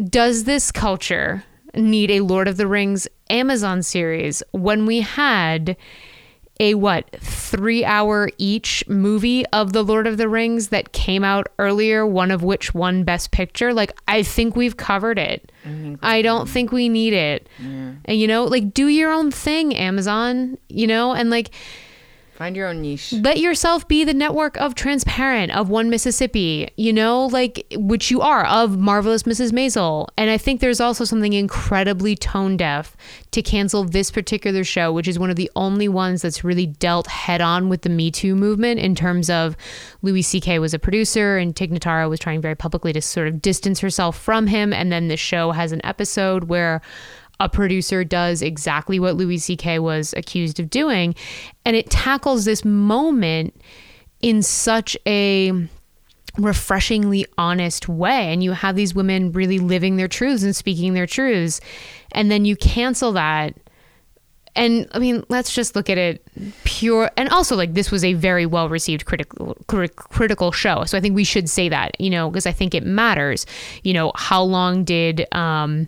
does 0.02 0.46
this 0.46 0.72
culture 0.72 1.44
need 1.74 2.12
a 2.12 2.22
Lord 2.22 2.48
of 2.48 2.56
the 2.56 2.68
Rings 2.68 3.10
Amazon 3.30 3.84
series 3.84 4.42
when 4.52 4.86
we 4.86 5.02
had? 5.02 5.76
A 6.60 6.74
what 6.74 7.10
three 7.22 7.86
hour 7.86 8.30
each 8.38 8.84
movie 8.88 9.46
of 9.48 9.74
the 9.74 9.84
lord 9.84 10.06
of 10.06 10.18
the 10.18 10.28
rings 10.28 10.70
that 10.70 10.92
came 10.92 11.24
out 11.24 11.48
earlier 11.58 12.06
one 12.06 12.32
of 12.32 12.44
which 12.44 12.74
won 12.74 13.04
best 13.04 13.32
picture? 13.32 13.74
Like 13.74 13.98
i 14.08 14.24
think 14.24 14.56
we've 14.56 14.78
covered 14.78 15.20
it. 15.20 15.52
Mm-hmm. 15.66 15.96
I 16.02 16.22
don't 16.22 16.50
think 16.50 16.72
we 16.72 16.90
need 16.90 17.14
it. 17.14 17.48
And 18.06 18.20
you 18.20 18.28
know 18.28 18.44
like 18.46 18.74
do 18.74 18.88
your 18.88 19.12
own 19.12 19.32
thing 19.32 19.76
amazon 19.76 20.58
you 20.68 20.88
know? 20.88 21.14
And 21.14 21.30
like 21.30 21.52
Find 22.40 22.56
your 22.56 22.68
own 22.70 22.82
niche. 22.82 23.12
let 23.12 23.40
yourself 23.40 23.86
be 23.86 24.06
the 24.06 24.14
network 24.14 24.56
of 24.62 24.74
transparent 24.74 25.52
of 25.52 25.68
one 25.70 25.90
mississippi 25.90 26.70
you 26.78 26.94
know 26.94 27.26
like 27.26 27.68
which 27.76 28.10
you 28.10 28.22
are 28.22 28.46
of 28.46 28.78
marvelous 28.78 29.24
mrs 29.24 29.52
maisel 29.52 30.08
and 30.18 30.30
i 30.30 30.38
think 30.38 30.62
there's 30.62 30.80
also 30.80 31.04
something 31.04 31.34
incredibly 31.34 32.16
tone 32.16 32.56
deaf 32.56 32.96
to 33.32 33.42
cancel 33.42 33.84
this 33.84 34.10
particular 34.10 34.64
show 34.64 34.90
which 34.94 35.06
is 35.06 35.20
one 35.20 35.30
of 35.30 35.36
the 35.36 35.52
only 35.58 35.90
ones 35.90 36.22
that's 36.22 36.42
really 36.42 36.66
dealt 36.66 37.08
head 37.08 37.42
on 37.42 37.68
with 37.68 37.82
the 37.82 37.90
me 37.90 38.10
too 38.10 38.38
movement 38.38 38.80
in 38.80 38.96
terms 38.96 39.30
of 39.30 39.58
louis 40.02 40.24
ck 40.24 40.48
was 40.62 40.74
a 40.74 40.80
producer 40.80 41.38
and 41.38 41.58
tig 41.58 41.74
notaro 41.74 42.10
was 42.10 42.22
trying 42.22 42.40
very 42.40 42.56
publicly 42.56 42.94
to 42.94 43.02
sort 43.02 43.28
of 43.28 43.42
distance 43.42 43.82
herself 43.82 44.18
from 44.18 44.48
him 44.48 44.72
and 44.72 44.94
then 44.94 45.10
the 45.10 45.18
show 45.18 45.52
has 45.52 45.74
an 45.74 45.82
episode 45.84 46.46
where 46.46 46.82
a 47.40 47.50
producer 47.50 48.04
does 48.04 48.42
exactly 48.42 49.00
what 49.00 49.16
Louis 49.16 49.38
C.K. 49.38 49.80
was 49.80 50.14
accused 50.18 50.60
of 50.60 50.70
doing. 50.70 51.16
And 51.66 51.76
it 51.76 51.90
tackles 51.90 52.46
this 52.46 52.66
moment 52.66 53.60
in 54.22 54.44
such 54.44 54.98
a 55.08 55.68
refreshingly 56.38 57.26
honest 57.38 57.88
way. 57.88 58.32
And 58.32 58.44
you 58.44 58.52
have 58.52 58.76
these 58.76 58.94
women 58.94 59.32
really 59.32 59.60
living 59.60 59.96
their 59.96 60.08
truths 60.08 60.44
and 60.44 60.56
speaking 60.56 60.94
their 60.94 61.08
truths. 61.08 61.62
And 62.12 62.30
then 62.30 62.46
you 62.46 62.56
cancel 62.56 63.14
that. 63.14 63.56
And 64.56 64.88
I 64.92 65.00
mean, 65.00 65.24
let's 65.30 65.54
just 65.54 65.76
look 65.76 65.90
at 65.90 65.98
it 65.98 66.26
pure. 66.64 67.10
And 67.16 67.30
also, 67.30 67.56
like, 67.56 67.76
this 67.76 67.92
was 67.92 68.04
a 68.04 68.14
very 68.14 68.46
well 68.46 68.68
received 68.68 69.06
critical 69.06 69.56
crit- 69.68 69.96
critical 69.96 70.52
show. 70.52 70.84
So 70.86 70.98
I 70.98 71.02
think 71.02 71.16
we 71.16 71.24
should 71.24 71.50
say 71.50 71.70
that, 71.70 72.00
you 72.00 72.10
know, 72.10 72.30
because 72.30 72.46
I 72.46 72.52
think 72.52 72.74
it 72.74 72.84
matters. 72.84 73.46
You 73.84 73.94
know, 73.94 74.12
how 74.16 74.42
long 74.44 74.84
did 74.84 75.34
um, 75.34 75.88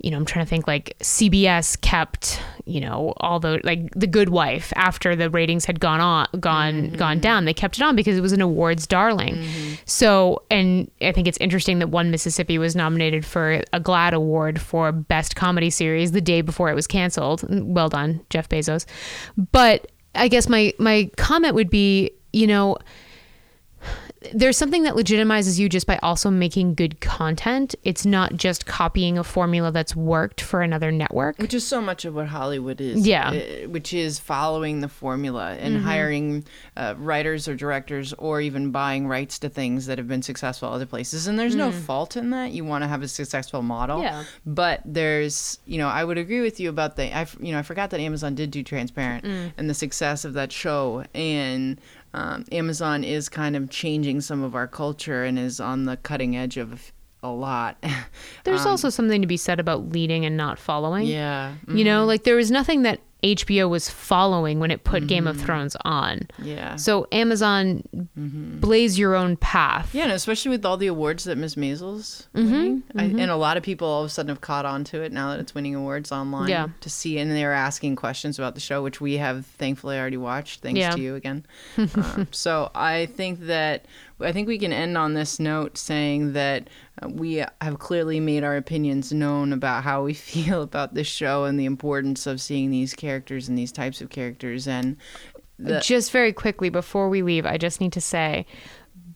you 0.00 0.10
know, 0.12 0.16
I'm 0.16 0.24
trying 0.24 0.44
to 0.44 0.48
think 0.48 0.66
like 0.68 0.96
CBS 1.00 1.80
kept, 1.80 2.40
you 2.66 2.80
know, 2.80 3.14
all 3.16 3.40
the 3.40 3.60
like 3.64 3.90
The 3.96 4.06
Good 4.06 4.28
Wife 4.28 4.72
after 4.76 5.16
the 5.16 5.28
ratings 5.28 5.64
had 5.64 5.80
gone 5.80 6.00
on 6.00 6.28
gone 6.38 6.74
Mm-hmm. 6.74 6.96
gone 6.96 7.18
down. 7.18 7.44
They 7.46 7.54
kept 7.54 7.78
it 7.78 7.82
on 7.82 7.96
because 7.96 8.16
it 8.16 8.20
was 8.20 8.32
an 8.32 8.40
awards 8.40 8.86
darling. 8.86 9.44
So, 9.86 10.42
and 10.50 10.90
I 11.02 11.10
think 11.12 11.26
it's 11.26 11.38
interesting 11.38 11.80
that 11.80 11.88
One 11.88 12.10
Mississippi 12.10 12.58
was 12.58 12.76
nominated 12.76 13.24
for 13.26 13.62
a 13.72 13.80
GLAAD 13.80 14.12
award 14.12 14.60
for 14.60 14.92
best 14.92 15.34
comedy 15.34 15.70
series 15.70 16.12
the 16.12 16.20
day 16.20 16.42
before 16.42 16.70
it 16.70 16.74
was 16.74 16.86
canceled. 16.86 17.44
Well 17.48 17.88
done, 17.88 18.20
Jeff 18.30 18.48
Bezos. 18.48 18.86
But 19.50 19.90
I 20.14 20.28
guess 20.28 20.48
my 20.48 20.72
my 20.78 21.10
comment 21.16 21.54
would 21.54 21.70
be, 21.70 22.12
you 22.32 22.46
know, 22.46 22.76
there's 24.34 24.56
something 24.56 24.82
that 24.82 24.94
legitimizes 24.94 25.58
you 25.58 25.68
just 25.68 25.86
by 25.86 25.98
also 26.02 26.30
making 26.30 26.74
good 26.74 27.00
content. 27.00 27.74
It's 27.84 28.04
not 28.04 28.34
just 28.36 28.66
copying 28.66 29.16
a 29.16 29.22
formula 29.24 29.70
that's 29.70 29.94
worked 29.94 30.40
for 30.40 30.60
another 30.62 30.90
network. 30.90 31.38
Which 31.38 31.54
is 31.54 31.64
so 31.66 31.80
much 31.80 32.04
of 32.04 32.14
what 32.14 32.26
Hollywood 32.26 32.80
is. 32.80 33.06
Yeah. 33.06 33.30
uh, 33.30 33.68
Which 33.68 33.94
is 33.94 34.18
following 34.18 34.80
the 34.80 34.88
formula 34.88 35.52
and 35.60 35.76
Mhm. 35.78 35.82
hiring 35.82 36.44
uh, 36.76 36.94
writers 36.98 37.46
or 37.48 37.54
directors 37.54 38.12
or 38.14 38.40
even 38.40 38.70
buying 38.70 39.06
rights 39.06 39.38
to 39.40 39.48
things 39.48 39.86
that 39.86 39.98
have 39.98 40.08
been 40.08 40.22
successful 40.22 40.68
other 40.68 40.86
places. 40.86 41.26
And 41.26 41.38
there's 41.38 41.54
no 41.54 41.70
Mm. 41.70 41.74
fault 41.74 42.16
in 42.16 42.30
that. 42.30 42.50
You 42.52 42.64
want 42.64 42.82
to 42.84 42.88
have 42.88 43.02
a 43.02 43.08
successful 43.08 43.62
model. 43.62 44.02
Yeah. 44.02 44.24
But 44.46 44.80
there's, 44.84 45.58
you 45.66 45.78
know, 45.78 45.88
I 45.88 46.02
would 46.04 46.18
agree 46.18 46.40
with 46.40 46.58
you 46.60 46.68
about 46.70 46.96
the, 46.96 47.16
I, 47.16 47.26
you 47.40 47.52
know, 47.52 47.58
I 47.58 47.62
forgot 47.62 47.90
that 47.90 48.00
Amazon 48.00 48.34
did 48.34 48.50
do 48.50 48.62
Transparent 48.62 49.24
Mm. 49.24 49.52
and 49.56 49.70
the 49.70 49.74
success 49.74 50.24
of 50.24 50.32
that 50.34 50.50
show. 50.52 51.04
And 51.14 51.80
um, 52.14 52.44
Amazon 52.50 53.04
is 53.04 53.28
kind 53.28 53.56
of 53.56 53.70
changing 53.70 54.20
some 54.20 54.42
of 54.42 54.54
our 54.54 54.66
culture 54.66 55.24
and 55.24 55.38
is 55.38 55.60
on 55.60 55.84
the 55.84 55.96
cutting 55.96 56.36
edge 56.36 56.56
of 56.56 56.92
a 57.22 57.28
lot. 57.30 57.76
There's 58.44 58.62
Um, 58.62 58.68
also 58.68 58.90
something 58.90 59.20
to 59.20 59.26
be 59.26 59.36
said 59.36 59.58
about 59.60 59.90
leading 59.90 60.24
and 60.24 60.36
not 60.36 60.58
following. 60.58 61.06
Yeah. 61.06 61.54
You 61.66 61.84
know, 61.84 62.04
Mhm. 62.04 62.06
like 62.08 62.22
there 62.24 62.36
was 62.36 62.50
nothing 62.50 62.82
that 62.82 63.00
HBO 63.24 63.68
was 63.68 63.90
following 63.90 64.60
when 64.60 64.70
it 64.70 64.84
put 64.84 65.08
Game 65.08 65.26
of 65.26 65.36
Thrones 65.40 65.76
on. 65.84 66.18
Mm-hmm. 66.38 66.44
Yeah. 66.46 66.76
So 66.76 67.08
Amazon 67.10 67.82
blaze 68.14 68.96
your 68.96 69.16
own 69.16 69.36
path. 69.36 69.92
Yeah, 69.92 70.04
and 70.04 70.12
especially 70.12 70.50
with 70.50 70.64
all 70.64 70.76
the 70.76 70.86
awards 70.86 71.24
that 71.24 71.36
Miss 71.36 71.56
Maisel's 71.56 72.28
Mhm, 72.32 72.50
winning, 72.50 72.82
I, 72.96 73.02
and 73.04 73.28
a 73.30 73.34
lot 73.36 73.56
of 73.56 73.64
people 73.64 73.88
all 73.88 74.02
of 74.02 74.06
a 74.06 74.08
sudden 74.08 74.28
have 74.28 74.40
caught 74.40 74.64
on 74.64 74.84
to 74.84 75.02
it 75.02 75.10
now 75.10 75.30
that 75.30 75.40
it's 75.40 75.52
winning 75.52 75.74
awards 75.74 76.12
online. 76.12 76.48
Yeah. 76.48 76.68
to 76.80 76.88
see, 76.88 77.18
and 77.18 77.32
they're 77.32 77.52
asking 77.52 77.96
questions 77.96 78.38
about 78.38 78.54
the 78.54 78.60
show, 78.60 78.84
which 78.84 79.00
we 79.00 79.14
have 79.16 79.46
thankfully 79.46 79.98
already 79.98 80.16
watched, 80.16 80.60
thanks 80.60 80.78
Yeah. 80.78 80.90
to 80.90 81.00
you 81.00 81.16
again. 81.16 81.44
Um, 81.76 82.28
so 82.30 82.70
I 82.72 83.06
think 83.06 83.46
that 83.46 83.86
I 84.20 84.32
think 84.32 84.48
we 84.48 84.58
can 84.58 84.72
end 84.72 84.98
on 84.98 85.14
this 85.14 85.38
note 85.38 85.78
saying 85.78 86.32
that 86.32 86.68
uh, 87.02 87.08
we 87.08 87.44
have 87.60 87.78
clearly 87.78 88.20
made 88.20 88.44
our 88.44 88.56
opinions 88.56 89.12
known 89.12 89.52
about 89.52 89.84
how 89.84 90.02
we 90.02 90.14
feel 90.14 90.62
about 90.62 90.94
this 90.94 91.06
show 91.06 91.44
and 91.44 91.58
the 91.58 91.66
importance 91.66 92.26
of 92.26 92.40
seeing 92.40 92.70
these 92.70 92.94
characters 92.94 93.48
and 93.48 93.56
these 93.56 93.72
types 93.72 94.00
of 94.00 94.10
characters 94.10 94.66
and. 94.66 94.96
The, 95.60 95.80
just 95.80 96.12
very 96.12 96.32
quickly 96.32 96.68
before 96.68 97.08
we 97.08 97.22
leave, 97.22 97.44
I 97.44 97.58
just 97.58 97.80
need 97.80 97.92
to 97.94 98.00
say 98.00 98.46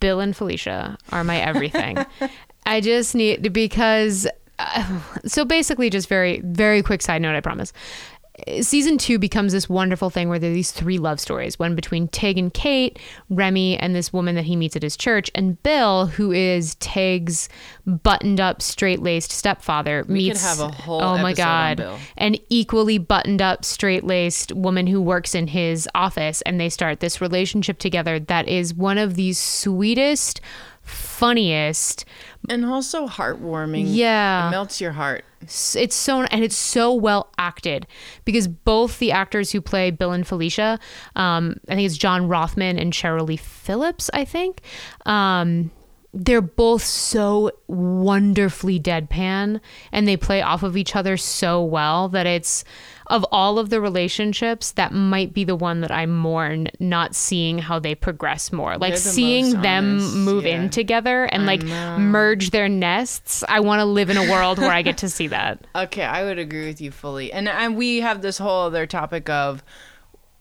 Bill 0.00 0.18
and 0.18 0.36
Felicia 0.36 0.98
are 1.10 1.22
my 1.22 1.38
everything. 1.38 2.04
I 2.66 2.80
just 2.80 3.14
need 3.14 3.52
because 3.52 4.26
uh, 4.58 5.00
so 5.24 5.44
basically 5.44 5.90
just 5.90 6.08
very 6.08 6.40
very 6.44 6.82
quick 6.82 7.02
side 7.02 7.22
note 7.22 7.36
I 7.36 7.40
promise. 7.40 7.72
Season 8.62 8.96
2 8.96 9.18
becomes 9.18 9.52
this 9.52 9.68
wonderful 9.68 10.08
thing 10.08 10.30
where 10.30 10.38
there 10.38 10.50
are 10.50 10.54
these 10.54 10.72
three 10.72 10.98
love 10.98 11.20
stories, 11.20 11.58
one 11.58 11.74
between 11.74 12.08
Tig 12.08 12.38
and 12.38 12.52
Kate, 12.52 12.98
Remy 13.28 13.76
and 13.76 13.94
this 13.94 14.10
woman 14.10 14.36
that 14.36 14.46
he 14.46 14.56
meets 14.56 14.74
at 14.74 14.82
his 14.82 14.96
church, 14.96 15.30
and 15.34 15.62
Bill, 15.62 16.06
who 16.06 16.32
is 16.32 16.74
Tig's 16.76 17.50
buttoned 17.86 18.40
up, 18.40 18.62
straight 18.62 19.02
laced 19.02 19.32
stepfather, 19.32 20.06
We 20.08 20.14
meets 20.14 20.42
have 20.42 20.60
a 20.60 20.68
whole 20.68 21.02
oh 21.02 21.18
my 21.18 21.34
god, 21.34 21.86
an 22.16 22.36
equally 22.48 22.96
buttoned 22.96 23.42
up, 23.42 23.66
straight 23.66 24.04
laced 24.04 24.52
woman 24.52 24.86
who 24.86 25.02
works 25.02 25.34
in 25.34 25.48
his 25.48 25.86
office, 25.94 26.40
and 26.42 26.58
they 26.58 26.70
start 26.70 27.00
this 27.00 27.20
relationship 27.20 27.78
together 27.78 28.18
that 28.18 28.48
is 28.48 28.72
one 28.72 28.96
of 28.96 29.14
the 29.14 29.34
sweetest, 29.34 30.40
funniest, 30.82 32.06
and 32.48 32.64
also 32.64 33.06
heartwarming. 33.06 33.84
Yeah. 33.88 34.48
it 34.48 34.50
melts 34.50 34.80
your 34.80 34.92
heart. 34.92 35.24
It's 35.42 35.94
so 35.94 36.22
and 36.22 36.44
it's 36.44 36.56
so 36.56 36.94
well 36.94 37.32
acted 37.36 37.86
because 38.24 38.46
both 38.46 38.98
the 39.00 39.10
actors 39.10 39.50
who 39.50 39.60
play 39.60 39.90
Bill 39.90 40.12
and 40.12 40.26
Felicia, 40.26 40.78
um, 41.16 41.56
I 41.68 41.74
think 41.74 41.86
it's 41.86 41.96
John 41.96 42.28
Rothman 42.28 42.78
and 42.78 42.92
Cheryl 42.92 43.26
Lee 43.26 43.36
Phillips. 43.36 44.08
I 44.14 44.24
think 44.24 44.60
um, 45.04 45.70
they're 46.14 46.42
both 46.42 46.82
so 46.82 47.50
wonderfully 47.68 48.78
deadpan, 48.78 49.60
and 49.90 50.06
they 50.06 50.16
play 50.16 50.42
off 50.42 50.62
of 50.62 50.76
each 50.76 50.94
other 50.94 51.16
so 51.16 51.62
well 51.62 52.08
that 52.10 52.26
it's 52.26 52.64
of 53.06 53.26
all 53.32 53.58
of 53.58 53.70
the 53.70 53.80
relationships 53.80 54.72
that 54.72 54.92
might 54.92 55.34
be 55.34 55.44
the 55.44 55.56
one 55.56 55.80
that 55.80 55.90
I 55.90 56.06
mourn 56.06 56.68
not 56.78 57.14
seeing 57.14 57.58
how 57.58 57.78
they 57.78 57.94
progress 57.94 58.52
more. 58.52 58.78
Like 58.78 58.94
the 58.94 59.00
seeing 59.00 59.60
them 59.60 59.98
honest, 59.98 60.16
move 60.16 60.44
yeah. 60.44 60.62
in 60.62 60.70
together 60.70 61.24
and 61.24 61.42
I 61.42 61.46
like 61.46 61.62
know. 61.62 61.98
merge 61.98 62.50
their 62.50 62.68
nests. 62.68 63.44
I 63.48 63.60
want 63.60 63.80
to 63.80 63.84
live 63.84 64.08
in 64.08 64.16
a 64.16 64.30
world 64.30 64.58
where 64.58 64.70
I 64.70 64.82
get 64.82 64.98
to 64.98 65.08
see 65.08 65.26
that. 65.28 65.66
Okay, 65.82 66.04
I 66.04 66.22
would 66.22 66.38
agree 66.38 66.66
with 66.66 66.80
you 66.80 66.90
fully. 66.90 67.32
And 67.32 67.48
and 67.48 67.76
we 67.76 68.00
have 68.00 68.22
this 68.22 68.38
whole 68.38 68.66
other 68.66 68.86
topic 68.86 69.28
of 69.28 69.64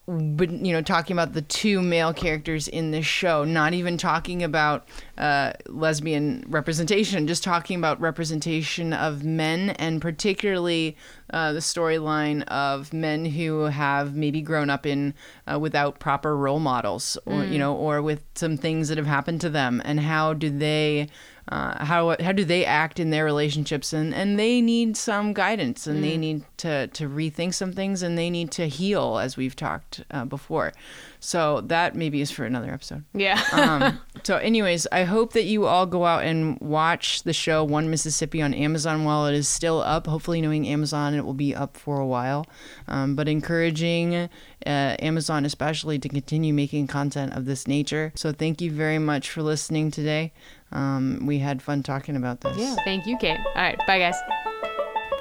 but 0.08 0.50
you 0.52 0.74
know 0.74 0.82
talking 0.82 1.16
about 1.16 1.34
the 1.34 1.44
two 1.44 1.80
male 1.82 2.12
characters 2.14 2.68
in 2.68 2.90
this 2.92 3.06
show 3.06 3.44
not 3.44 3.74
even 3.74 3.98
talking 3.98 4.42
about 4.44 4.88
uh, 5.18 5.54
lesbian 5.68 6.44
representation 6.50 7.28
just 7.28 7.44
talking 7.44 7.78
about 7.78 8.02
representation 8.02 8.94
of 8.94 9.24
men 9.24 9.70
and 9.72 10.02
particularly 10.02 10.98
uh, 11.32 11.54
the 11.54 11.60
storyline 11.60 12.44
of 12.48 12.92
men 12.94 13.26
who 13.26 13.62
have 13.66 14.16
maybe 14.16 14.42
grown 14.42 14.70
up 14.72 14.86
in 14.86 15.14
uh, 15.52 15.58
without 15.60 16.00
proper 16.00 16.36
role 16.36 16.60
models 16.60 17.18
or 17.26 17.44
you 17.46 17.52
Mm. 17.56 17.60
know 17.60 17.76
or 17.76 18.02
with 18.02 18.24
some 18.36 18.58
things 18.58 18.90
that 18.90 18.98
have 18.98 19.08
happened 19.08 19.40
to 19.42 19.50
them 19.50 19.82
and 19.86 20.00
how 20.00 20.34
do 20.34 20.50
they 20.50 21.08
uh, 21.52 21.84
how 21.86 22.16
how 22.22 22.32
do 22.32 22.46
they 22.46 22.64
act 22.66 23.00
in 23.00 23.10
their 23.10 23.26
relationships? 23.26 23.92
And 23.94 24.14
and 24.14 24.40
they 24.40 24.62
need 24.62 24.96
some 24.98 25.34
guidance 25.34 25.86
and 25.86 26.04
they 26.04 26.16
Mm. 26.16 26.20
need 26.20 26.44
to 26.58 26.88
to 26.88 27.10
rethink 27.10 27.54
some 27.54 27.74
things 27.74 28.02
and 28.02 28.18
they 28.18 28.30
need 28.30 28.52
to 28.52 28.68
heal 28.68 29.18
as 29.20 29.36
we've 29.38 29.56
talked 29.56 30.04
uh, 30.12 30.26
before. 30.26 30.72
So 31.20 31.62
that 31.62 31.96
maybe 31.96 32.22
is 32.22 32.32
for 32.32 32.46
another 32.46 32.72
episode. 32.74 33.04
Yeah. 33.14 33.40
um, 33.52 34.00
so 34.24 34.38
anyways 34.38 34.88
i 34.92 35.04
hope 35.04 35.34
that 35.34 35.44
you 35.46 35.66
all 35.66 35.86
go 35.86 36.06
out 36.06 36.24
and 36.24 36.60
watch 36.62 37.24
the 37.24 37.34
show 37.34 37.64
one 37.64 37.90
mississippi 37.90 38.42
on 38.42 38.54
amazon 38.54 39.04
while 39.04 39.26
it 39.26 39.34
is 39.34 39.48
still 39.48 39.82
up 39.82 40.06
hopefully 40.08 40.42
knowing 40.42 40.68
amazon 40.68 41.14
it 41.16 41.26
will 41.26 41.34
be 41.34 41.56
up 41.56 41.76
for 41.78 42.00
a 42.00 42.06
while. 42.06 42.46
Um, 42.88 43.16
but 43.16 43.28
encouraging 43.28 44.16
uh, 44.16 44.30
amazon 44.66 45.46
especially 45.46 46.00
to 46.00 46.10
continue 46.10 46.54
making 46.54 46.88
content 46.88 47.34
of 47.34 47.46
this 47.46 47.68
nature. 47.68 48.12
So 48.16 48.32
thank 48.32 48.62
you 48.62 48.72
very 48.72 49.00
much 49.00 49.30
for 49.30 49.42
listening 49.44 49.92
today 49.92 50.32
um, 50.72 51.26
we 51.26 51.40
had 51.40 51.62
fun 51.62 51.84
talking 51.84 52.16
about 52.16 52.42
this 52.42 52.58
Yeah. 52.58 52.76
Thank 52.84 53.06
you, 53.06 53.18
Kate. 53.18 53.40
All 53.40 53.54
right. 53.56 53.78
Bye, 53.88 54.00
guys. 54.00 54.16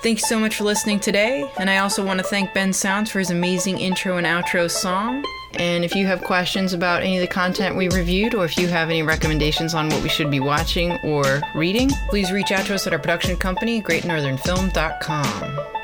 Thanks 0.02 0.26
so 0.26 0.38
much 0.40 0.56
for 0.56 0.64
listening 0.64 0.98
today. 0.98 1.50
And 1.58 1.68
I 1.68 1.78
also 1.78 2.04
want 2.04 2.20
to 2.20 2.24
thank 2.24 2.54
Ben 2.54 2.72
Sounds 2.72 3.10
for 3.10 3.18
his 3.18 3.30
amazing 3.30 3.78
intro 3.78 4.16
and 4.16 4.26
outro 4.26 4.70
song. 4.70 5.22
And 5.54 5.84
if 5.84 5.94
you 5.94 6.06
have 6.06 6.22
questions 6.22 6.72
about 6.72 7.02
any 7.02 7.16
of 7.18 7.20
the 7.20 7.26
content 7.26 7.76
we 7.76 7.88
reviewed, 7.90 8.34
or 8.34 8.46
if 8.46 8.56
you 8.56 8.68
have 8.68 8.88
any 8.88 9.02
recommendations 9.02 9.74
on 9.74 9.90
what 9.90 10.02
we 10.02 10.08
should 10.08 10.30
be 10.30 10.40
watching 10.40 10.92
or 11.04 11.42
reading, 11.54 11.90
please 12.08 12.32
reach 12.32 12.50
out 12.50 12.64
to 12.66 12.74
us 12.74 12.86
at 12.86 12.94
our 12.94 12.98
production 12.98 13.36
company, 13.36 13.82
greatnorthernfilm.com. 13.82 15.79